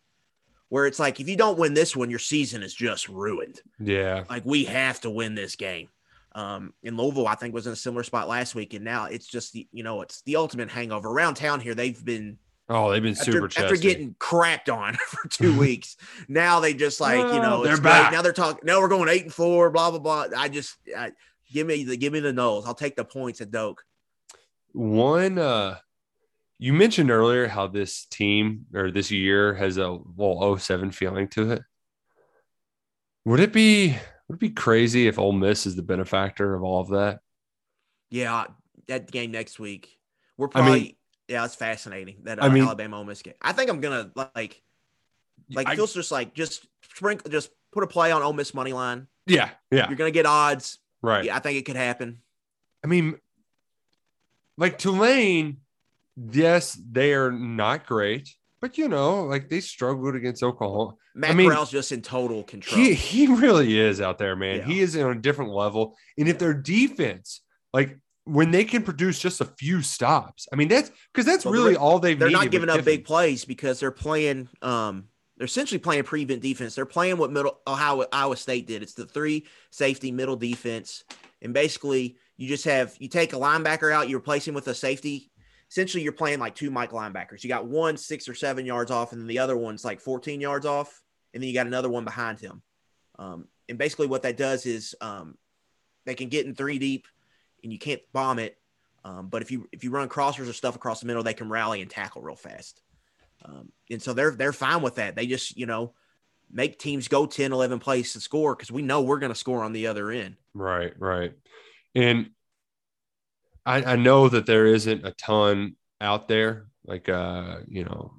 where 0.68 0.86
it's 0.86 1.00
like 1.00 1.20
if 1.20 1.28
you 1.28 1.36
don't 1.36 1.58
win 1.58 1.74
this 1.74 1.96
one, 1.96 2.10
your 2.10 2.20
season 2.20 2.62
is 2.62 2.74
just 2.74 3.10
ruined. 3.10 3.60
Yeah. 3.80 4.24
Like 4.30 4.44
we 4.46 4.66
have 4.66 5.02
to 5.02 5.10
win 5.10 5.34
this 5.36 5.56
game. 5.56 5.88
Um, 6.36 6.74
in 6.84 6.96
Louisville, 6.96 7.28
I 7.28 7.34
think 7.34 7.56
was 7.56 7.66
in 7.66 7.74
a 7.74 7.78
similar 7.78 8.04
spot 8.04 8.28
last 8.28 8.54
week, 8.54 8.76
and 8.76 8.86
now 8.86 9.06
it's 9.06 9.26
just 9.26 9.52
the 9.54 9.68
you 9.72 9.82
know 9.84 10.02
it's 10.04 10.22
the 10.24 10.36
ultimate 10.36 10.70
hangover 10.70 11.10
around 11.10 11.36
town 11.36 11.60
here. 11.60 11.74
They've 11.74 12.06
been 12.06 12.38
Oh, 12.72 12.92
they've 12.92 13.02
been 13.02 13.14
after, 13.14 13.32
super 13.32 13.46
after 13.48 13.70
chesty. 13.70 13.82
getting 13.82 14.16
crapped 14.20 14.72
on 14.72 14.94
for 15.08 15.28
two 15.28 15.58
weeks. 15.58 15.98
Now 16.28 16.60
they 16.60 16.74
just 16.76 17.02
like 17.02 17.18
you 17.18 17.42
know 17.42 17.64
they're 17.64 17.74
it's 17.74 17.82
great. 17.82 17.92
back. 17.92 18.12
Now 18.12 18.22
they're 18.22 18.32
talking. 18.32 18.62
Now 18.64 18.80
we're 18.80 18.88
going 18.88 19.10
eight 19.10 19.24
and 19.24 19.34
four. 19.34 19.72
Blah 19.72 19.90
blah 19.90 20.00
blah. 20.00 20.28
I 20.38 20.50
just 20.50 20.78
I, 20.96 21.12
give 21.52 21.66
me 21.66 21.84
the 21.84 21.98
give 21.98 22.14
me 22.14 22.20
the 22.20 22.32
nose. 22.34 22.66
I'll 22.68 22.76
take 22.76 22.96
the 22.96 23.04
points 23.04 23.42
at 23.42 23.50
Doak. 23.50 23.84
One, 24.74 25.40
uh, 25.40 25.78
you 26.60 26.74
mentioned 26.74 27.10
earlier 27.10 27.48
how 27.48 27.66
this 27.66 28.06
team 28.06 28.68
or 28.76 28.92
this 28.92 29.10
year 29.10 29.56
has 29.56 29.78
a 29.78 29.98
well 30.16 30.56
07 30.58 30.92
feeling 30.92 31.28
to 31.30 31.54
it. 31.54 31.64
Would 33.26 33.40
it 33.40 33.52
be 33.52 33.96
would 34.28 34.36
it 34.36 34.40
be 34.40 34.52
crazy 34.52 35.08
if 35.08 35.18
Ole 35.18 35.32
Miss 35.32 35.66
is 35.66 35.76
the 35.76 35.82
benefactor 35.82 36.54
of 36.54 36.64
all 36.64 36.82
of 36.82 36.90
that? 36.90 37.22
Yeah, 38.12 38.46
that 38.88 39.10
game 39.10 39.32
next 39.32 39.60
week. 39.60 39.98
We're 40.38 40.50
I 40.54 40.60
mean- 40.62 40.66
probably 40.66 40.99
yeah, 41.30 41.46
it's 41.46 41.56
fascinating 41.56 42.18
that 42.24 42.40
uh, 42.40 42.46
I 42.46 42.50
mean- 42.50 42.64
Alabama 42.64 42.98
Ole 42.98 43.06
Miss 43.06 43.22
game. 43.22 43.36
I 43.42 43.54
think 43.54 43.70
I'm 43.70 43.80
gonna 43.80 44.12
like 44.16 44.62
like 45.52 45.68
I- 45.68 45.74
it 45.74 45.76
feels 45.76 45.94
just 45.94 46.12
like 46.12 46.34
just 46.34 46.66
sprinkle 46.82 47.30
just 47.32 47.52
put 47.72 47.84
a 47.84 47.88
play 47.88 48.12
on 48.12 48.22
Ole 48.22 48.34
Miss 48.34 48.54
money 48.54 48.74
line. 48.74 49.08
Yeah, 49.26 49.50
yeah, 49.72 49.88
You're 49.88 49.98
gonna 49.98 50.12
get 50.12 50.26
odds. 50.26 50.80
right. 51.02 51.24
Yeah, 51.26 51.36
I 51.36 51.40
think 51.40 51.58
it 51.58 51.66
could 51.66 51.76
happen. 51.76 52.22
I 52.84 52.88
mean, 52.88 53.16
like 54.58 54.78
Tulane, 54.78 55.58
yes, 56.32 56.80
they 56.92 57.14
are 57.14 57.32
not 57.32 57.86
great, 57.86 58.30
but 58.60 58.78
you 58.78 58.88
know, 58.88 59.24
like 59.26 59.50
they 59.50 59.60
struggled 59.60 60.16
against 60.16 60.44
Oklahoma. 60.44 60.96
Matt 61.16 61.32
I 61.32 61.34
mean, 61.34 61.50
Corral's 61.50 61.72
just 61.72 61.92
in 61.92 62.02
total 62.02 62.44
control. 62.44 62.80
He 62.82 62.94
he 62.94 63.28
really 63.28 63.80
is 63.80 64.02
out 64.02 64.18
there, 64.18 64.36
man. 64.36 64.60
Yeah. 64.60 64.66
He 64.66 64.80
is 64.80 64.98
on 64.98 65.12
a 65.18 65.20
different 65.20 65.52
level. 65.52 65.96
And 66.18 66.28
if 66.28 66.40
their 66.40 66.54
defense, 66.54 67.42
like 67.74 67.98
when 68.32 68.52
they 68.52 68.64
can 68.64 68.84
produce 68.84 69.20
just 69.20 69.42
a 69.42 69.46
few 69.46 69.82
stops, 69.82 70.48
I 70.52 70.56
mean 70.56 70.68
that's 70.68 70.92
because 71.14 71.26
that's 71.26 71.46
Well, 71.46 71.54
really 71.54 71.76
all 71.76 72.00
they've. 72.00 72.18
they're 72.18 72.30
not 72.30 72.52
giving 72.52 72.70
up 72.70 72.78
Kiffin. 72.78 72.86
big 72.86 73.06
plays 73.06 73.46
because 73.46 73.80
they're 73.80 73.92
playing 73.92 74.48
um 74.62 75.06
they're 75.38 75.46
essentially 75.46 75.80
playing 75.80 76.04
prevent 76.04 76.42
defense. 76.42 76.76
They're 76.76 76.86
playing 76.86 77.18
what 77.18 77.32
middle 77.32 77.60
Ohio 77.66 78.06
Iowa 78.12 78.36
State 78.36 78.68
did. 78.68 78.84
It's 78.84 78.94
the 78.94 79.06
three 79.06 79.46
safety 79.72 80.12
middle 80.12 80.36
defense. 80.36 81.04
And 81.42 81.54
basically 81.54 82.18
you 82.38 82.48
just 82.48 82.66
have 82.66 82.96
you 83.00 83.08
take 83.08 83.34
a 83.34 83.38
linebacker 83.38 83.92
out, 83.94 84.10
you 84.10 84.18
replace 84.18 84.48
him 84.48 84.54
with 84.56 84.68
a 84.68 84.76
safety. 84.76 85.32
Essentially, 85.72 86.04
you're 86.04 86.14
playing 86.14 86.40
like 86.40 86.56
two 86.56 86.72
Mike 86.72 86.90
linebackers. 86.92 87.44
You 87.44 87.48
got 87.48 87.68
one 87.68 87.96
six 87.96 88.28
or 88.28 88.34
seven 88.34 88.66
yards 88.66 88.90
off, 88.90 89.12
and 89.12 89.22
then 89.22 89.28
the 89.28 89.38
other 89.38 89.56
one's 89.56 89.86
like 89.86 90.00
14 90.02 90.42
yards 90.42 90.66
off, 90.66 91.00
and 91.34 91.44
then 91.44 91.48
you 91.48 91.54
got 91.54 91.68
another 91.68 91.90
one 91.90 92.04
behind 92.06 92.40
him. 92.40 92.64
Um, 93.20 93.48
and 93.68 93.78
basically, 93.78 94.08
what 94.08 94.24
that 94.24 94.36
does 94.36 94.66
is 94.66 94.96
um, 95.00 95.38
they 96.08 96.16
can 96.16 96.28
get 96.28 96.48
in 96.48 96.56
three 96.56 96.80
deep, 96.80 97.08
and 97.64 97.72
you 97.72 97.80
can't 97.80 98.02
bomb 98.14 98.40
it. 98.40 98.58
Um, 99.04 99.28
but 99.28 99.42
if 99.42 99.52
you 99.52 99.68
if 99.72 99.84
you 99.84 99.92
run 99.92 100.10
crossers 100.10 100.50
or 100.50 100.54
stuff 100.54 100.76
across 100.76 101.00
the 101.00 101.08
middle, 101.08 101.24
they 101.24 101.34
can 101.34 101.50
rally 101.50 101.82
and 101.82 101.90
tackle 101.90 102.22
real 102.22 102.36
fast. 102.36 102.82
Um, 103.46 103.72
and 103.90 104.02
so 104.02 104.14
they're 104.14 104.32
they're 104.32 104.54
fine 104.54 104.82
with 104.82 104.96
that. 104.96 105.16
They 105.16 105.26
just 105.26 105.58
you 105.58 105.66
know 105.66 105.94
make 106.52 106.80
teams 106.80 107.08
go 107.08 107.26
10, 107.26 107.52
11 107.54 107.80
plays 107.80 108.14
to 108.14 108.20
score 108.20 108.56
because 108.56 108.72
we 108.72 108.82
know 108.82 109.02
we're 109.02 109.20
going 109.20 109.32
to 109.32 109.38
score 109.38 109.64
on 109.64 109.72
the 109.72 109.88
other 109.88 110.10
end. 110.10 110.36
Right, 110.54 110.94
right. 110.98 111.34
And 111.94 112.32
I, 113.66 113.84
I 113.84 113.96
know 113.98 114.30
that 114.30 114.46
there 114.46 114.66
isn't 114.66 115.06
a 115.06 115.12
ton 115.12 115.76
out 116.02 116.28
there, 116.28 116.68
like 116.86 117.08
uh, 117.08 117.58
you 117.68 117.84
know, 117.84 118.14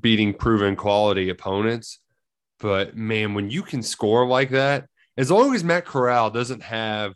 beating 0.00 0.34
proven 0.34 0.76
quality 0.76 1.28
opponents. 1.28 2.00
But 2.58 2.96
man, 2.96 3.34
when 3.34 3.50
you 3.50 3.62
can 3.62 3.82
score 3.82 4.26
like 4.26 4.50
that, 4.50 4.86
as 5.16 5.30
long 5.30 5.54
as 5.54 5.64
Matt 5.64 5.84
Corral 5.84 6.30
doesn't 6.30 6.62
have 6.62 7.14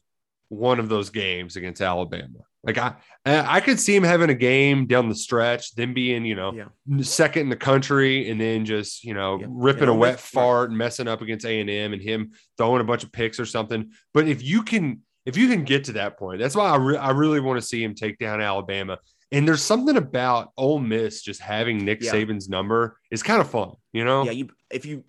one 0.51 0.79
of 0.79 0.89
those 0.91 1.09
games 1.11 1.57
against 1.57 1.81
Alabama, 1.81 2.41
like 2.63 2.77
I, 2.77 2.95
I 3.25 3.61
could 3.61 3.81
see 3.81 3.97
him 3.97 4.03
having 4.03 4.29
a 4.29 4.35
game 4.35 4.87
down 4.87 5.09
the 5.09 5.15
stretch, 5.15 5.75
then 5.77 5.95
being 5.95 6.25
you 6.27 6.35
know 6.35 6.53
Yeah. 6.53 7.03
second 7.03 7.43
in 7.45 7.49
the 7.49 7.57
country, 7.57 8.29
and 8.29 8.39
then 8.39 8.67
just 8.67 9.03
you 9.03 9.15
know 9.15 9.41
Yeah. 9.41 9.47
ripping 9.49 9.85
And 9.85 9.93
a 9.93 9.95
wet 9.95 10.21
fart 10.21 10.69
and 10.71 10.77
messing 10.79 11.09
up 11.09 11.23
against 11.23 11.47
A 11.47 11.61
and 11.61 11.71
M, 11.71 11.93
and 11.95 12.03
him 12.03 12.33
throwing 12.59 12.83
a 12.83 12.85
bunch 12.85 13.03
of 13.05 13.13
picks 13.13 13.41
or 13.41 13.47
something. 13.47 13.91
But 14.13 14.29
if 14.29 14.43
you 14.43 14.63
can, 14.63 15.01
if 15.25 15.37
you 15.37 15.49
can 15.49 15.65
get 15.65 15.85
to 15.85 15.93
that 15.93 16.19
point, 16.19 16.41
that's 16.41 16.55
why 16.57 16.69
I, 16.69 16.77
re- 16.77 16.97
I 16.97 17.11
really 17.11 17.41
want 17.41 17.61
to 17.61 17.67
see 17.67 17.83
him 17.83 17.95
take 17.95 18.19
down 18.19 18.41
Alabama. 18.43 18.99
And 19.33 19.47
there's 19.47 19.63
something 19.63 19.97
about 19.97 20.51
Ole 20.57 20.81
Miss 20.81 21.23
just 21.23 21.41
having 21.41 21.85
Nick 21.85 22.03
Yeah. 22.03 22.13
Saban's 22.13 22.49
number 22.49 22.99
is 23.13 23.23
kind 23.23 23.41
of 23.41 23.49
fun, 23.49 23.75
you 23.93 24.05
know? 24.05 24.25
Yeah, 24.25 24.33
you 24.33 24.49
if 24.71 24.85
you 24.85 25.05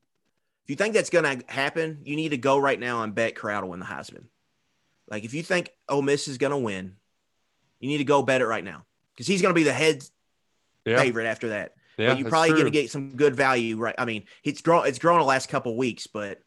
if 0.65 0.69
you 0.69 0.75
think 0.75 0.93
that's 0.93 1.09
going 1.09 1.39
to 1.39 1.43
happen, 1.51 2.01
you 2.03 2.15
need 2.15 2.29
to 2.29 2.37
go 2.37 2.59
right 2.59 2.79
now 2.79 3.01
and 3.01 3.15
bet 3.15 3.35
to 3.35 3.65
win 3.65 3.79
the 3.79 3.85
Heisman. 3.85 4.25
Like 5.11 5.23
if 5.25 5.33
you 5.35 5.43
think 5.43 5.69
Ole 5.89 6.01
Miss 6.01 6.27
is 6.27 6.37
going 6.39 6.51
to 6.51 6.57
win, 6.57 6.95
you 7.79 7.89
need 7.89 7.99
to 7.99 8.03
go 8.05 8.23
bet 8.23 8.41
it 8.41 8.47
right 8.47 8.63
now 8.63 8.85
because 9.13 9.27
he's 9.27 9.41
going 9.43 9.53
to 9.53 9.59
be 9.59 9.63
the 9.63 9.73
head 9.73 10.03
Yeah. 10.85 10.97
favorite 10.99 11.25
after 11.27 11.49
that. 11.49 11.73
Yeah, 11.97 12.09
But 12.11 12.19
you're 12.19 12.29
probably 12.29 12.51
going 12.51 12.63
to 12.63 12.71
get 12.71 12.89
some 12.89 13.15
good 13.17 13.35
value, 13.35 13.77
right? 13.77 13.93
I 13.97 14.05
mean, 14.05 14.23
it's 14.43 14.61
grown. 14.61 14.87
It's 14.87 14.97
grown 14.97 15.19
the 15.19 15.25
last 15.25 15.49
couple 15.49 15.75
weeks, 15.77 16.07
but 16.07 16.39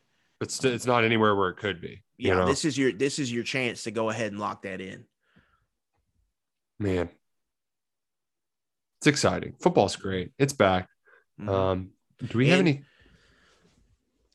st- 0.49 0.73
it's 0.75 0.87
not 0.87 1.05
anywhere 1.05 1.37
where 1.37 1.51
it 1.51 1.59
could 1.59 1.81
be. 1.81 2.03
You 2.17 2.29
yeah, 2.29 2.35
know? 2.37 2.47
this 2.47 2.65
is 2.65 2.77
your 2.79 2.91
this 2.93 3.19
is 3.19 3.31
your 3.33 3.45
chance 3.45 3.83
to 3.85 3.91
go 3.91 4.09
ahead 4.09 4.33
and 4.33 4.41
lock 4.41 4.63
that 4.63 4.81
in. 4.81 5.05
man. 6.79 7.11
It's 8.99 9.07
exciting. 9.07 9.55
Football's 9.61 9.97
great. 9.97 10.31
It's 10.39 10.55
back. 10.55 10.89
Mhm. 11.39 11.49
Um, 11.51 11.91
do 12.27 12.39
we 12.39 12.49
have 12.49 12.61
any? 12.61 12.83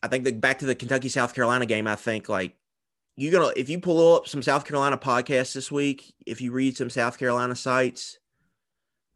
I 0.03 0.07
think 0.07 0.23
the 0.25 0.31
back 0.31 0.59
to 0.59 0.65
the 0.67 0.75
Kentucky 0.75 1.09
South 1.09 1.33
Carolina 1.33 1.65
game. 1.65 1.87
I 1.87 1.95
think 1.95 2.29
like 2.29 2.55
you're 3.19 3.31
gonna 3.33 3.51
if 3.55 3.69
you 3.69 3.79
pull 3.79 4.15
up 4.15 4.27
some 4.27 4.41
South 4.41 4.65
Carolina 4.65 4.97
podcasts 4.97 5.53
this 5.53 5.71
week, 5.71 6.13
if 6.25 6.39
you 6.41 6.51
read 6.51 6.77
some 6.77 6.89
South 6.89 7.17
Carolina 7.17 7.55
sites, 7.55 8.17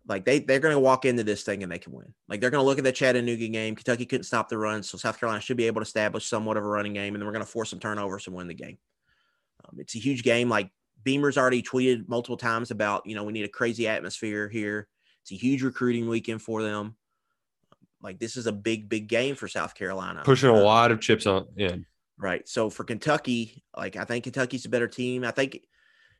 like 0.07 0.25
they 0.25 0.39
they're 0.39 0.59
gonna 0.59 0.79
walk 0.79 1.05
into 1.05 1.23
this 1.23 1.43
thing 1.43 1.63
and 1.63 1.71
they 1.71 1.79
can 1.79 1.93
win. 1.93 2.13
Like 2.27 2.41
they're 2.41 2.49
gonna 2.49 2.63
look 2.63 2.77
at 2.77 2.83
the 2.83 2.91
Chattanooga 2.91 3.47
game. 3.47 3.75
Kentucky 3.75 4.05
couldn't 4.05 4.25
stop 4.25 4.49
the 4.49 4.57
run, 4.57 4.83
so 4.83 4.97
South 4.97 5.19
Carolina 5.19 5.41
should 5.41 5.57
be 5.57 5.67
able 5.67 5.79
to 5.81 5.85
establish 5.85 6.25
somewhat 6.25 6.57
of 6.57 6.65
a 6.65 6.67
running 6.67 6.93
game, 6.93 7.15
and 7.15 7.21
then 7.21 7.25
we're 7.25 7.31
gonna 7.33 7.45
force 7.45 7.69
some 7.69 7.79
turnovers 7.79 8.27
and 8.27 8.35
win 8.35 8.47
the 8.47 8.53
game. 8.53 8.77
Um, 9.65 9.79
it's 9.79 9.95
a 9.95 9.99
huge 9.99 10.23
game. 10.23 10.49
Like 10.49 10.69
Beamer's 11.03 11.37
already 11.37 11.63
tweeted 11.63 12.09
multiple 12.09 12.37
times 12.37 12.71
about 12.71 13.05
you 13.05 13.15
know 13.15 13.23
we 13.23 13.31
need 13.33 13.45
a 13.45 13.49
crazy 13.49 13.87
atmosphere 13.87 14.49
here. 14.49 14.87
It's 15.21 15.31
a 15.31 15.35
huge 15.35 15.63
recruiting 15.63 16.09
weekend 16.09 16.41
for 16.41 16.61
them. 16.61 16.97
Like 18.01 18.19
this 18.19 18.35
is 18.35 18.47
a 18.47 18.51
big 18.51 18.89
big 18.89 19.07
game 19.07 19.35
for 19.35 19.47
South 19.47 19.75
Carolina. 19.75 20.23
Pushing 20.25 20.49
a 20.49 20.53
Uh, 20.53 20.61
lot 20.61 20.91
of 20.91 20.99
chips 20.99 21.25
on 21.25 21.47
in. 21.55 21.85
Right. 22.17 22.47
So 22.47 22.69
for 22.69 22.83
Kentucky, 22.83 23.63
like 23.75 23.95
I 23.95 24.05
think 24.05 24.23
Kentucky's 24.23 24.65
a 24.65 24.69
better 24.69 24.87
team. 24.87 25.23
I 25.23 25.31
think, 25.31 25.59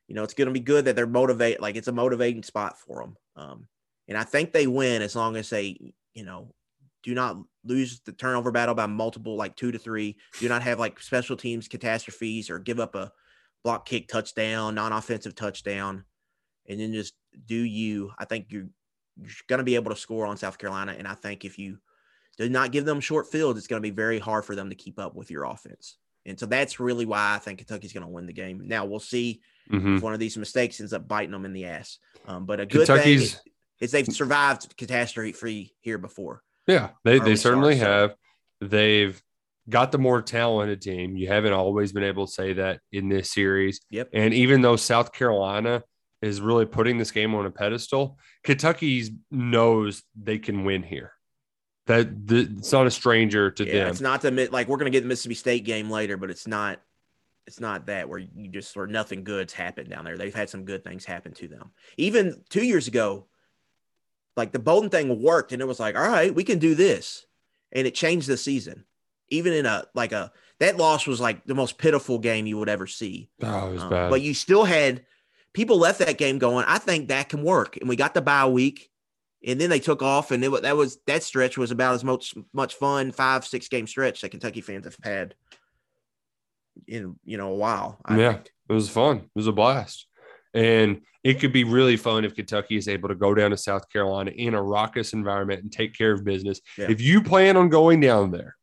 you 0.08 0.16
know, 0.16 0.24
it's 0.24 0.34
going 0.34 0.48
to 0.48 0.54
be 0.54 0.60
good 0.60 0.86
that 0.86 0.96
they're 0.96 1.08
motivate. 1.08 1.62
Like 1.62 1.76
it's 1.76 1.88
a 1.88 1.94
motivating 1.94 2.44
spot 2.44 2.80
for 2.80 3.02
them. 3.02 3.16
Um, 3.36 3.68
and 4.08 4.18
I 4.18 4.24
think 4.24 4.52
they 4.52 4.68
win 4.68 5.02
as 5.02 5.16
long 5.16 5.36
as 5.36 5.50
they, 5.50 5.94
you 6.14 6.26
know, 6.26 6.54
do 7.04 7.14
not 7.14 7.38
lose 7.64 8.02
the 8.06 8.12
turnover 8.14 8.52
battle 8.52 8.76
by 8.76 8.86
multiple, 8.86 9.36
like 9.36 9.56
two 9.56 9.72
to 9.72 9.78
three. 9.78 10.18
Do 10.39 10.50
not 10.50 10.64
have 10.64 10.80
like 10.80 11.00
special 11.00 11.38
teams 11.38 11.68
catastrophes 11.68 12.50
or 12.50 12.60
give 12.60 12.80
up 12.80 12.96
a 12.96 13.12
block 13.64 13.86
kick 13.86 14.08
touchdown, 14.08 14.76
non-offensive 14.76 15.36
touchdown, 15.36 16.06
and 16.68 16.80
then 16.80 16.94
just 16.94 17.14
do 17.46 17.56
you. 17.56 18.12
I 18.18 18.26
think 18.26 18.48
you're 18.50 18.68
you're 19.18 19.32
going 19.48 19.60
to 19.60 19.64
be 19.64 19.76
able 19.76 19.91
to 19.91 20.00
score 20.00 20.26
on 20.26 20.38
South 20.38 20.58
Carolina, 20.58 20.96
and 20.98 21.08
I 21.08 21.14
think 21.14 21.46
if 21.46 21.60
you 21.60 21.78
do 22.38 22.50
not 22.50 22.72
give 22.72 22.86
them 22.86 23.00
short 23.00 23.32
fields, 23.32 23.58
it's 23.58 23.68
going 23.68 23.82
to 23.82 23.88
be 23.88 23.94
very 23.96 24.20
hard 24.20 24.46
for 24.46 24.56
them 24.56 24.70
to 24.70 24.76
keep 24.76 25.00
up 25.00 25.16
with 25.16 25.30
your 25.32 25.44
offense. 25.46 25.98
And 26.26 26.40
so 26.40 26.46
that's 26.46 26.80
really 26.80 27.06
why 27.06 27.36
I 27.36 27.40
think 27.40 27.60
Kentucky's 27.60 27.94
going 27.94 28.06
to 28.06 28.12
win 28.12 28.26
the 28.26 28.34
game. 28.34 28.62
Now 28.68 28.86
we'll 28.86 29.00
see 29.00 29.42
Mhm. 29.72 29.98
if 29.98 30.04
one 30.04 30.14
of 30.14 30.20
these 30.20 30.38
mistakes 30.38 30.80
ends 30.80 30.94
up 30.94 31.08
biting 31.08 31.32
them 31.32 31.46
in 31.46 31.54
the 31.54 31.66
ass. 31.66 31.98
Um, 32.28 32.46
but 32.46 32.60
a 32.60 32.66
good 32.66 32.86
Kentucky's- 32.88 33.34
thing 33.36 33.42
is 33.82 33.92
they've 33.92 34.08
survived 34.08 34.76
catastrophe 34.78 35.32
free 35.34 35.74
here 35.82 35.98
before. 35.98 36.42
Yeah, 36.68 36.92
they, 37.04 37.20
they 37.20 37.36
certainly 37.36 37.78
start, 37.78 37.88
so- 37.88 38.02
have. 38.62 38.70
They've 38.72 39.22
got 39.70 39.92
the 39.92 39.98
more 39.98 40.22
talented 40.22 40.82
team. 40.82 41.16
You 41.18 41.28
haven't 41.28 41.54
always 41.54 41.92
been 41.94 42.04
able 42.04 42.26
to 42.28 42.32
say 42.32 42.54
that 42.54 42.80
in 42.92 43.10
this 43.10 43.32
series. 43.32 43.80
Yep. 43.90 44.10
And 44.14 44.34
even 44.34 44.62
though 44.62 44.76
South 44.78 45.12
Carolina 45.14 45.84
is 46.22 46.40
really 46.42 46.66
putting 46.66 46.98
this 46.98 47.12
game 47.12 47.36
on 47.36 47.46
a 47.46 47.52
pedestal, 47.52 48.18
Kentucky 48.44 49.04
knows 49.32 50.04
they 50.22 50.40
can 50.40 50.64
win 50.64 50.84
here. 50.84 51.12
That 51.86 52.28
the, 52.28 52.50
it's 52.58 52.72
not 52.72 52.88
a 52.88 52.92
stranger 52.92 53.52
to 53.52 53.66
Yeah, 53.66 53.74
them. 53.74 53.88
it's 53.90 54.00
not 54.02 54.22
the 54.22 54.32
like 54.52 54.68
we're 54.68 54.78
going 54.78 54.92
to 54.92 54.96
get 54.96 55.02
the 55.02 55.08
Mississippi 55.10 55.36
State 55.36 55.66
game 55.66 55.90
later, 55.90 56.18
but 56.18 56.30
it's 56.30 56.48
not. 56.48 56.80
It's 57.46 57.60
not 57.60 57.88
that 57.88 58.08
where 58.08 58.20
you 58.20 58.48
just 58.48 58.78
or 58.78 58.88
nothing 58.88 59.26
good's 59.26 59.52
happened 59.52 59.90
down 59.90 60.06
there. 60.06 60.18
They've 60.18 60.34
had 60.34 60.50
some 60.50 60.64
good 60.64 60.82
things 60.86 61.04
happen 61.04 61.34
to 61.34 61.48
them. 61.50 61.72
Even 61.98 62.42
two 62.50 62.64
years 62.64 62.88
ago, 62.88 63.26
like 64.38 64.54
the 64.54 64.60
Bowden 64.60 64.90
thing 64.90 65.22
worked, 65.22 65.52
and 65.52 65.62
it 65.62 65.68
was 65.68 65.80
like, 65.80 65.96
all 65.98 66.08
right, 66.08 66.34
we 66.34 66.46
can 66.46 66.58
do 66.58 66.74
this, 66.74 67.26
and 67.74 67.86
it 67.86 67.96
changed 67.96 68.28
the 68.28 68.38
season. 68.38 68.86
Even 69.30 69.52
in 69.52 69.66
a 69.66 69.86
like 69.94 70.14
a 70.14 70.32
that 70.60 70.78
loss 70.78 71.06
was 71.06 71.20
like 71.20 71.46
the 71.46 71.56
most 71.56 71.78
pitiful 71.78 72.18
game 72.18 72.46
you 72.48 72.58
would 72.58 72.70
ever 72.70 72.88
see. 72.88 73.30
oh, 73.42 73.70
it 73.70 73.74
was 73.74 73.82
Um, 73.84 73.90
bad. 73.90 74.10
But 74.10 74.22
you 74.22 74.34
still 74.34 74.64
had 74.64 75.06
people 75.54 75.78
left 75.78 76.00
that 76.00 76.18
game 76.18 76.38
going, 76.40 76.64
I 76.68 76.78
think 76.78 77.10
that 77.10 77.28
can 77.30 77.44
work. 77.44 77.76
And 77.78 77.90
we 77.90 77.96
got 77.98 78.14
the 78.14 78.22
bye 78.22 78.48
week. 78.48 78.90
And 79.46 79.60
then 79.60 79.70
they 79.70 79.80
took 79.80 80.02
off, 80.02 80.32
and 80.32 80.44
it, 80.44 80.62
that 80.62 80.78
was 80.78 81.00
that 81.06 81.24
stretch 81.24 81.58
was 81.58 81.72
about 81.72 81.96
as 81.96 82.04
much 82.04 82.34
much 82.54 82.76
fun 82.76 83.12
five 83.12 83.46
six 83.46 83.68
game 83.68 83.88
stretch 83.88 84.22
that 84.22 84.30
Kentucky 84.30 84.62
fans 84.62 84.86
have 84.86 84.98
had 85.04 85.36
in 86.88 87.16
you 87.26 87.38
know 87.38 87.52
a 87.52 87.56
while. 87.56 88.00
I 88.06 88.18
yeah, 88.18 88.34
think. 88.34 88.52
it 88.70 88.74
was 88.74 88.89
fun. 88.89 89.18
It 89.18 89.30
was 89.36 89.48
a 89.48 89.52
blast. 89.52 90.08
And 90.54 91.02
it 91.24 91.39
could 91.39 91.54
be 91.54 91.64
really 91.64 91.98
fun 91.98 92.26
if 92.26 92.36
Kentucky 92.36 92.76
is 92.76 92.88
able 92.88 93.10
to 93.10 93.16
go 93.16 93.34
down 93.34 93.52
to 93.52 93.58
South 93.58 93.89
Carolina 93.89 94.32
in 94.32 94.54
a 94.54 94.62
raucous 94.62 95.14
environment 95.14 95.64
and 95.64 95.72
take 95.72 95.98
care 95.98 96.12
of 96.12 96.24
business. 96.24 96.62
Yeah. 96.78 96.91
If 96.91 97.02
you 97.02 97.24
plan 97.24 97.58
on 97.58 97.70
going 97.70 98.02
down 98.02 98.32
there, 98.32 98.56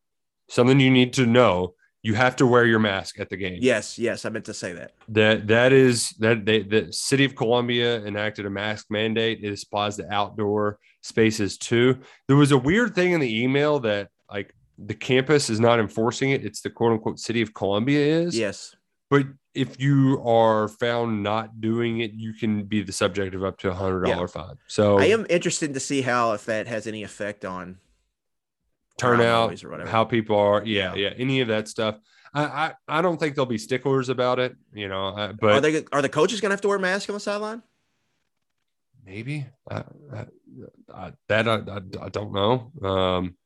something 0.48 0.78
you 0.78 0.90
need 0.90 1.14
to 1.14 1.26
know, 1.26 1.74
you 2.02 2.14
have 2.14 2.36
to 2.36 2.46
wear 2.46 2.64
your 2.64 2.78
mask 2.78 3.20
at 3.20 3.28
the 3.28 3.36
game. 3.36 3.58
Yes, 3.60 3.98
yes, 3.98 4.24
I 4.24 4.30
meant 4.30 4.46
to 4.46 4.54
say 4.54 4.72
that. 4.72 4.92
That 5.08 5.46
that 5.48 5.72
is 5.72 6.10
that 6.18 6.46
they, 6.46 6.62
the 6.62 6.92
city 6.92 7.24
of 7.24 7.36
Columbia 7.36 8.04
enacted 8.04 8.46
a 8.46 8.50
mask 8.50 8.86
mandate. 8.90 9.40
It 9.42 9.62
applies 9.62 9.96
to 9.96 10.12
outdoor 10.12 10.78
spaces 11.02 11.58
too. 11.58 11.98
There 12.26 12.36
was 12.36 12.52
a 12.52 12.58
weird 12.58 12.94
thing 12.94 13.12
in 13.12 13.20
the 13.20 13.42
email 13.42 13.80
that 13.80 14.08
like 14.30 14.54
the 14.78 14.94
campus 14.94 15.50
is 15.50 15.60
not 15.60 15.78
enforcing 15.78 16.30
it. 16.30 16.44
It's 16.44 16.62
the 16.62 16.70
quote 16.70 16.92
unquote 16.92 17.18
city 17.18 17.42
of 17.42 17.52
Columbia 17.52 18.00
is. 18.22 18.36
Yes, 18.38 18.74
But 19.10 19.26
if 19.52 19.80
you 19.80 20.22
are 20.24 20.68
found 20.68 21.22
not 21.22 21.60
doing 21.60 22.00
it, 22.00 22.12
you 22.12 22.32
can 22.32 22.64
be 22.64 22.82
the 22.82 22.92
subject 22.92 23.34
of 23.34 23.44
up 23.44 23.58
to 23.58 23.70
a 23.70 23.74
hundred 23.74 24.04
dollar 24.04 24.28
fine. 24.28 24.54
So 24.68 24.98
I 24.98 25.06
am 25.06 25.26
interested 25.28 25.74
to 25.74 25.80
see 25.80 26.00
how 26.02 26.32
if 26.32 26.46
that 26.46 26.66
has 26.66 26.86
any 26.86 27.02
effect 27.02 27.44
on 27.44 27.78
turnout, 29.00 29.64
or 29.64 29.70
whatever. 29.70 29.90
how 29.90 30.04
people 30.04 30.36
are, 30.36 30.62
yeah, 30.64 30.94
yeah, 30.94 31.10
any 31.16 31.40
of 31.40 31.48
that 31.48 31.68
stuff. 31.68 31.98
I, 32.32 32.44
I, 32.44 32.74
I 32.88 33.02
don't 33.02 33.18
think 33.18 33.34
they'll 33.34 33.46
be 33.46 33.58
sticklers 33.58 34.08
about 34.08 34.38
it, 34.38 34.54
you 34.72 34.88
know. 34.88 35.08
uh, 35.08 35.32
But 35.32 35.52
are 35.52 35.60
they 35.60 35.84
are 35.92 36.02
the 36.02 36.08
coaches 36.08 36.40
going 36.40 36.50
to 36.50 36.54
have 36.54 36.60
to 36.60 36.68
wear 36.68 36.78
masks 36.78 37.08
on 37.10 37.14
the 37.14 37.20
sideline? 37.20 37.62
maybe 39.04 39.46
I, 39.68 39.82
I, 40.12 40.24
I, 40.94 41.12
that 41.28 41.48
I, 41.48 42.08
don't 42.10 42.32
know. 42.32 42.70
Um, 42.88 43.36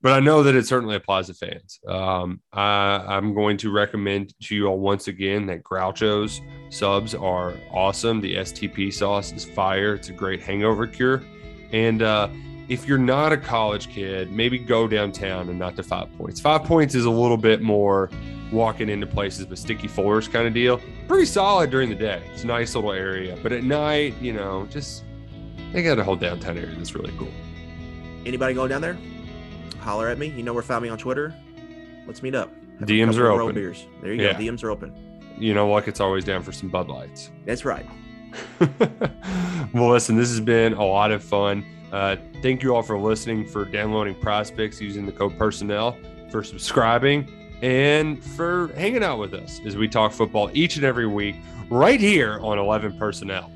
but 0.00 0.12
I 0.12 0.20
know 0.20 0.42
that 0.42 0.54
it 0.54 0.66
certainly 0.66 0.96
applies 0.96 1.26
to 1.26 1.34
fans. 1.34 1.80
Um, 1.88 2.40
I, 2.52 3.04
I'm 3.06 3.34
going 3.34 3.56
to 3.58 3.72
recommend 3.72 4.34
to 4.42 4.54
you 4.54 4.66
all 4.66 4.78
once 4.78 5.08
again 5.08 5.46
that 5.46 5.62
Groucho's 5.62 6.40
subs 6.70 7.14
are 7.14 7.54
awesome. 7.72 8.20
The 8.20 8.36
STP 8.36 8.92
sauce 8.92 9.32
is 9.32 9.44
fire. 9.44 9.94
It's 9.94 10.08
a 10.08 10.12
great 10.12 10.42
hangover 10.42 10.86
cure. 10.86 11.22
And 11.72 12.02
uh, 12.02 12.28
if 12.68 12.86
you're 12.86 12.98
not 12.98 13.32
a 13.32 13.36
college 13.36 13.88
kid, 13.88 14.30
maybe 14.30 14.58
go 14.58 14.86
downtown 14.86 15.48
and 15.48 15.58
not 15.58 15.76
to 15.76 15.82
Five 15.82 16.08
Points. 16.18 16.40
Five 16.40 16.64
Points 16.64 16.94
is 16.94 17.04
a 17.06 17.10
little 17.10 17.36
bit 17.38 17.62
more 17.62 18.10
walking 18.52 18.88
into 18.88 19.06
places 19.06 19.46
with 19.46 19.58
sticky 19.58 19.88
floors 19.88 20.26
kind 20.28 20.46
of 20.46 20.54
deal. 20.54 20.80
Pretty 21.06 21.26
solid 21.26 21.70
during 21.70 21.88
the 21.88 21.94
day. 21.94 22.22
It's 22.32 22.44
a 22.44 22.46
nice 22.46 22.74
little 22.74 22.92
area, 22.92 23.38
but 23.42 23.52
at 23.52 23.62
night, 23.64 24.14
you 24.20 24.32
know, 24.32 24.66
just 24.70 25.04
they 25.72 25.82
got 25.82 25.98
a 25.98 26.04
whole 26.04 26.16
downtown 26.16 26.56
area 26.58 26.74
that's 26.76 26.94
really 26.94 27.12
cool. 27.18 27.28
Anybody 28.26 28.54
going 28.54 28.68
down 28.70 28.80
there? 28.82 28.96
Holler 29.80 30.08
at 30.08 30.18
me. 30.18 30.26
You 30.28 30.42
know 30.42 30.52
where 30.52 30.62
to 30.62 30.68
find 30.68 30.82
me 30.82 30.88
on 30.88 30.98
Twitter. 30.98 31.34
Let's 32.06 32.22
meet 32.22 32.34
up. 32.34 32.50
Have 32.80 32.88
DMs 32.88 33.18
are 33.18 33.30
open. 33.30 33.54
Beers. 33.54 33.86
There 34.02 34.12
you 34.12 34.22
Yeah. 34.22 34.32
go. 34.32 34.38
DMs 34.38 34.62
are 34.62 34.70
open. 34.70 34.92
You 35.38 35.54
know, 35.54 35.68
like 35.70 35.88
it's 35.88 36.00
always 36.00 36.24
down 36.24 36.42
for 36.42 36.52
some 36.52 36.68
Bud 36.68 36.88
Lights. 36.88 37.30
That's 37.46 37.64
right. 37.64 37.86
well, 39.72 39.90
listen, 39.90 40.16
this 40.16 40.28
has 40.30 40.40
been 40.40 40.74
a 40.74 40.84
lot 40.84 41.10
of 41.10 41.22
fun. 41.22 41.64
Uh, 41.92 42.16
thank 42.42 42.62
you 42.62 42.74
all 42.74 42.82
for 42.82 42.98
listening, 42.98 43.46
for 43.46 43.64
downloading 43.64 44.14
prospects 44.14 44.80
using 44.80 45.06
the 45.06 45.12
code 45.12 45.38
personnel, 45.38 45.96
for 46.30 46.42
subscribing, 46.44 47.28
and 47.62 48.22
for 48.22 48.68
hanging 48.74 49.02
out 49.02 49.18
with 49.18 49.34
us 49.34 49.60
as 49.64 49.76
we 49.76 49.88
talk 49.88 50.12
football 50.12 50.50
each 50.52 50.76
and 50.76 50.84
every 50.84 51.06
week 51.06 51.36
right 51.70 52.00
here 52.00 52.38
on 52.40 52.58
11 52.58 52.98
Personnel. 52.98 53.50